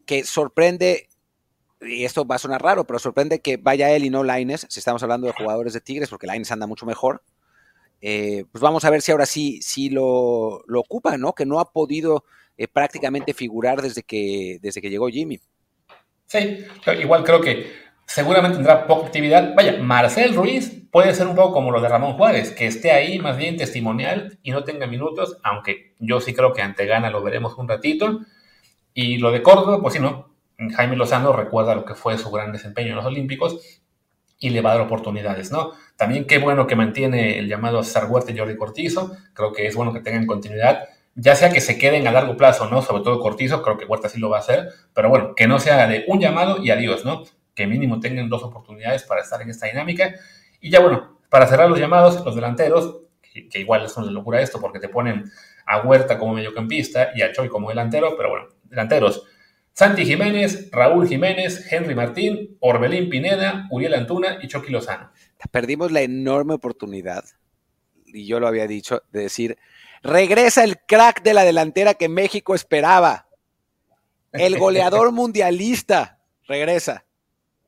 que 0.06 0.24
sorprende, 0.24 1.10
y 1.82 2.06
esto 2.06 2.26
va 2.26 2.36
a 2.36 2.40
sonar 2.40 2.62
raro, 2.62 2.86
pero 2.86 3.00
sorprende 3.00 3.42
que 3.42 3.58
vaya 3.58 3.92
él 3.92 4.06
y 4.06 4.10
no 4.10 4.24
Laines, 4.24 4.66
si 4.70 4.80
estamos 4.80 5.04
hablando 5.04 5.28
de 5.28 5.34
jugadores 5.34 5.74
de 5.74 5.82
Tigres, 5.82 6.10
porque 6.10 6.28
Laines 6.28 6.52
anda 6.52 6.68
mucho 6.68 6.86
mejor. 6.86 7.24
Eh, 8.02 8.46
pues 8.52 8.62
vamos 8.62 8.84
a 8.84 8.90
ver 8.90 9.04
si 9.04 9.12
ahora 9.12 9.28
sí, 9.28 9.62
sí 9.62 9.90
lo, 9.90 10.64
lo 10.66 10.80
ocupa, 10.80 11.18
¿no? 11.18 11.34
Que 11.34 11.46
no 11.46 11.60
ha 11.60 11.72
podido 11.72 12.26
eh, 12.58 12.68
prácticamente 12.68 13.34
figurar 13.34 13.82
desde 13.82 14.04
que, 14.04 14.58
desde 14.62 14.82
que 14.82 14.90
llegó 14.90 15.08
Jimmy. 15.08 15.40
Sí, 16.26 16.66
igual 17.00 17.24
creo 17.24 17.42
que 17.42 17.72
seguramente 18.14 18.58
tendrá 18.58 18.88
poca 18.88 19.08
actividad. 19.08 19.54
Vaya, 19.56 19.78
Marcel 19.82 20.36
Ruiz 20.36 20.84
puede 20.92 21.14
ser 21.14 21.28
un 21.28 21.36
poco 21.36 21.54
como 21.54 21.72
lo 21.72 21.80
de 21.80 21.88
Ramón 21.88 22.14
Juárez, 22.14 22.52
que 22.52 22.68
esté 22.68 22.92
ahí 22.92 23.20
más 23.20 23.38
bien 23.38 23.56
testimonial 23.56 24.38
y 24.44 24.52
no 24.52 24.66
tenga 24.66 24.86
minutos, 24.86 25.38
aunque 25.44 25.94
yo 26.00 26.20
sí 26.20 26.34
creo 26.34 26.52
que 26.54 26.62
ante 26.62 26.86
Gana 26.86 27.10
lo 27.10 27.24
veremos 27.24 27.58
un 27.58 27.70
ratito. 27.70 28.20
Y 28.94 29.18
lo 29.18 29.32
de 29.32 29.42
Córdoba, 29.42 29.82
pues 29.82 29.94
sí, 29.94 30.00
¿no? 30.02 30.34
Jaime 30.76 30.98
Lozano 30.98 31.32
recuerda 31.32 31.74
lo 31.74 31.86
que 31.86 31.96
fue 31.96 32.18
su 32.18 32.30
gran 32.30 32.52
desempeño 32.52 32.90
en 32.90 32.98
los 32.98 33.06
Olímpicos 33.06 33.82
y 34.38 34.50
le 34.50 34.62
va 34.62 34.72
a 34.72 34.74
dar 34.76 34.86
oportunidades, 34.86 35.52
¿no? 35.52 35.72
También 35.96 36.26
qué 36.26 36.40
bueno 36.40 36.68
que 36.68 36.76
mantiene 36.76 37.40
el 37.40 37.48
llamado 37.48 37.82
César 37.84 38.08
Huerta 38.10 38.32
y 38.32 38.38
Jordi 38.38 38.58
Cortizo, 38.58 39.16
creo 39.34 39.54
que 39.54 39.68
es 39.68 39.76
bueno 39.76 39.94
que 39.94 40.02
tengan 40.02 40.26
continuidad 40.26 40.90
ya 41.16 41.36
sea 41.36 41.52
que 41.52 41.60
se 41.60 41.78
queden 41.78 42.08
a 42.08 42.12
largo 42.12 42.38
plazo, 42.38 42.70
¿no? 42.70 42.82
Sobre 42.82 43.04
todo 43.04 43.20
Cortizo, 43.20 43.62
creo 43.62 43.78
que 43.78 43.86
Huerta 43.86 44.08
sí 44.08 44.20
lo 44.20 44.30
va 44.30 44.38
a 44.38 44.40
hacer, 44.40 44.70
pero 44.94 45.10
bueno, 45.10 45.36
que 45.36 45.48
no 45.48 45.60
sea 45.60 45.86
de 45.88 46.06
un 46.08 46.20
llamado 46.20 46.64
y 46.64 46.72
adiós, 46.72 47.04
¿no? 47.04 47.24
Que 47.56 47.68
mínimo 47.68 48.00
tengan 48.00 48.30
dos 48.30 48.44
oportunidades 48.44 49.04
para 49.04 49.22
estar 49.22 49.42
en 49.42 49.50
esta 49.50 49.68
dinámica. 49.68 50.16
Y 50.60 50.70
ya 50.70 50.80
bueno, 50.80 51.20
para 51.30 51.48
cerrar 51.48 51.70
los 51.70 51.80
llamados, 51.80 52.24
los 52.26 52.36
delanteros, 52.36 53.02
que, 53.22 53.60
igual 53.60 53.86
es 53.86 53.96
una 53.98 54.12
locura 54.12 54.42
esto 54.42 54.60
porque 54.60 54.80
te 54.80 54.90
ponen 54.90 55.32
a 55.66 55.82
Huerta 55.82 56.18
como 56.18 56.34
mediocampista 56.34 57.10
y 57.16 57.22
a 57.22 57.32
Choi 57.32 57.50
como 57.50 57.70
delantero, 57.70 58.16
pero 58.18 58.30
bueno, 58.30 58.48
delanteros. 58.64 59.24
Santi 59.74 60.06
Jiménez, 60.06 60.70
Raúl 60.72 61.08
Jiménez, 61.08 61.72
Henry 61.72 61.96
Martín, 61.96 62.58
Orbelín 62.60 63.10
Pineda, 63.10 63.68
Uriel 63.72 63.94
Antuna 63.94 64.40
y 64.42 64.48
Chucky 64.48 64.72
Lozano. 64.72 65.12
Perdimos 65.50 65.92
la 65.92 66.02
enorme 66.02 66.54
oportunidad, 66.54 67.24
y 68.06 68.26
yo 68.26 68.42
lo 68.42 68.48
había 68.48 68.68
dicho, 68.68 69.04
de 69.12 69.22
decir, 69.22 69.58
Regresa 70.04 70.64
el 70.64 70.80
crack 70.80 71.22
de 71.22 71.34
la 71.34 71.44
delantera 71.44 71.94
que 71.94 72.10
México 72.10 72.56
esperaba. 72.56 73.28
El 74.32 74.58
goleador 74.58 75.12
mundialista 75.12 76.20
regresa. 76.48 77.06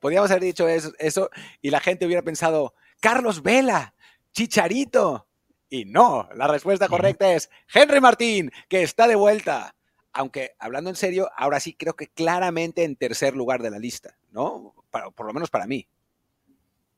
Podríamos 0.04 0.30
haber 0.30 0.42
dicho 0.42 0.68
eso, 0.68 1.30
y 1.62 1.70
la 1.70 1.80
gente 1.80 2.04
hubiera 2.04 2.20
pensado, 2.20 2.74
Carlos 3.00 3.42
Vela, 3.42 3.94
Chicharito. 4.34 5.26
Y 5.70 5.86
no, 5.86 6.28
la 6.34 6.46
respuesta 6.46 6.88
correcta 6.88 7.32
es 7.32 7.48
Henry 7.72 8.02
Martín, 8.02 8.52
que 8.68 8.82
está 8.82 9.08
de 9.08 9.14
vuelta. 9.14 9.74
Aunque, 10.12 10.50
hablando 10.58 10.90
en 10.90 10.96
serio, 10.96 11.30
ahora 11.34 11.58
sí 11.58 11.72
creo 11.72 11.94
que 11.94 12.08
claramente 12.08 12.84
en 12.84 12.96
tercer 12.96 13.34
lugar 13.34 13.62
de 13.62 13.70
la 13.70 13.78
lista, 13.78 14.18
¿no? 14.30 14.74
por 14.90 15.24
lo 15.24 15.32
menos 15.32 15.48
para 15.48 15.66
mí. 15.66 15.88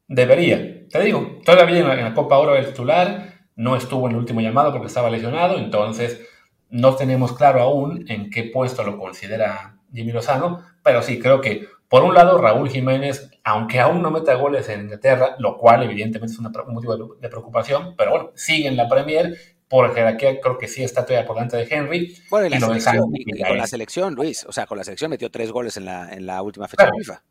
Debería. 0.09 0.89
Te 0.89 1.01
digo, 1.05 1.39
todavía 1.45 1.79
en 1.79 1.87
la 1.87 2.13
Copa 2.13 2.39
Oro 2.39 2.57
el 2.57 2.67
titular, 2.67 3.47
no 3.55 3.77
estuvo 3.77 4.07
en 4.09 4.15
el 4.15 4.19
último 4.19 4.41
llamado 4.41 4.73
porque 4.73 4.89
estaba 4.89 5.11
lesionado, 5.11 5.59
entonces 5.59 6.27
no 6.71 6.97
tenemos 6.97 7.37
claro 7.37 7.61
aún 7.61 8.05
en 8.09 8.31
qué 8.31 8.51
puesto 8.53 8.83
lo 8.83 8.99
considera 8.99 9.79
Jimmy 9.95 10.11
Lozano, 10.11 10.65
pero 10.83 11.03
sí 11.03 11.21
creo 11.21 11.41
que 11.41 11.76
por 11.89 12.03
un 12.03 12.15
lado 12.15 12.39
Raúl 12.39 12.69
Jiménez, 12.69 13.31
aunque 13.45 13.81
aún 13.81 14.03
no 14.03 14.11
meta 14.11 14.35
goles 14.35 14.69
en 14.69 14.83
Inglaterra, 14.83 15.37
lo 15.39 15.57
cual 15.57 15.83
evidentemente 15.83 16.33
es 16.33 16.39
un 16.39 16.53
motivo 16.73 17.17
de 17.21 17.29
preocupación, 17.29 17.95
pero 17.97 18.11
bueno, 18.11 18.31
sigue 18.35 18.69
en 18.69 18.77
la 18.77 18.89
Premier, 18.89 19.37
por 19.69 19.95
jerarquía 19.95 20.41
creo 20.41 20.59
que 20.59 20.69
sí 20.69 20.83
está 20.83 21.05
todavía 21.05 21.27
por 21.27 21.37
delante 21.37 21.57
de 21.57 21.67
Henry. 21.69 22.17
Bueno, 22.31 22.47
y, 22.47 22.51
la 22.51 22.61
selección, 22.61 23.13
con 23.47 23.59
la 23.59 23.67
selección, 23.67 24.15
Luis, 24.15 24.45
o 24.45 24.53
sea, 24.53 24.67
con 24.67 24.79
la 24.79 24.85
selección 24.85 25.11
metió 25.11 25.31
tres 25.31 25.51
goles 25.51 25.77
en 25.77 25.85
la, 25.85 26.13
en 26.13 26.27
la 26.27 26.43
última 26.43 26.69
fecha 26.69 26.87
de 26.87 26.93
FIFA. 26.99 27.23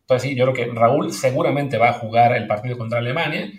Entonces 0.00 0.30
sí, 0.30 0.36
yo 0.36 0.44
creo 0.44 0.54
que 0.54 0.72
Raúl 0.74 1.12
seguramente 1.12 1.78
va 1.78 1.90
a 1.90 1.92
jugar 1.94 2.36
el 2.36 2.46
partido 2.46 2.76
contra 2.76 2.98
Alemania 2.98 3.50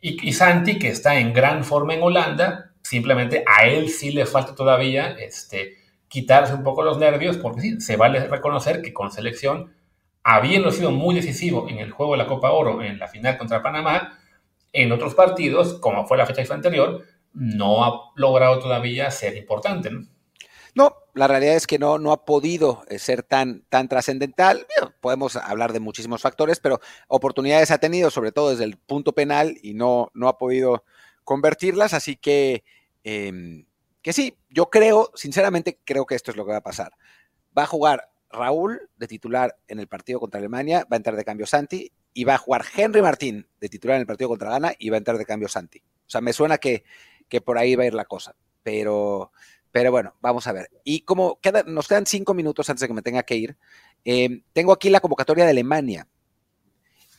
y, 0.00 0.32
Santi, 0.32 0.78
que 0.78 0.88
está 0.88 1.18
en 1.18 1.32
gran 1.32 1.64
forma 1.64 1.94
en 1.94 2.02
Holanda, 2.02 2.72
simplemente 2.82 3.42
a 3.46 3.66
él 3.66 3.88
sí 3.88 4.12
le 4.12 4.26
falta 4.26 4.54
todavía 4.54 5.10
este, 5.18 5.74
quitarse 6.06 6.54
un 6.54 6.62
poco 6.62 6.84
los 6.84 6.98
nervios, 6.98 7.36
porque 7.36 7.62
sí, 7.62 7.80
se 7.80 7.96
vale 7.96 8.28
reconocer 8.28 8.80
que 8.80 8.92
con 8.92 9.10
selección, 9.10 9.74
habiendo 10.30 10.70
sido 10.70 10.90
muy 10.90 11.14
decisivo 11.14 11.68
en 11.70 11.78
el 11.78 11.90
juego 11.90 12.12
de 12.12 12.18
la 12.18 12.26
Copa 12.26 12.50
Oro, 12.50 12.82
en 12.82 12.98
la 12.98 13.08
final 13.08 13.38
contra 13.38 13.62
Panamá, 13.62 14.18
en 14.74 14.92
otros 14.92 15.14
partidos, 15.14 15.78
como 15.80 16.06
fue 16.06 16.18
la 16.18 16.26
fecha 16.26 16.52
anterior, 16.52 17.02
no 17.32 17.82
ha 17.82 18.12
logrado 18.14 18.58
todavía 18.58 19.10
ser 19.10 19.38
importante. 19.38 19.90
¿no? 20.74 20.96
La 21.14 21.28
realidad 21.28 21.56
es 21.56 21.66
que 21.66 21.78
no, 21.78 21.98
no 21.98 22.12
ha 22.12 22.26
podido 22.26 22.82
eh, 22.90 22.98
ser 22.98 23.22
tan, 23.22 23.64
tan 23.70 23.88
trascendental. 23.88 24.66
Podemos 25.00 25.34
hablar 25.36 25.72
de 25.72 25.80
muchísimos 25.80 26.20
factores, 26.20 26.60
pero 26.60 26.78
oportunidades 27.08 27.70
ha 27.70 27.78
tenido, 27.78 28.10
sobre 28.10 28.30
todo 28.30 28.50
desde 28.50 28.64
el 28.64 28.76
punto 28.76 29.14
penal, 29.14 29.56
y 29.62 29.72
no, 29.72 30.10
no 30.12 30.28
ha 30.28 30.36
podido 30.36 30.84
convertirlas. 31.24 31.94
Así 31.94 32.16
que, 32.16 32.64
em, 33.02 33.64
que 34.02 34.12
sí, 34.12 34.36
yo 34.50 34.68
creo, 34.68 35.10
sinceramente, 35.14 35.78
creo 35.84 36.04
que 36.04 36.16
esto 36.16 36.32
es 36.32 36.36
lo 36.36 36.44
que 36.44 36.52
va 36.52 36.58
a 36.58 36.62
pasar. 36.62 36.92
Va 37.56 37.62
a 37.62 37.66
jugar 37.66 38.10
Raúl 38.30 38.88
de 38.96 39.06
titular 39.06 39.56
en 39.68 39.80
el 39.80 39.86
partido 39.86 40.20
contra 40.20 40.38
Alemania, 40.38 40.86
va 40.90 40.94
a 40.94 40.96
entrar 40.96 41.16
de 41.16 41.24
cambio 41.24 41.46
Santi, 41.46 41.90
y 42.12 42.24
va 42.24 42.34
a 42.34 42.38
jugar 42.38 42.64
Henry 42.76 43.02
Martín 43.02 43.46
de 43.60 43.68
titular 43.68 43.96
en 43.96 44.00
el 44.02 44.06
partido 44.06 44.28
contra 44.28 44.50
Ghana, 44.50 44.74
y 44.78 44.90
va 44.90 44.96
a 44.96 44.98
entrar 44.98 45.18
de 45.18 45.24
cambio 45.24 45.48
Santi. 45.48 45.78
O 45.78 46.10
sea, 46.10 46.20
me 46.20 46.32
suena 46.32 46.58
que, 46.58 46.84
que 47.28 47.40
por 47.40 47.58
ahí 47.58 47.76
va 47.76 47.84
a 47.84 47.86
ir 47.86 47.94
la 47.94 48.04
cosa. 48.04 48.34
Pero 48.62 49.30
pero 49.70 49.90
bueno, 49.90 50.14
vamos 50.20 50.46
a 50.46 50.52
ver. 50.52 50.70
Y 50.84 51.00
como 51.02 51.38
nos 51.66 51.88
quedan 51.88 52.06
cinco 52.06 52.34
minutos 52.34 52.68
antes 52.70 52.80
de 52.80 52.88
que 52.88 52.94
me 52.94 53.02
tenga 53.02 53.22
que 53.22 53.36
ir, 53.36 53.56
em, 54.04 54.42
tengo 54.52 54.72
aquí 54.72 54.90
la 54.90 55.00
convocatoria 55.00 55.44
de 55.44 55.50
Alemania, 55.50 56.08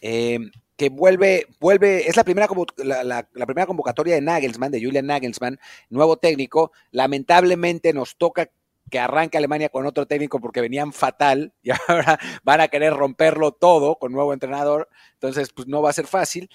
em, 0.01 0.51
que 0.75 0.89
vuelve, 0.89 1.45
vuelve, 1.59 2.07
es 2.07 2.15
la 2.15 2.23
primera, 2.23 2.47
la, 2.77 3.27
primera 3.45 3.65
convocatoria 3.67 4.15
de 4.15 4.21
Nagelsmann, 4.21 4.71
de 4.71 4.81
Julian 4.81 5.05
Nagelsmann, 5.07 5.59
nuevo 5.89 6.17
técnico. 6.17 6.71
Lamentablemente 6.91 7.93
nos 7.93 8.17
toca 8.17 8.49
que 8.89 8.99
arranque 8.99 9.37
Alemania 9.37 9.69
con 9.69 9.85
otro 9.85 10.07
técnico 10.07 10.39
porque 10.39 10.61
venían 10.61 10.93
fatal 10.93 11.53
y 11.63 11.71
ahora 11.71 12.19
van 12.43 12.61
a 12.61 12.67
querer 12.67 12.93
romperlo 12.93 13.51
todo 13.51 13.97
con 13.97 14.11
nuevo 14.11 14.33
entrenador. 14.33 14.89
Entonces, 15.13 15.51
pues 15.53 15.67
no 15.67 15.81
va 15.81 15.89
a 15.89 15.93
ser 15.93 16.07
fácil. 16.07 16.49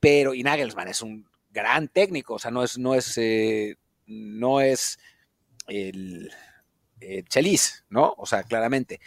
Pero, 0.00 0.34
y 0.34 0.42
Nagelsmann 0.42 0.88
es 0.88 1.00
un 1.00 1.26
gran 1.50 1.88
técnico, 1.88 2.34
o 2.34 2.38
sea, 2.38 2.50
no 2.50 2.62
es, 2.62 2.76
no 2.76 2.94
es, 2.94 3.16
eh, 3.16 3.76
no 4.06 4.60
es 4.60 4.98
el, 5.68 6.30
Chelis, 7.28 7.84
¿no? 7.88 8.14
O 8.18 8.26
sea, 8.26 8.42
claramente. 8.42 9.00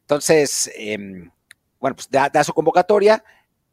Entonces, 0.00 0.70
em, 0.74 1.30
bueno, 1.80 1.96
pues 1.96 2.08
da, 2.10 2.44
su 2.44 2.52
convocatoria, 2.52 3.24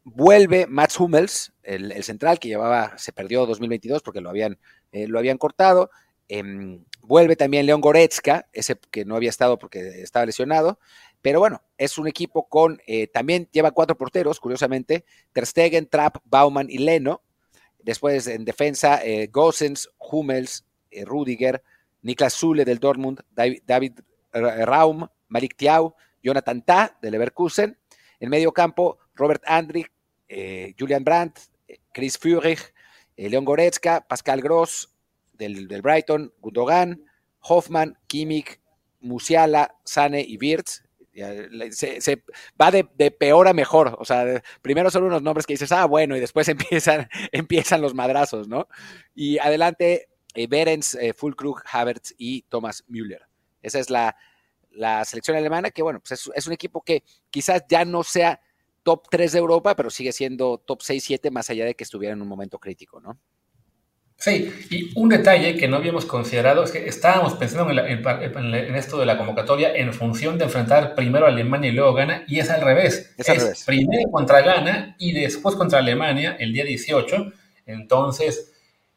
vuelve 0.03 0.67
Mats 0.67 0.99
Hummels, 0.99 1.53
el, 1.63 2.03
central 2.03 2.39
que 2.39 2.47
llevaba, 2.47 2.97
se 2.97 3.13
perdió 3.13 3.45
2022 3.45 4.01
porque 4.01 4.21
lo 4.21 4.29
habían, 4.29 4.59
eh, 4.91 5.07
lo 5.07 5.19
habían 5.19 5.37
cortado, 5.37 5.89
Em, 6.27 6.83
vuelve 7.01 7.35
también 7.35 7.65
León 7.65 7.81
Goretzka, 7.81 8.47
ese 8.51 8.77
que 8.91 9.05
no 9.05 9.15
había 9.15 9.29
estado 9.29 9.59
porque 9.59 10.01
estaba 10.01 10.25
lesionado. 10.25 10.79
Pero 11.21 11.39
bueno, 11.39 11.61
es 11.77 11.97
un 11.97 12.07
equipo 12.07 12.47
con, 12.47 12.81
eh, 12.87 13.07
también 13.07 13.47
lleva 13.51 13.71
cuatro 13.71 13.97
porteros, 13.97 14.39
curiosamente, 14.39 15.05
Ter 15.33 15.45
Stegen, 15.45 15.87
Trapp, 15.87 16.17
Baumann 16.25 16.69
y 16.69 16.79
Leno. 16.79 17.21
Después 17.79 18.27
en 18.27 18.45
defensa, 18.45 19.03
eh, 19.03 19.27
Gossens, 19.31 19.89
Hummels, 19.97 20.65
eh, 20.91 21.05
Rudiger, 21.05 21.63
Niklas 22.01 22.33
Zule 22.33 22.65
del 22.65 22.79
Dortmund, 22.79 23.21
David, 23.31 23.99
Raum, 24.31 25.07
Malik 25.27 25.55
Tiau, 25.55 25.95
Jonathan 26.21 26.61
Ta 26.63 26.97
del 27.01 27.13
Leverkusen. 27.13 27.77
En 28.19 28.29
medio 28.29 28.51
campo, 28.51 28.99
Robert 29.15 29.43
Andrich, 29.45 29.91
Julian 30.77 31.03
Brandt, 31.03 31.39
Chris 31.91 32.17
Führig, 32.19 32.59
Leon 33.15 33.45
Goretzka, 33.45 34.05
Pascal 34.07 34.41
Gross 34.41 34.94
del, 35.37 35.67
del 35.67 35.81
Brighton, 35.81 36.33
Gundogan, 36.39 37.03
Hoffman, 37.39 37.97
Kimmich, 38.07 38.59
Musiala, 38.99 39.75
Sane 39.83 40.21
y 40.21 40.37
Wirtz. 40.37 40.83
Se, 41.71 42.23
va 42.59 42.71
de, 42.71 42.83
peor 43.11 43.47
a 43.47 43.53
mejor. 43.53 43.95
O 43.99 44.05
sea, 44.05 44.41
primero 44.61 44.91
son 44.91 45.03
unos 45.03 45.21
nombres 45.21 45.45
que 45.45 45.53
dices, 45.53 45.71
ah, 45.71 45.85
bueno, 45.85 46.17
y 46.17 46.19
después 46.19 46.47
empiezan, 46.49 47.07
empiezan 47.31 47.81
los 47.81 47.93
madrazos, 47.93 48.47
¿no? 48.47 48.67
Y 49.13 49.37
adelante, 49.37 50.09
eh, 50.33 50.47
Berens, 50.47 50.95
eh, 50.95 51.13
Fulkrug, 51.13 51.61
Havertz 51.71 52.13
y 52.17 52.41
Thomas 52.43 52.83
Müller. 52.87 53.27
Esa 53.61 53.79
es 53.79 53.89
la, 53.89 54.15
selección 55.05 55.37
alemana, 55.37 55.71
que 55.71 55.81
bueno, 55.81 56.01
pues 56.01 56.29
es, 56.35 56.47
un 56.47 56.53
equipo 56.53 56.81
que 56.81 57.03
quizás 57.29 57.63
ya 57.69 57.85
no 57.85 58.03
sea 58.03 58.41
top 58.83 59.07
3 59.09 59.31
de 59.31 59.39
Europa, 59.39 59.75
pero 59.75 59.89
sigue 59.89 60.11
siendo 60.11 60.57
top 60.57 60.81
6-7 60.81 61.31
más 61.31 61.49
allá 61.49 61.65
de 61.65 61.75
que 61.75 61.85
estuviera 61.85 62.13
en 62.13 62.21
un 62.21 62.27
momento 62.27 62.59
crítico, 62.59 62.99
¿no? 62.99 63.17
Sí, 64.25 64.51
y 64.71 64.91
un 64.99 65.09
detalle 65.09 65.55
que 65.55 65.67
no 65.67 65.77
habíamos 65.77 66.07
considerado 66.07 66.63
es 66.63 66.71
que 66.71 66.87
estábamos 66.87 67.35
pensando 67.35 67.69
en, 67.69 68.75
esto 68.75 68.97
de 68.97 69.05
la 69.05 69.19
convocatoria 69.19 69.75
en 69.75 69.93
función 69.93 70.39
de 70.39 70.45
enfrentar 70.45 70.95
primero 70.95 71.27
a 71.27 71.29
Alemania 71.29 71.69
y 71.69 71.73
luego 71.73 71.93
Ghana, 71.93 72.23
y 72.27 72.39
es 72.39 72.49
al 72.49 72.61
revés. 72.61 73.13
Es, 73.19 73.63
primero 73.67 74.09
contra 74.09 74.41
Ghana 74.41 74.95
y 74.97 75.11
después 75.11 75.53
contra 75.53 75.77
Alemania 75.77 76.37
el 76.39 76.53
día 76.53 76.63
18. 76.63 77.33
Entonces, 77.67 78.51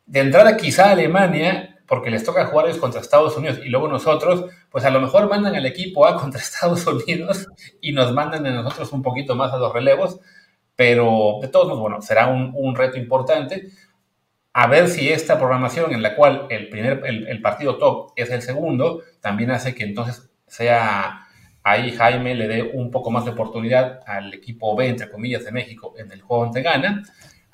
de 0.06 0.20
entrada 0.20 0.56
quizá 0.56 0.92
Alemania, 0.92 1.78
porque 1.86 2.08
les 2.08 2.24
toca 2.24 2.46
jugar 2.46 2.64
ellos 2.64 2.78
contra 2.78 3.02
Estados 3.02 3.36
Unidos 3.36 3.60
y 3.62 3.68
luego 3.68 3.86
nosotros, 3.86 4.46
pues 4.70 4.86
a 4.86 4.90
lo 4.90 4.98
mejor 4.98 5.28
mandan 5.28 5.54
al 5.54 5.66
equipo 5.66 6.06
A 6.06 6.18
contra 6.18 6.40
Estados 6.40 6.86
Unidos 6.86 7.48
y 7.82 7.92
nos 7.92 8.14
mandan 8.14 8.46
a 8.46 8.62
nosotros 8.62 8.90
un 8.92 9.02
poquito 9.02 9.34
más 9.34 9.52
a 9.52 9.58
los 9.58 9.74
relevos, 9.74 10.20
pero 10.74 11.38
de 11.42 11.48
todos 11.48 11.66
modos, 11.66 11.80
bueno, 11.80 12.00
será 12.00 12.28
un, 12.28 12.52
un 12.54 12.74
reto 12.74 12.96
importante 12.96 13.68
a 14.60 14.66
ver 14.66 14.88
si 14.88 15.08
esta 15.08 15.38
programación 15.38 15.92
en 15.92 16.02
la 16.02 16.16
cual 16.16 16.48
el, 16.50 16.68
primer, 16.68 17.04
el, 17.06 17.40
partido 17.40 17.76
top 17.76 18.10
es 18.16 18.28
el 18.30 18.42
segundo, 18.42 19.02
también 19.20 19.52
hace 19.52 19.72
que 19.72 19.84
entonces 19.84 20.32
sea 20.48 21.28
ahí 21.62 21.92
Jaime 21.92 22.34
le 22.34 22.48
dé 22.48 22.62
un 22.74 22.90
poco 22.90 23.12
más 23.12 23.24
de 23.24 23.30
oportunidad 23.30 24.00
al 24.04 24.34
equipo 24.34 24.74
B, 24.74 24.88
entre 24.88 25.08
comillas, 25.08 25.44
de 25.44 25.52
México 25.52 25.94
en 25.96 26.10
el 26.10 26.22
juego 26.22 26.42
ante 26.42 26.62
Ghana. 26.62 27.04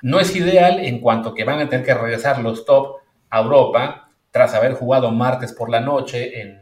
No 0.01 0.19
es 0.19 0.35
ideal 0.35 0.79
en 0.79 0.99
cuanto 0.99 1.35
que 1.35 1.43
van 1.43 1.59
a 1.59 1.69
tener 1.69 1.85
que 1.85 1.93
regresar 1.93 2.41
los 2.41 2.65
top 2.65 2.95
a 3.29 3.39
Europa 3.39 4.09
tras 4.31 4.55
haber 4.55 4.73
jugado 4.73 5.11
martes 5.11 5.53
por 5.53 5.69
la 5.69 5.81
noche 5.81 6.41
en 6.41 6.59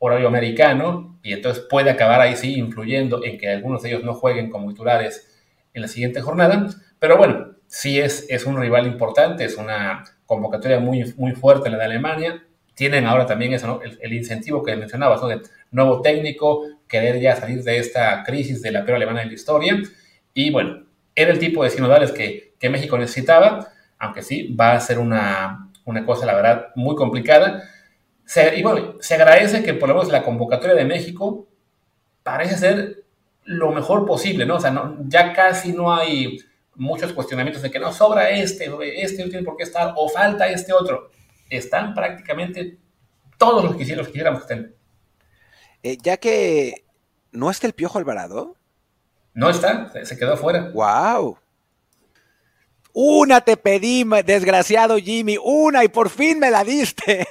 horario 0.00 0.26
americano 0.26 1.20
y 1.22 1.34
entonces 1.34 1.64
puede 1.70 1.90
acabar 1.90 2.20
ahí 2.20 2.34
sí 2.34 2.58
influyendo 2.58 3.24
en 3.24 3.38
que 3.38 3.48
algunos 3.48 3.84
de 3.84 3.90
ellos 3.90 4.02
no 4.02 4.14
jueguen 4.14 4.50
como 4.50 4.70
titulares 4.70 5.40
en 5.72 5.82
la 5.82 5.86
siguiente 5.86 6.20
jornada. 6.20 6.66
Pero 6.98 7.16
bueno, 7.16 7.57
sí 7.68 8.00
es, 8.00 8.26
es 8.28 8.46
un 8.46 8.58
rival 8.60 8.86
importante, 8.86 9.44
es 9.44 9.56
una 9.56 10.02
convocatoria 10.26 10.80
muy, 10.80 11.14
muy 11.16 11.32
fuerte 11.32 11.70
la 11.70 11.78
de 11.78 11.84
Alemania. 11.84 12.42
Tienen 12.74 13.06
ahora 13.06 13.26
también 13.26 13.52
eso, 13.52 13.80
el, 13.82 14.12
incentivo 14.12 14.62
que 14.62 14.74
mencionabas, 14.76 15.20
de 15.28 15.42
nuevo 15.70 16.00
técnico, 16.00 16.64
querer 16.88 17.20
ya 17.20 17.36
salir 17.36 17.62
de 17.62 17.78
esta 17.78 18.24
crisis 18.24 18.62
de 18.62 18.72
la 18.72 18.84
peor 18.84 18.96
alemana 18.96 19.22
en 19.22 19.28
la 19.28 19.34
historia. 19.34 19.80
Y 20.34 20.50
bueno, 20.50 20.84
era 21.14 21.30
el 21.30 21.38
tipo 21.38 21.62
de 21.62 21.70
sinodales 21.70 22.12
que, 22.12 22.54
que 22.58 22.70
México 22.70 22.96
necesitaba, 22.98 23.68
aunque 23.98 24.22
sí, 24.22 24.54
va 24.54 24.72
a 24.72 24.80
ser 24.80 24.98
una, 24.98 25.70
una 25.84 26.04
cosa, 26.06 26.26
la 26.26 26.34
verdad, 26.34 26.68
muy 26.74 26.94
complicada. 26.94 27.64
Se, 28.24 28.56
y 28.56 28.62
bueno, 28.62 28.94
se 29.00 29.14
agradece 29.14 29.62
que 29.62 29.74
por 29.74 29.88
lo 29.88 29.96
menos 29.96 30.12
la 30.12 30.22
convocatoria 30.22 30.76
de 30.76 30.84
México 30.84 31.48
parece 32.22 32.56
ser 32.56 33.04
lo 33.44 33.72
mejor 33.72 34.06
posible, 34.06 34.46
¿no? 34.46 34.56
O 34.56 34.60
sea, 34.60 34.70
no, 34.70 34.98
ya 35.08 35.32
casi 35.32 35.72
no 35.72 35.92
hay 35.94 36.38
muchos 36.78 37.12
cuestionamientos 37.12 37.62
de 37.62 37.70
que 37.70 37.78
no 37.78 37.92
sobra 37.92 38.30
este, 38.30 38.70
este 39.02 39.24
no 39.24 39.30
tiene 39.30 39.44
por 39.44 39.56
qué 39.56 39.64
estar, 39.64 39.92
o 39.96 40.08
falta 40.08 40.48
este 40.48 40.72
otro. 40.72 41.10
Están 41.50 41.94
prácticamente 41.94 42.78
todos 43.36 43.64
los 43.64 43.72
que 43.72 43.78
quisiéramos 43.78 44.12
que 44.12 44.54
estén. 44.54 44.74
Eh, 45.82 45.98
ya 46.02 46.16
que 46.16 46.84
no 47.32 47.50
está 47.50 47.66
el 47.66 47.72
Piojo 47.72 47.98
Alvarado. 47.98 48.56
No 49.34 49.50
está, 49.50 49.92
se 50.04 50.16
quedó 50.16 50.34
afuera. 50.34 50.70
¡Wow! 50.72 51.38
Una 52.92 53.40
te 53.40 53.56
pedí, 53.56 54.04
desgraciado 54.24 54.96
Jimmy, 54.96 55.36
una 55.42 55.84
y 55.84 55.88
por 55.88 56.08
fin 56.08 56.38
me 56.38 56.50
la 56.50 56.64
diste. 56.64 57.26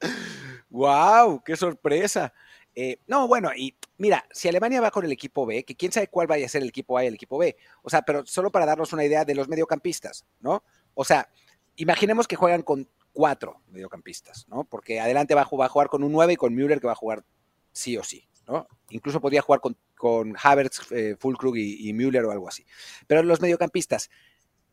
¡Wow! 0.70 1.42
¡Qué 1.44 1.56
sorpresa! 1.56 2.32
Eh, 2.74 2.98
no, 3.06 3.26
bueno, 3.26 3.50
y 3.54 3.74
mira, 3.98 4.24
si 4.30 4.48
Alemania 4.48 4.80
va 4.80 4.90
con 4.90 5.04
el 5.04 5.12
equipo 5.12 5.44
B, 5.44 5.64
que 5.64 5.76
quién 5.76 5.92
sabe 5.92 6.08
cuál 6.08 6.26
vaya 6.26 6.46
a 6.46 6.48
ser 6.48 6.62
el 6.62 6.68
equipo 6.68 6.96
A 6.96 7.04
y 7.04 7.08
el 7.08 7.14
equipo 7.14 7.38
B, 7.38 7.56
o 7.82 7.90
sea, 7.90 8.02
pero 8.02 8.24
solo 8.26 8.50
para 8.50 8.66
darnos 8.66 8.92
una 8.92 9.04
idea 9.04 9.24
de 9.24 9.34
los 9.34 9.48
mediocampistas, 9.48 10.24
¿no? 10.40 10.62
O 10.94 11.04
sea, 11.04 11.28
imaginemos 11.76 12.28
que 12.28 12.36
juegan 12.36 12.62
con 12.62 12.88
cuatro 13.12 13.60
mediocampistas, 13.68 14.46
¿no? 14.48 14.64
Porque 14.64 15.00
adelante 15.00 15.34
va 15.34 15.42
a 15.42 15.44
jugar, 15.44 15.88
con 15.88 16.02
un 16.02 16.12
9 16.12 16.34
y 16.34 16.36
con 16.36 16.54
Müller 16.54 16.80
que 16.80 16.86
va 16.86 16.92
a 16.92 16.96
jugar 16.96 17.24
sí 17.72 17.96
o 17.96 18.04
sí, 18.04 18.28
¿no? 18.46 18.66
Incluso 18.90 19.20
podría 19.20 19.42
jugar 19.42 19.60
con, 19.60 19.76
con 19.96 20.36
Havertz, 20.40 20.92
eh, 20.92 21.16
Fulkrug 21.18 21.56
y, 21.56 21.92
Müller 21.92 22.24
o 22.24 22.30
algo 22.30 22.48
así. 22.48 22.64
Pero 23.06 23.22
los 23.22 23.40
mediocampistas, 23.40 24.10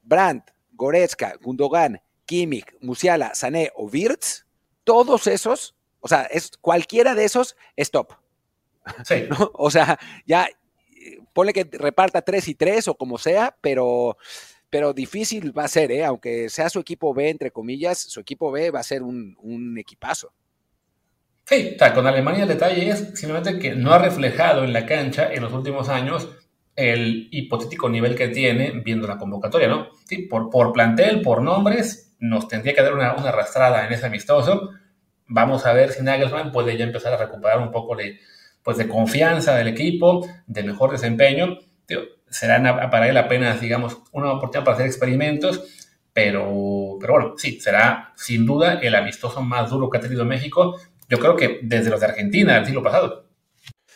Brandt, 0.04 0.52
Goretzka, 0.74 1.36
Gundogan, 1.42 2.00
Kimmich, 2.26 2.76
Musiala, 2.82 3.34
Sané 3.34 3.72
o 3.76 3.90
Wirtz, 3.90 4.46
todos 4.84 5.28
esos 5.28 5.77
o 6.00 6.08
sea, 6.08 6.24
es, 6.24 6.52
cualquiera 6.62 7.16
de 7.16 7.26
esos 7.26 7.56
es 7.76 7.92
top. 7.92 8.14
Sí. 9.04 9.28
O 9.54 9.70
sea, 9.70 10.00
ya 10.26 10.48
pone 11.34 11.54
que 11.54 11.68
reparta 11.72 12.22
tres 12.22 12.48
y 12.48 12.56
tres 12.56 12.88
o 12.88 12.96
como 12.96 13.18
sea, 13.18 13.56
pero, 13.62 14.18
pero 14.70 14.94
difícil 14.94 15.58
va 15.58 15.66
a 15.66 15.70
ser, 15.70 15.92
¿eh? 15.92 16.06
aunque 16.06 16.50
sea 16.50 16.70
su 16.70 16.80
equipo 16.80 17.14
B, 17.14 17.30
entre 17.30 17.52
comillas, 17.52 18.00
su 18.00 18.20
equipo 18.20 18.52
B 18.52 18.72
va 18.72 18.80
a 18.80 18.84
ser 18.84 19.04
un, 19.04 19.36
un 19.42 19.78
equipazo. 19.78 20.32
Sí, 21.46 21.76
sea, 21.80 21.94
con 21.94 22.06
Alemania 22.06 22.44
el 22.44 22.50
detalle 22.50 22.90
es 22.90 23.12
simplemente 23.14 23.58
que 23.58 23.74
no 23.74 23.94
ha 23.94 24.00
reflejado 24.00 24.66
en 24.66 24.74
la 24.74 24.86
cancha 24.86 25.32
en 25.32 25.44
los 25.44 25.54
últimos 25.54 25.88
años 25.88 26.28
el 26.76 27.30
hipotético 27.32 27.90
nivel 27.90 28.16
que 28.16 28.28
tiene 28.28 28.72
viendo 28.84 29.08
la 29.08 29.18
convocatoria, 29.18 29.68
¿no? 29.68 29.88
Sí, 30.06 30.24
por, 30.24 30.50
por 30.50 30.74
plantel, 30.74 31.22
por 31.22 31.42
nombres, 31.42 32.16
nos 32.20 32.48
tendría 32.48 32.76
que 32.76 32.82
dar 32.82 32.94
una, 32.94 33.16
una 33.16 33.30
arrastrada 33.30 33.86
en 33.86 33.94
ese 33.94 34.06
amistoso 34.06 34.72
Vamos 35.28 35.66
a 35.66 35.74
ver 35.74 35.92
si 35.92 36.04
Nagelsmann 36.04 36.52
puede 36.52 36.78
ya 36.78 36.86
empezar 36.86 37.14
a 37.14 37.18
recuperar 37.18 37.60
un 37.60 37.72
poco 37.72 37.96
de, 37.96 38.20
pues 38.64 38.78
de 38.78 38.88
confianza 38.88 39.56
del 39.56 39.68
equipo, 39.68 40.28
de 40.46 40.64
mejor 40.64 40.92
desempeño. 40.92 41.58
será 42.30 42.90
para 42.90 43.08
él 43.08 43.18
apenas, 43.18 43.62
digamos, 43.62 43.98
una 44.12 44.32
oportunidad 44.32 44.66
para 44.66 44.76
hacer 44.76 44.88
experimentos, 44.88 45.64
pero, 46.14 46.98
pero 47.00 47.14
bueno, 47.14 47.34
sí, 47.38 47.60
será 47.60 48.14
sin 48.16 48.46
duda 48.46 48.80
el 48.82 48.96
amistoso 48.96 49.42
más 49.42 49.70
duro 49.70 49.90
que 49.90 49.98
ha 49.98 50.02
tenido 50.02 50.26
México, 50.26 50.80
yo 51.10 51.20
creo 51.20 51.36
que 51.36 51.60
desde 51.62 51.90
los 51.90 52.00
de 52.00 52.08
Argentina 52.08 52.56
del 52.56 52.66
siglo 52.66 52.84
pasado. 52.84 53.26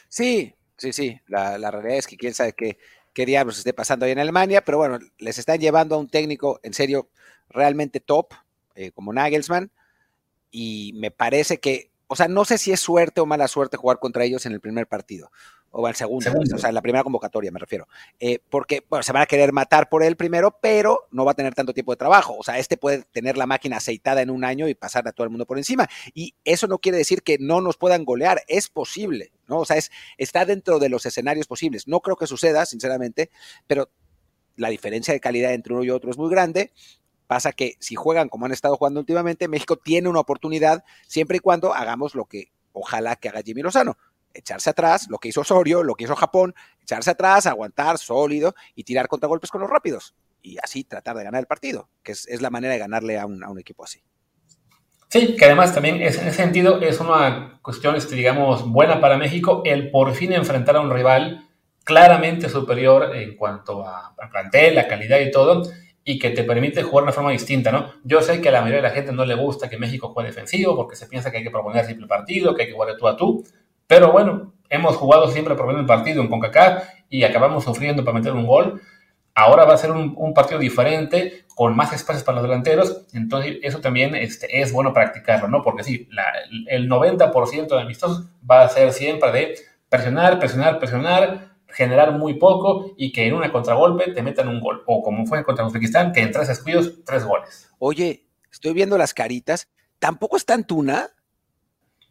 Sí, 0.08 0.54
sí, 0.78 0.94
sí, 0.94 1.20
la, 1.28 1.58
realidad 1.72 1.98
es 1.98 2.08
que 2.08 2.18
quién 2.18 2.34
sabe 2.34 2.54
qué, 2.54 2.78
qué 3.14 3.26
diablos 3.26 3.58
esté 3.58 3.74
pasando 3.74 4.06
ahí 4.06 4.12
en 4.12 4.20
Alemania, 4.20 4.62
pero 4.64 4.78
bueno, 4.78 5.00
les 5.18 5.38
están 5.38 5.60
llevando 5.60 5.96
a 5.96 5.98
un 5.98 6.10
técnico 6.10 6.60
en 6.64 6.74
serio 6.74 7.10
realmente 7.50 8.00
top, 8.00 8.34
eh, 8.76 8.92
como 8.92 9.12
Nagelsmann, 9.14 9.72
y 10.52 10.92
me 10.96 11.12
parece 11.12 11.60
que, 11.60 11.92
o 12.08 12.16
sea, 12.16 12.28
no 12.28 12.46
sé 12.46 12.58
si 12.58 12.72
es 12.72 12.80
suerte 12.80 13.22
o 13.22 13.26
mala 13.26 13.48
suerte 13.48 13.78
jugar 13.78 14.00
contra 14.00 14.24
ellos 14.24 14.46
en 14.46 14.52
el 14.52 14.60
primer 14.60 14.88
partido 14.88 15.32
o 15.72 15.88
al 15.88 15.96
segundo, 15.96 16.30
o 16.54 16.58
sea, 16.58 16.70
en 16.70 16.76
la 16.76 16.82
primera 16.82 17.04
convocatoria 17.04 17.50
me 17.52 17.60
refiero, 17.60 17.88
eh, 18.20 18.40
porque, 18.50 18.86
bueno, 18.90 19.04
se 19.04 19.14
van 19.14 19.24
a 19.24 19.26
querer 19.26 19.54
matar 19.54 19.88
por 19.88 20.04
él 20.04 20.18
primero, 20.18 20.58
pero 20.62 21.08
no 21.12 21.24
va 21.24 21.32
a 21.32 21.34
tener 21.34 21.56
tanto 21.56 21.74
tiempo 21.74 21.94
de 21.94 21.98
trabajo, 21.98 22.36
o 22.38 22.44
sea, 22.44 22.60
este 22.60 22.78
puede 22.78 23.04
tener 23.12 23.38
la 23.38 23.46
máquina 23.46 23.78
aceitada 23.78 24.22
en 24.22 24.30
un 24.30 24.44
año 24.44 24.68
y 24.68 24.76
pasar 24.76 25.08
a 25.08 25.14
todo 25.14 25.24
el 25.24 25.30
mundo 25.30 25.46
por 25.46 25.58
encima, 25.58 25.90
y 26.14 26.36
eso 26.44 26.68
no 26.68 26.80
quiere 26.80 26.98
decir 26.98 27.24
que 27.24 27.38
no 27.40 27.62
nos 27.62 27.78
puedan 27.78 28.04
golear, 28.04 28.44
es 28.48 28.68
posible, 28.68 29.32
¿no? 29.48 29.60
O 29.60 29.66
sea, 29.66 29.78
es, 29.78 29.92
está 30.18 30.46
dentro 30.46 30.78
de 30.80 30.90
los 30.90 31.06
escenarios 31.06 31.48
posibles, 31.48 31.88
no 31.88 32.02
creo 32.02 32.18
que 32.18 32.28
suceda, 32.28 32.66
sinceramente, 32.66 33.32
pero 33.66 33.90
la 34.58 34.70
diferencia 34.70 35.14
de 35.14 35.22
calidad 35.22 35.54
entre 35.54 35.74
uno 35.74 35.84
y 35.84 35.90
otro 35.90 36.12
es 36.12 36.18
muy 36.18 36.30
grande, 36.30 36.72
Pasa 37.32 37.54
que 37.54 37.78
si 37.80 37.96
juegan 37.96 38.28
como 38.28 38.46
han 38.46 38.52
estado 38.52 38.76
jugando 38.76 39.00
últimamente, 39.00 39.48
México 39.48 39.78
tiene 39.78 40.10
una 40.10 40.20
oportunidad 40.20 40.84
siempre 41.08 41.38
y 41.38 41.40
cuando 41.40 41.74
hagamos 41.74 42.14
lo 42.14 42.26
que 42.26 42.52
ojalá 42.74 43.16
que 43.16 43.30
haga 43.30 43.42
Jimmy 43.42 43.62
Lozano. 43.62 43.98
Echarse 44.34 44.70
atrás, 44.70 45.08
lo 45.10 45.18
que 45.18 45.30
hizo 45.30 45.40
Osorio, 45.40 45.82
lo 45.82 45.96
que 45.96 46.04
hizo 46.04 46.14
Japón, 46.18 46.54
echarse 46.82 47.12
atrás, 47.12 47.46
aguantar 47.46 47.98
sólido 48.00 48.54
y 48.76 48.84
tirar 48.84 49.08
contragolpes 49.08 49.50
con 49.50 49.62
los 49.62 49.70
rápidos. 49.70 50.14
y 50.42 50.58
así 50.62 50.84
tratar 50.84 51.16
de 51.16 51.24
ganar 51.24 51.40
el 51.40 51.48
partido, 51.48 51.88
que 52.04 52.12
es, 52.12 52.42
la 52.42 52.50
manera 52.50 52.74
de 52.74 52.80
ganarle 52.80 53.18
a 53.18 53.26
un, 53.26 53.46
a 53.46 53.50
equipo 53.58 53.86
así. 53.86 54.04
Sí, 55.08 55.38
que 55.38 55.46
además 55.46 55.74
también 55.74 56.02
es, 56.02 56.18
en 56.18 56.28
ese 56.28 56.36
sentido 56.36 56.82
es 56.82 57.00
una 57.00 57.62
cuestión, 57.62 57.96
este, 57.96 58.16
digamos, 58.16 58.70
buena 58.70 59.00
para 59.00 59.18
México 59.18 59.62
el 59.64 59.90
por 59.90 60.14
fin 60.16 60.34
enfrentar 60.34 60.76
a 60.76 60.82
un 60.82 60.92
rival 60.92 61.50
claramente 61.86 62.50
superior 62.50 63.16
en 63.16 63.38
cuanto 63.38 63.88
a, 63.88 64.16
a 64.22 64.30
plantel, 64.30 64.76
la 64.76 64.90
calidad 64.90 65.22
y 65.22 65.32
todo, 65.32 65.64
y 66.04 66.18
que 66.18 66.32
te 66.32 66.44
permite 66.44 66.84
jugar 66.84 67.04
de 67.04 67.08
una 67.08 67.14
forma 67.14 67.32
distinta, 67.32 67.72
¿no? 67.72 67.92
Yo 68.04 68.22
sé 68.22 68.42
que 68.42 68.50
a 68.50 68.52
la 68.52 68.62
mayoría 68.62 68.82
de 68.82 68.90
la 68.90 68.96
gente 68.96 69.12
no 69.12 69.26
le 69.26 69.36
gusta 69.36 69.70
que 69.70 69.78
México 69.78 70.10
juegue 70.10 70.30
defensivo 70.30 70.76
porque 70.76 70.96
se 70.96 71.08
piensa 71.08 71.32
que 71.32 71.38
hay 71.38 71.44
que 71.44 71.52
proponer 71.52 71.86
siempre 71.86 72.04
el 72.04 72.10
partido, 72.10 72.56
que 72.56 72.64
hay 72.64 72.68
que 72.70 72.74
jugar 72.74 72.90
de 72.90 72.98
tú 72.98 73.08
a 73.08 73.16
tú, 73.16 73.44
pero 73.88 74.12
bueno, 74.12 74.54
hemos 74.70 74.96
jugado 74.96 75.30
siempre 75.30 75.54
proponiendo 75.54 75.82
el 75.82 75.88
partido 75.88 76.22
en 76.22 76.30
CONCACAF 76.30 76.88
y 77.10 77.24
acabamos 77.24 77.64
sufriendo 77.64 78.04
para 78.04 78.18
meter 78.18 78.34
un 78.34 78.48
gol. 78.48 78.82
Ahora 79.36 79.66
va 79.66 79.76
a 79.76 79.78
ser 79.78 79.92
un, 79.92 80.14
un, 80.18 80.34
partido 80.34 80.60
diferente, 80.60 81.46
con 81.56 81.76
más 81.76 81.94
espacios 81.94 82.24
para 82.24 82.38
los 82.38 82.44
delanteros, 82.44 83.06
entonces 83.14 83.60
eso 83.62 83.80
también 83.80 84.14
este, 84.16 84.62
es 84.62 84.74
bueno 84.74 84.94
practicarlo, 84.94 85.48
¿no? 85.48 85.62
Porque 85.62 85.84
sí, 85.84 86.08
la, 86.12 86.26
el 86.68 86.90
90% 86.90 87.68
de 87.68 87.82
amistosos 87.82 88.28
va 88.50 88.64
a 88.64 88.70
ser 88.70 88.92
siempre 88.92 89.32
de 89.32 89.56
presionar, 89.88 90.40
presionar, 90.40 90.80
presionar, 90.80 91.51
generar 91.74 92.14
muy 92.18 92.36
poco 92.36 92.94
y 92.98 93.12
que 93.12 93.28
en 93.28 93.34
una 93.34 93.52
contragolpe 93.52 94.12
te 94.14 94.22
metan 94.24 94.48
un 94.48 94.60
gol. 94.60 94.84
O 94.88 95.02
como 95.02 95.26
fue 95.26 95.44
contra 95.44 95.66
Uzbekistán, 95.66 96.12
que 96.12 96.22
en 96.22 96.32
tres 96.32 96.48
descuidos, 96.48 97.04
tres 97.06 97.24
goles. 97.26 97.70
Oye, 97.80 98.26
estoy 98.52 98.74
viendo 98.74 98.98
las 98.98 99.14
caritas. 99.14 99.70
¿Tampoco 100.00 100.38
está 100.38 100.54
Antuna? 100.54 101.10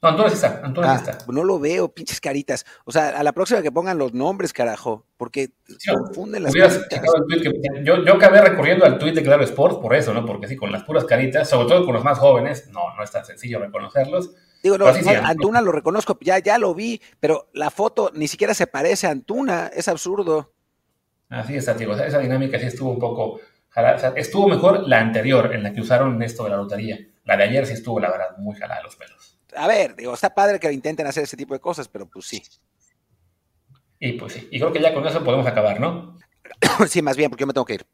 No, 0.02 0.08
Antuna 0.08 0.28
sí 0.30 0.34
está, 0.36 0.60
Antuna 0.64 0.92
Ah, 0.92 0.98
sí 0.98 1.10
está. 1.10 1.30
no 1.30 1.44
lo 1.44 1.58
veo, 1.58 1.92
pinches 1.92 2.20
caritas. 2.22 2.64
O 2.86 2.92
sea, 2.92 3.08
a 3.10 3.22
la 3.22 3.32
próxima 3.32 3.60
que 3.60 3.70
pongan 3.70 3.98
los 3.98 4.14
nombres, 4.14 4.52
carajo, 4.54 5.04
porque 5.18 5.50
Sí, 5.78 5.92
confunden 5.92 6.44
las 6.44 6.54
caritas. 6.54 6.86
que- 7.42 7.84
yo, 7.84 8.02
yo 8.02 8.14
acabé 8.14 8.40
recurriendo 8.40 8.86
al 8.86 8.98
tweet 8.98 9.12
de 9.12 9.22
Claro 9.22 9.44
Sports 9.44 9.76
por 9.76 9.94
eso, 9.94 10.14
¿no? 10.14 10.24
Porque 10.24 10.48
sí, 10.48 10.56
con 10.56 10.72
las 10.72 10.84
puras 10.84 11.04
caritas, 11.04 11.50
sobre 11.50 11.68
todo 11.68 11.84
con 11.84 11.92
los 11.94 12.02
más 12.04 12.18
jóvenes, 12.18 12.68
no, 12.72 12.94
no 12.96 13.02
es 13.04 13.10
tan 13.10 13.26
sencillo 13.26 13.58
reconocerlos. 13.58 14.30
Digo, 14.62 14.78
no, 14.78 14.92
no, 14.92 15.10
Antuna. 15.24 15.60
Lo 15.60 15.72
reconozco, 15.72 16.18
ya, 16.20 16.38
ya 16.38 16.58
lo 16.58 16.74
vi, 16.74 17.00
pero 17.18 17.48
la 17.54 17.70
foto 17.70 18.10
ni 18.14 18.28
siquiera 18.28 18.54
se 18.54 18.66
parece 18.66 19.06
a 19.06 19.10
Antuna, 19.10 19.70
es 19.74 19.88
absurdo. 19.88 20.52
Así 21.28 21.56
está, 21.56 21.74
Diego. 21.74 21.94
Esa, 21.94 22.06
esa 22.06 22.18
dinámica 22.18 22.58
sí 22.58 22.66
estuvo 22.66 22.90
un 22.90 22.98
poco. 22.98 23.40
jalada. 23.70 23.96
O 23.96 24.00
sea, 24.00 24.12
estuvo 24.16 24.48
mejor 24.48 24.88
la 24.88 25.00
anterior, 25.00 25.54
en 25.54 25.62
la 25.62 25.72
que 25.72 25.80
usaron 25.80 26.22
esto 26.22 26.44
de 26.44 26.50
la 26.50 26.56
lotería. 26.56 26.98
La 27.24 27.36
de 27.36 27.44
ayer 27.44 27.66
sí 27.66 27.74
estuvo, 27.74 28.00
la 28.00 28.10
verdad, 28.10 28.36
muy 28.38 28.56
jalada 28.56 28.82
los 28.82 28.96
pelos. 28.96 29.38
A 29.56 29.66
ver, 29.66 29.96
digo, 29.96 30.14
está 30.14 30.34
padre 30.34 30.58
que 30.58 30.72
intenten 30.72 31.06
hacer 31.06 31.24
ese 31.24 31.36
tipo 31.36 31.54
de 31.54 31.60
cosas, 31.60 31.88
pero 31.88 32.08
pues 32.08 32.26
sí. 32.26 32.42
Y 33.98 34.12
pues 34.12 34.32
sí, 34.32 34.48
y 34.50 34.58
creo 34.58 34.72
que 34.72 34.80
ya 34.80 34.94
con 34.94 35.06
eso 35.06 35.22
podemos 35.22 35.46
acabar, 35.46 35.78
¿no? 35.78 36.16
sí, 36.88 37.02
más 37.02 37.16
bien, 37.16 37.30
porque 37.30 37.42
yo 37.42 37.46
me 37.46 37.52
tengo 37.52 37.64
que 37.64 37.74
ir. 37.74 37.86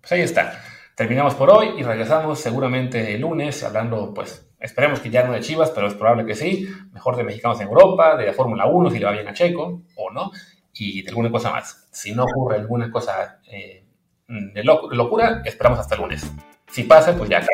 Pues 0.00 0.12
ahí 0.12 0.20
está. 0.20 0.62
Terminamos 0.94 1.34
por 1.34 1.50
hoy 1.50 1.74
y 1.78 1.82
regresamos 1.82 2.38
seguramente 2.38 3.14
el 3.14 3.20
lunes 3.20 3.62
hablando, 3.64 4.12
pues, 4.14 4.51
esperemos 4.62 5.00
que 5.00 5.10
ya 5.10 5.24
no 5.24 5.32
de 5.32 5.40
Chivas, 5.40 5.70
pero 5.70 5.86
es 5.88 5.94
probable 5.94 6.24
que 6.24 6.34
sí. 6.34 6.68
Mejor 6.92 7.16
de 7.16 7.24
mexicanos 7.24 7.60
en 7.60 7.68
Europa, 7.68 8.16
de 8.16 8.26
la 8.26 8.32
Fórmula 8.32 8.66
1, 8.66 8.90
si 8.90 8.98
le 8.98 9.04
va 9.04 9.12
bien 9.12 9.28
a 9.28 9.32
Checo 9.34 9.82
o 9.96 10.10
no, 10.10 10.30
y 10.72 11.02
de 11.02 11.08
alguna 11.10 11.30
cosa 11.30 11.50
más. 11.50 11.88
Si 11.90 12.14
no 12.14 12.24
ocurre 12.24 12.56
alguna 12.56 12.90
cosa 12.90 13.40
eh, 13.46 13.84
de, 14.28 14.62
loc- 14.64 14.88
de 14.90 14.96
locura, 14.96 15.42
esperamos 15.44 15.78
hasta 15.80 15.94
el 15.96 16.00
lunes. 16.02 16.30
Si 16.70 16.84
pasa, 16.84 17.14
pues 17.14 17.28
ya. 17.28 17.44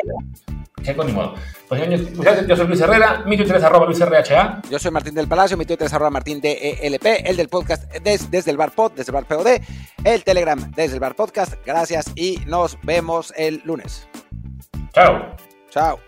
Checo, 0.81 1.03
ni 1.03 1.11
modo. 1.11 1.33
Pues 1.67 1.85
muchachos, 2.15 2.47
yo 2.47 2.55
soy 2.55 2.67
Luis 2.67 2.79
Herrera, 2.79 3.23
mi 3.25 3.35
Twitter 3.35 3.57
es 3.57 3.63
arroba 3.65 3.85
Luis 3.85 3.99
RHA. 3.99 4.61
Yo 4.71 4.79
soy 4.79 4.91
Martín 4.91 5.13
del 5.13 5.27
Palacio, 5.27 5.57
mi 5.57 5.65
Twitter 5.65 5.87
es 5.87 5.93
arroba 5.93 6.09
Martín 6.09 6.39
DELP, 6.39 7.05
el 7.25 7.35
del 7.35 7.49
podcast 7.49 7.91
des- 7.97 8.31
desde 8.31 8.51
el 8.51 8.55
bar 8.57 8.71
pod, 8.71 8.93
desde 8.93 9.11
el 9.11 9.15
bar 9.15 9.25
POD, 9.25 9.59
el 10.05 10.23
Telegram 10.23 10.71
desde 10.73 10.93
el 10.93 10.99
bar 11.01 11.15
podcast. 11.15 11.55
Gracias 11.65 12.05
y 12.15 12.37
nos 12.47 12.77
vemos 12.83 13.33
el 13.35 13.61
lunes. 13.65 14.07
Chao. 14.93 15.35
Chao. 15.69 15.99